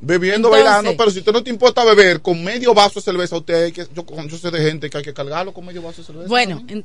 [0.00, 3.36] Bebiendo, Entonces- bailando, pero si usted no te importa beber con medio vaso de cerveza,
[3.36, 6.02] usted hay que, yo, yo sé de gente que hay que cargarlo con medio vaso
[6.02, 6.28] de cerveza.
[6.28, 6.84] Bueno, en-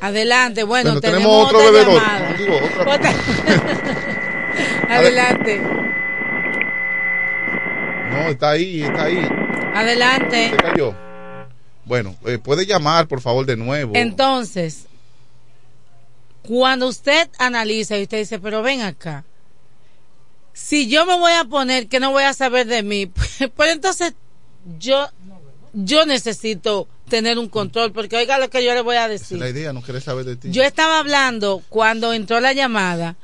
[0.00, 2.02] adelante, bueno, Bueno, tenemos, tenemos otro otra bebedor.
[2.02, 2.34] llamada.
[2.34, 3.14] Digo, otra- Otra-
[4.98, 5.60] adelante,
[8.10, 9.28] No, está ahí, está ahí.
[9.74, 10.50] adelante.
[10.50, 10.94] Se cayó.
[11.84, 13.92] Bueno, eh, puede llamar, por favor, de nuevo.
[13.94, 14.86] Entonces,
[16.42, 19.24] cuando usted analiza y usted dice, pero ven acá,
[20.62, 23.06] si yo me voy a poner que no voy a saber de mí,
[23.56, 24.12] pues, entonces
[24.78, 25.08] yo,
[25.72, 29.20] yo necesito tener un control, porque oiga lo que yo le voy a Esa es
[29.20, 29.38] decir.
[29.38, 30.50] la idea, no quiere saber de ti.
[30.50, 33.16] Yo estaba hablando cuando entró la llamada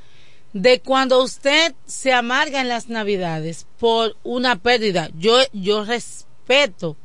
[0.54, 5.10] de cuando usted se amarga en las navidades por una pérdida.
[5.18, 6.96] Yo, yo respeto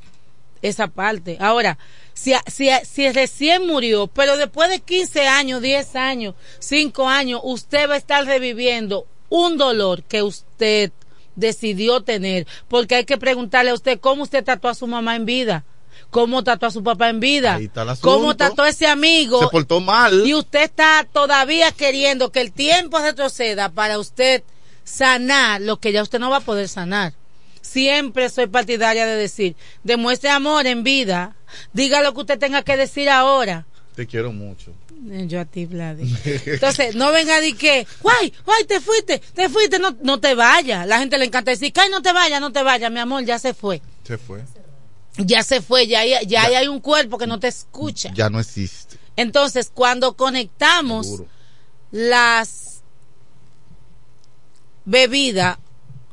[0.62, 1.38] esa parte.
[1.42, 1.78] Ahora,
[2.14, 7.90] si, si, si recién murió, pero después de 15 años, 10 años, 5 años, usted
[7.90, 10.92] va a estar reviviendo un dolor que usted
[11.36, 12.46] decidió tener.
[12.68, 15.64] Porque hay que preguntarle a usted cómo usted trató a su mamá en vida.
[16.10, 17.60] ¿Cómo trató a su papá en vida?
[18.02, 19.40] ¿Cómo trató a ese amigo?
[19.40, 20.28] Se portó mal.
[20.28, 24.44] Y usted está todavía queriendo que el tiempo retroceda para usted
[24.84, 27.14] sanar lo que ya usted no va a poder sanar.
[27.62, 31.36] Siempre soy partidaria de decir, demuestre amor en vida,
[31.72, 33.66] diga lo que usted tenga que decir ahora.
[33.96, 34.74] Te quiero mucho.
[35.10, 36.04] Eh, Yo a ti, Vladi.
[36.46, 40.86] Entonces, no venga de que, guay, guay, te fuiste, te fuiste, no, no te vayas.
[40.88, 43.40] La gente le encanta decir, ay, no te vayas, no te vayas, mi amor, ya
[43.40, 43.82] se fue.
[44.04, 44.44] Se fue.
[45.18, 48.12] Ya se fue, ya, hay- ya, hay un cuerpo que no te escucha.
[48.14, 48.98] Ya no existe.
[49.16, 51.28] Entonces, cuando conectamos Seguro.
[51.92, 52.82] las
[54.86, 55.58] bebidas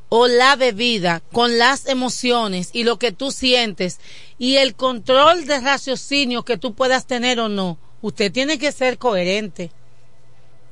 [0.08, 3.98] o la bebida con las emociones y lo que tú sientes
[4.38, 8.98] y el control de raciocinio que tú puedas tener o no, usted tiene que ser
[8.98, 9.70] coherente.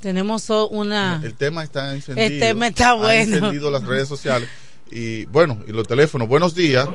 [0.01, 1.20] Tenemos una...
[1.24, 2.27] El tema está encendido.
[2.27, 3.35] El tema está Ha bueno.
[3.36, 4.48] encendido las redes sociales.
[4.90, 6.28] Y bueno, y los teléfonos.
[6.28, 6.89] Buenos días.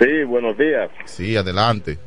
[0.00, 0.90] Sí, buenos días.
[1.04, 1.98] Sí, adelante.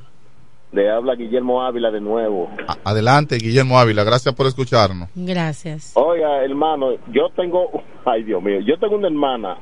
[0.71, 2.49] Le habla Guillermo Ávila de nuevo.
[2.67, 4.03] A- adelante, Guillermo Ávila.
[4.03, 5.09] Gracias por escucharnos.
[5.15, 5.91] Gracias.
[5.95, 7.71] Oiga, hermano, yo tengo,
[8.05, 9.57] ay Dios mío, yo tengo una hermana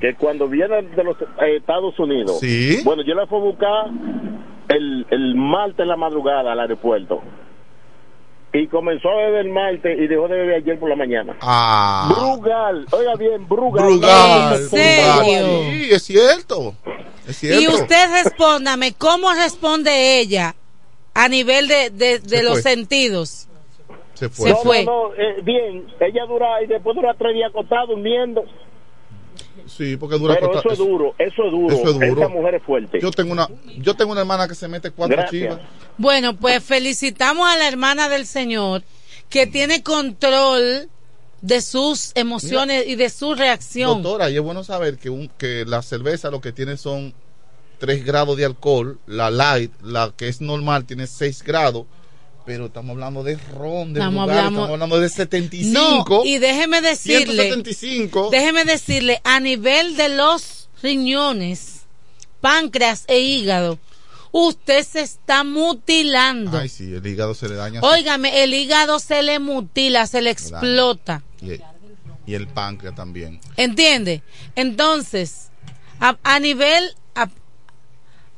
[0.00, 2.78] que cuando viene de los eh, Estados Unidos, Sí.
[2.84, 3.90] bueno, yo la fui a buscar
[4.68, 7.22] el, el martes en la madrugada al aeropuerto
[8.52, 11.36] y comenzó a beber el martes y dejó de beber ayer por la mañana.
[11.40, 12.08] Ah.
[12.16, 13.84] Brugal, oiga bien, Brugal.
[13.84, 14.54] Brugal.
[14.54, 15.12] ¿En serio?
[15.16, 15.44] Brugal.
[15.72, 16.74] Sí, es cierto.
[17.26, 17.60] Es cierto.
[17.60, 20.54] Y usted respóndame, ¿cómo responde ella
[21.14, 22.62] a nivel de, de, de Se los fue.
[22.62, 23.48] sentidos?
[24.14, 24.50] Se fue.
[24.50, 24.84] Se fue.
[24.84, 28.44] No, no, eh, bien, ella dura y después dura tres días acostada durmiendo.
[29.66, 31.74] Sí, porque dura Pero eso es duro, eso es duro.
[31.74, 32.22] Eso es duro.
[32.22, 33.00] Esa mujer es fuerte.
[33.00, 33.48] Yo tengo una,
[33.78, 35.42] yo tengo una hermana que se mete cuatro Gracias.
[35.42, 35.60] chivas.
[35.96, 38.82] Bueno, pues felicitamos a la hermana del Señor
[39.28, 40.88] que tiene control
[41.40, 44.02] de sus emociones y de su reacción.
[44.02, 47.12] Doctora, y es bueno saber que, un, que la cerveza lo que tiene son
[47.78, 51.84] 3 grados de alcohol, la light, la que es normal, tiene 6 grados,
[52.44, 56.08] pero estamos hablando de ron, de Estamos lugar, estamos hablando de 75.
[56.08, 58.28] No, y déjeme decirle, 175.
[58.30, 61.82] déjeme decirle, a nivel de los riñones,
[62.40, 63.78] páncreas e hígado,
[64.32, 66.58] usted se está mutilando.
[66.58, 67.80] Ay, sí, el hígado se le daña.
[67.80, 71.22] Óigame, el hígado se le mutila, se le explota.
[71.40, 71.62] Y el,
[72.26, 73.40] y el páncreas también.
[73.56, 74.22] ¿Entiende?
[74.56, 75.48] Entonces,
[76.00, 76.94] a, a nivel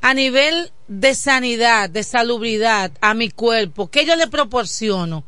[0.07, 5.24] a, nivel de sanidad, de salubridad a mi cuerpo, ¿qué yo le proporciono?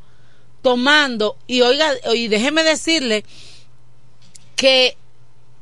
[0.62, 3.24] Tomando, y oiga, y déjeme decirle
[4.54, 4.96] que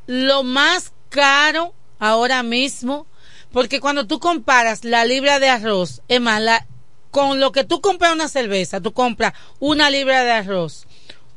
[0.07, 3.07] lo más caro ahora mismo,
[3.53, 6.43] porque cuando tú comparas la libra de arroz, es más,
[7.11, 10.87] con lo que tú compras una cerveza, tú compras una libra de arroz,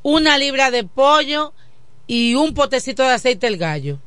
[0.04, 1.54] una libra de pollo
[2.08, 4.00] y un potecito de aceite el gallo.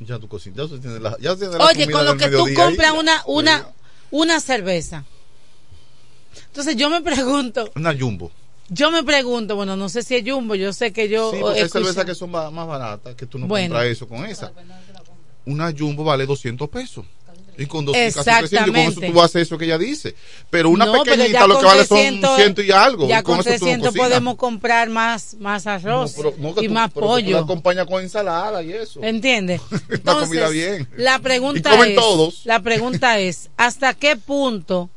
[0.00, 2.54] Ya tu cocina, ya tú tienes la, ya la Oye, con lo que tú ahí.
[2.54, 3.68] compras una, una,
[4.10, 5.04] una cerveza.
[6.46, 8.32] Entonces yo me pregunto, Una jumbo.
[8.68, 11.62] yo me pregunto, bueno, no sé si es jumbo, yo sé que yo Sí, porque
[11.62, 13.74] hay cervezas que son más baratas, que tú no Bueno.
[13.74, 14.52] compras eso con esa.
[15.46, 17.04] Una jumbo vale 200 pesos.
[17.56, 18.22] Y con dos, casi 300,
[18.52, 19.06] y con eso Exactamente.
[19.06, 20.14] tú vas a hacer eso que ella dice.
[20.50, 23.08] Pero una No, pero pequeñita ya lo que vale 300, son ciento y algo.
[23.08, 24.08] Ya y con con eso tú no 300 cocinas.
[24.08, 27.38] podemos comprar más, más arroz No, que y tú- más pero que tú la pollo.
[27.38, 29.00] acompañas con ensalada y eso.
[29.02, 29.60] ¿Entiendes?
[30.04, 30.88] Una comida bien.
[30.96, 32.40] La pregunta Y comen es, todos.
[32.44, 34.90] la pregunta es, ¿hasta qué punto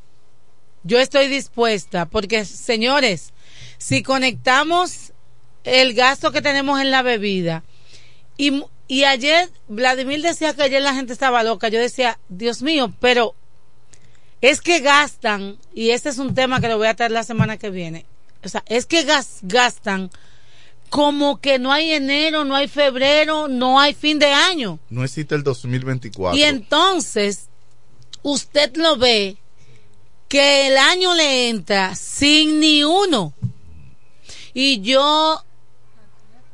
[0.83, 2.05] yo estoy dispuesta?
[2.07, 3.33] Porque, señores,
[3.77, 5.11] si conectamos
[5.63, 7.63] el gasto que tenemos en la bebida
[8.37, 12.93] y, y ayer Vladimir decía que ayer la gente estaba loca, yo decía, Dios mío,
[12.99, 13.35] pero
[14.41, 17.57] es que gastan, y este es un tema que lo voy a traer la semana
[17.57, 18.05] que viene,
[18.43, 20.09] o sea, es que gas- gastan
[20.89, 24.79] como que no hay enero, no hay febrero, no hay fin de año.
[24.89, 26.37] No existe el 2024.
[26.37, 27.47] Y entonces,
[28.23, 29.35] usted lo ve
[30.29, 33.33] que el año le entra sin ni uno.
[34.53, 35.43] Y yo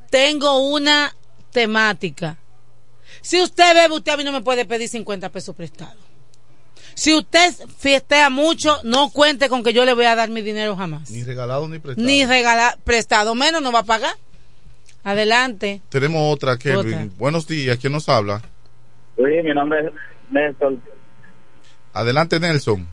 [0.09, 1.15] tengo una
[1.53, 2.37] temática.
[3.21, 5.95] Si usted bebe, usted a mí no me puede pedir 50 pesos prestados.
[6.95, 10.75] Si usted fiestea mucho, no cuente con que yo le voy a dar mi dinero
[10.75, 11.09] jamás.
[11.09, 12.05] Ni regalado ni prestado.
[12.05, 14.13] Ni regalar prestado, menos no va a pagar.
[15.03, 15.81] Adelante.
[15.89, 16.93] Tenemos otra, Kevin.
[16.93, 17.07] Otra.
[17.17, 18.41] Buenos días, ¿quién nos habla?
[19.15, 19.91] Sí, mi nombre es
[20.29, 20.77] Néstor.
[21.93, 22.87] Adelante, Nelson.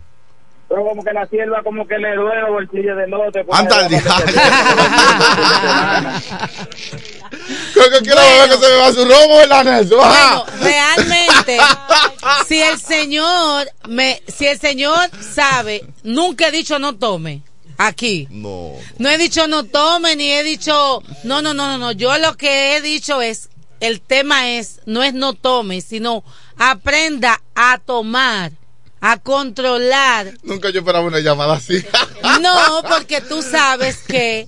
[0.71, 3.45] Pero como que la sierva como que le duele los bolsillos del lote.
[3.51, 4.01] Anda que
[7.75, 9.99] Creo que quiero ver que se me va su ¿verdad, Nelson?
[10.01, 10.45] Ajá.
[10.45, 11.59] Bueno, realmente,
[12.47, 17.43] si el señor me, si el señor sabe, nunca he dicho no tome
[17.77, 18.29] aquí.
[18.31, 18.71] No.
[18.99, 21.91] No he dicho no tome ni he dicho no no no no no.
[21.91, 23.49] Yo lo que he dicho es
[23.81, 26.23] el tema es no es no tome, sino
[26.57, 28.53] aprenda a tomar,
[29.01, 30.33] a controlar.
[30.43, 31.85] Nunca yo esperaba una llamada así.
[32.41, 34.47] No, porque tú sabes que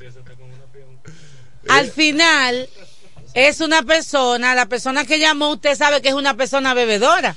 [1.68, 2.68] al final
[3.34, 7.36] es una persona, la persona que llamó, usted sabe que es una persona bebedora.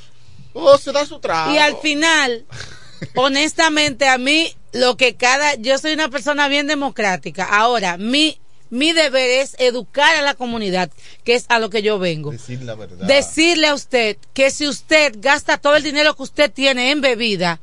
[0.53, 1.19] Oh, se da su.
[1.51, 2.45] Y al final,
[3.15, 7.45] honestamente, a mí, lo que cada, yo soy una persona bien democrática.
[7.45, 8.39] Ahora, mi,
[8.75, 10.91] mi deber es educar a la comunidad,
[11.23, 12.31] que es a lo que yo vengo.
[12.31, 13.07] Decir la verdad.
[13.07, 17.59] Decirle a usted que si usted gasta todo el dinero que usted tiene en bebida,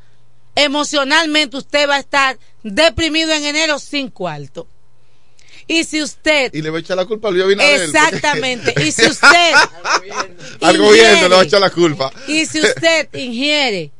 [0.56, 4.66] emocionalmente usted va a estar deprimido en enero sin cuarto.
[5.68, 7.82] Y si usted Y le va a echar la culpa a Luis Abinader.
[7.82, 8.74] Exactamente.
[8.84, 9.52] Y si usted
[10.60, 12.12] Al gobierno le va a echar la culpa.
[12.26, 13.92] y si usted ingiere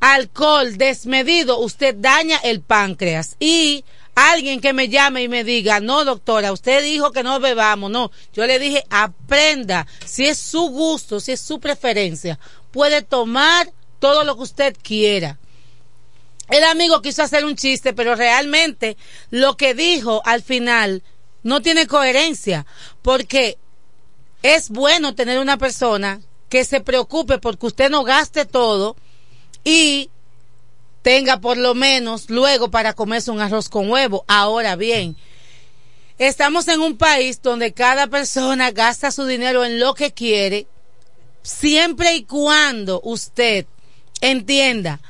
[0.00, 3.36] alcohol desmedido, usted daña el páncreas.
[3.40, 3.84] Y
[4.18, 8.10] alguien que me llame y me diga, no doctora, usted dijo que no bebamos, no.
[8.32, 12.38] Yo le dije, aprenda, si es su gusto, si es su preferencia,
[12.70, 15.38] puede tomar todo lo que usted quiera.
[16.48, 18.96] El amigo quiso hacer un chiste, pero realmente
[19.30, 21.02] lo que dijo al final
[21.42, 22.66] no tiene coherencia,
[23.02, 23.58] porque
[24.42, 28.96] es bueno tener una persona que se preocupe porque usted no gaste todo
[29.64, 30.10] y
[31.08, 34.26] tenga por lo menos luego para comerse un arroz con huevo.
[34.28, 35.16] Ahora bien,
[36.18, 40.66] estamos en un país donde cada persona gasta su dinero en lo que quiere,
[41.40, 43.64] siempre y cuando usted
[44.20, 45.00] entienda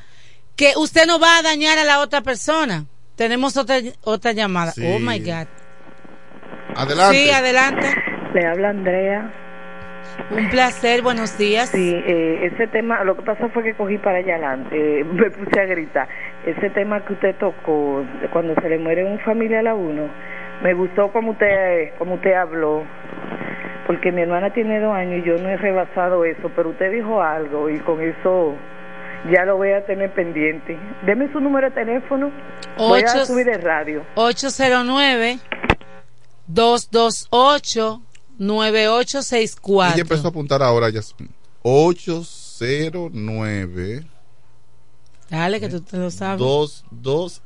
[0.55, 2.87] que usted no va a dañar a la otra persona.
[3.17, 4.71] Tenemos otra otra llamada.
[4.71, 4.85] Sí.
[4.87, 5.49] Oh my God.
[6.77, 7.25] Adelante.
[7.25, 7.93] Sí, adelante.
[8.35, 9.48] Le habla Andrea.
[10.31, 11.71] Un placer, buenos días.
[11.71, 15.31] Sí, eh, ese tema, lo que pasó fue que cogí para allá adelante, eh, me
[15.31, 16.09] puse a gritar.
[16.45, 20.09] Ese tema que usted tocó, cuando se le muere un familiar a uno,
[20.63, 22.83] me gustó como usted, como usted habló,
[23.87, 27.23] porque mi hermana tiene dos años y yo no he rebasado eso, pero usted dijo
[27.23, 28.55] algo y con eso
[29.33, 30.77] ya lo voy a tener pendiente.
[31.07, 32.31] Deme su número de teléfono,
[32.77, 34.03] voy a subir el radio.
[34.15, 35.39] 809
[36.49, 38.01] 228
[38.39, 39.95] 9864.
[39.95, 41.31] Ella empezó a apuntar ahora, Yasmin.
[41.63, 44.07] 809
[45.29, 46.41] Dale, que tú te lo sabes.
[46.91, 47.43] 22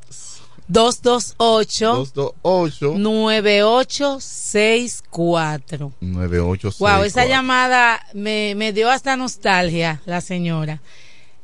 [0.69, 5.93] 228 228 9864.
[6.01, 6.79] 9864.
[6.79, 10.81] Wow, esa llamada me, me dio hasta nostalgia, la señora.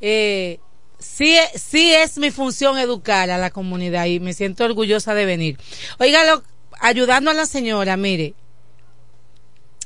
[0.00, 0.60] Eh,
[0.98, 5.58] sí, sí es mi función educar a la comunidad y me siento orgullosa de venir.
[5.98, 6.44] Óigalo,
[6.80, 8.34] ayudando a la señora, mire,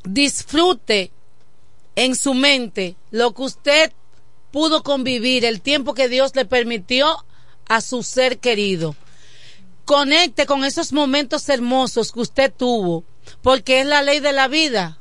[0.04, 1.10] disfrute
[1.96, 3.92] en su mente lo que usted
[4.50, 7.24] pudo convivir, el tiempo que Dios le permitió
[7.68, 8.94] a su ser querido.
[9.84, 13.04] Conecte con esos momentos hermosos que usted tuvo,
[13.40, 14.98] porque es la ley de la vida,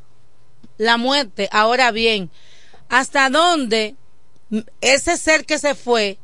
[0.77, 1.49] la muerte.
[1.51, 2.31] Ahora bien,
[2.89, 3.95] ¿hasta dónde
[4.81, 6.17] ese ser que se fue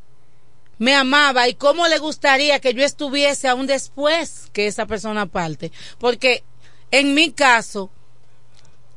[0.79, 5.71] me amaba y cómo le gustaría que yo estuviese aún después que esa persona parte?
[5.99, 6.43] Porque
[6.91, 7.91] en mi caso,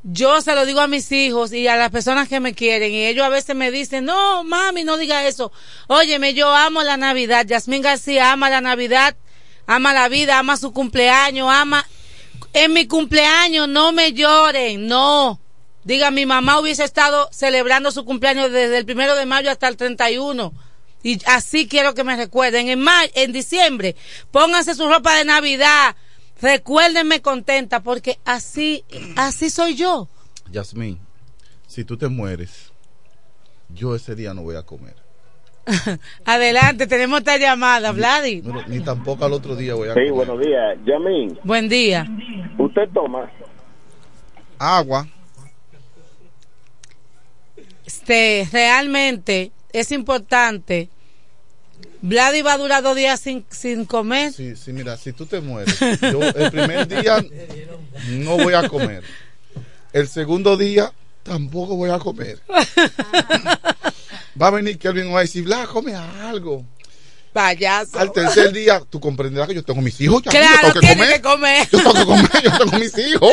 [0.02, 3.04] yo se lo digo a mis hijos y a las personas que me quieren y
[3.04, 5.52] ellos a veces me dicen, no, mami, no diga eso.
[5.88, 7.46] Óyeme, yo amo la Navidad.
[7.46, 9.16] Yasmín García ama la Navidad,
[9.66, 11.86] ama la vida, ama su cumpleaños, ama...
[12.52, 15.40] En mi cumpleaños no me lloren, no.
[15.84, 19.76] Diga, mi mamá hubiese estado celebrando su cumpleaños desde el primero de mayo hasta el
[19.76, 20.52] 31.
[21.02, 22.68] Y así quiero que me recuerden.
[22.68, 23.94] En mayo, en diciembre,
[24.32, 25.94] pónganse su ropa de Navidad.
[26.40, 28.84] Recuérdenme contenta porque así,
[29.16, 30.08] así soy yo.
[30.50, 30.98] Yasmín,
[31.66, 32.72] si tú te mueres,
[33.68, 34.94] yo ese día no voy a comer.
[36.24, 38.42] Adelante, tenemos esta llamada, Vladi.
[38.68, 40.12] Ni tampoco al otro día voy a Sí, comer.
[40.12, 40.78] buenos días.
[40.86, 42.06] Yamin, Buen día.
[42.58, 43.30] ¿usted toma?
[44.58, 45.06] Agua.
[47.84, 50.88] Este, realmente es importante.
[52.02, 54.32] Vladi va a durar dos días sin, sin comer.
[54.32, 57.24] Sí, sí, mira, si tú te mueres, yo el primer día
[58.08, 59.02] no voy a comer.
[59.92, 62.40] El segundo día tampoco voy a comer.
[64.40, 66.64] Va a venir Kelvin y va a decir, Bla, come algo.
[67.32, 67.96] Payaso.
[67.98, 70.22] Al tercer día, tú comprenderás que yo tengo mis hijos.
[70.22, 71.20] ya, Claro, yo tengo que comer.
[71.20, 71.68] que comer.
[71.70, 73.32] Yo tengo que comer, yo tengo mis hijos.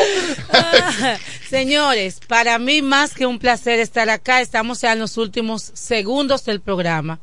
[1.50, 6.44] Señores, para mí más que un placer estar acá, estamos ya en los últimos segundos
[6.44, 7.18] del programa.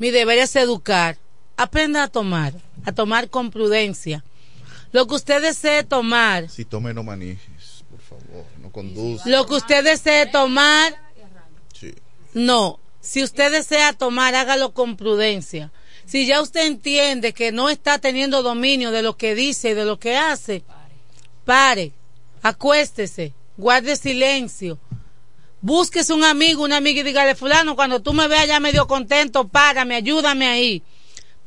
[0.00, 1.18] Mi deber es educar.
[1.56, 2.54] Aprenda a tomar,
[2.86, 4.24] a tomar con prudencia.
[4.92, 9.28] Lo que usted desee tomar, Si tome, no manejes, por favor, no conduzca.
[9.28, 10.94] lo que usted desee tomar,
[11.78, 11.94] Sí.
[12.34, 12.80] no.
[13.02, 15.70] Si usted desea tomar, hágalo con prudencia.
[16.06, 19.84] Si ya usted entiende que no está teniendo dominio de lo que dice y de
[19.84, 20.62] lo que hace,
[21.44, 21.92] pare,
[22.42, 24.78] acuéstese, guarde silencio.
[25.62, 29.48] Búsquese un amigo, una amiga y dígale, fulano, cuando tú me veas ya medio contento,
[29.48, 30.82] párame, ayúdame ahí.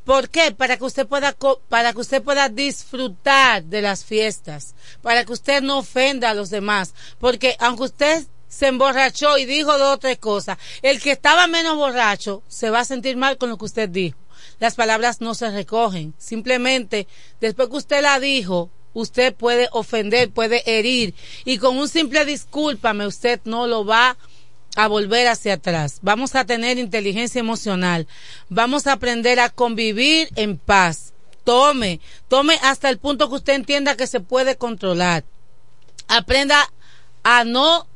[0.06, 0.52] ¿Por qué?
[0.52, 1.35] Para que usted pueda
[1.69, 6.49] para que usted pueda disfrutar de las fiestas, para que usted no ofenda a los
[6.49, 11.48] demás, porque aunque usted se emborrachó y dijo dos o tres cosas, el que estaba
[11.48, 14.19] menos borracho se va a sentir mal con lo que usted dijo.
[14.60, 17.07] Las palabras no se recogen, simplemente
[17.40, 21.14] después que usted la dijo, usted puede ofender, puede herir
[21.45, 24.18] y con un simple discúlpame usted no lo va
[24.76, 25.99] a volver hacia atrás.
[26.02, 28.07] Vamos a tener inteligencia emocional.
[28.49, 31.14] Vamos a aprender a convivir en paz.
[31.44, 35.24] Tome, tome hasta el punto que usted entienda que se puede controlar.
[36.07, 36.72] Aprenda
[37.24, 37.88] a no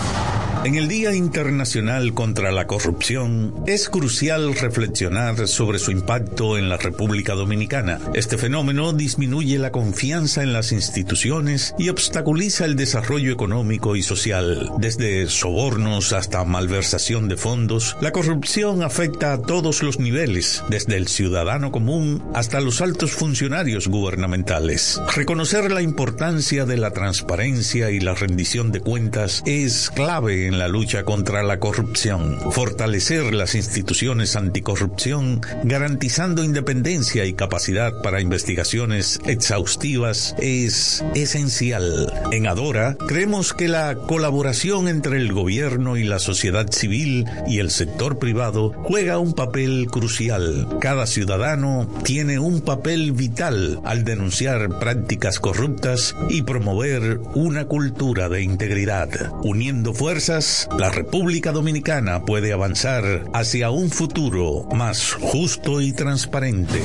[0.65, 6.77] En el Día Internacional contra la Corrupción es crucial reflexionar sobre su impacto en la
[6.77, 7.99] República Dominicana.
[8.13, 14.71] Este fenómeno disminuye la confianza en las instituciones y obstaculiza el desarrollo económico y social.
[14.77, 21.09] Desde sobornos hasta malversación de fondos, la corrupción afecta a todos los niveles, desde el
[21.09, 25.01] ciudadano común hasta los altos funcionarios gubernamentales.
[25.13, 30.67] Reconocer la importancia de la transparencia y la rendición de cuentas es clave en la
[30.67, 32.39] lucha contra la corrupción.
[32.51, 42.11] Fortalecer las instituciones anticorrupción, garantizando independencia y capacidad para investigaciones exhaustivas, es esencial.
[42.31, 47.71] En Adora, creemos que la colaboración entre el gobierno y la sociedad civil y el
[47.71, 50.67] sector privado juega un papel crucial.
[50.79, 58.41] Cada ciudadano tiene un papel vital al denunciar prácticas corruptas y promover una cultura de
[58.41, 59.09] integridad.
[59.43, 60.42] Uniendo fuerzas,
[60.77, 66.81] la República Dominicana puede avanzar hacia un futuro más justo y transparente.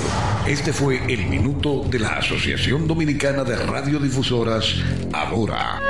[0.46, 4.74] Este fue el minuto de la Asociación Dominicana de Radiodifusoras,
[5.12, 5.80] Adora.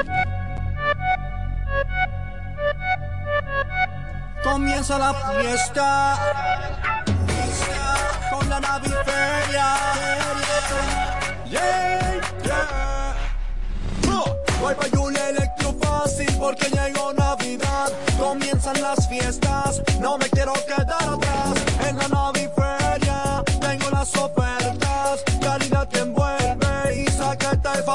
[4.42, 6.18] Comienza la fiesta
[8.30, 9.74] con la naviferia.
[11.50, 13.14] Yeah, yeah.
[14.60, 17.07] Voy pa' un electro fácil porque llegó
[18.88, 21.54] las fiestas, no me quiero quedar atrás.
[21.86, 24.37] En la naviferia tengo las ofertas,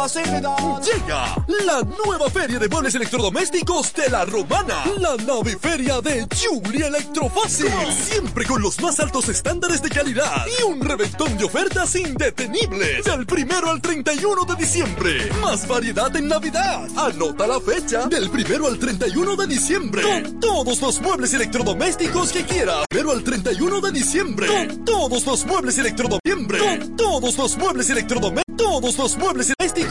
[0.04, 0.82] facilidad.
[0.82, 4.84] Llega la nueva feria de muebles electrodomésticos de la Romana.
[5.00, 7.72] La naviferia de Julia Electrofácil.
[7.90, 13.06] Siempre con los más altos estándares de calidad y un reventón de ofertas indetenibles.
[13.06, 15.32] Del primero al 31 de diciembre.
[15.42, 16.86] Más variedad en Navidad.
[16.98, 18.06] Anota la fecha.
[18.08, 20.04] Del primero al 31 de diciembre.
[20.04, 22.86] Con todos los muebles electrodomésticos que quieras.
[22.90, 24.48] Primero al 31 de diciembre.
[24.48, 26.60] Con todos los muebles electrodomésticos.
[26.60, 28.44] Con todos los muebles electrodomésticos.
[28.58, 29.74] Todos los muebles electrodomésticos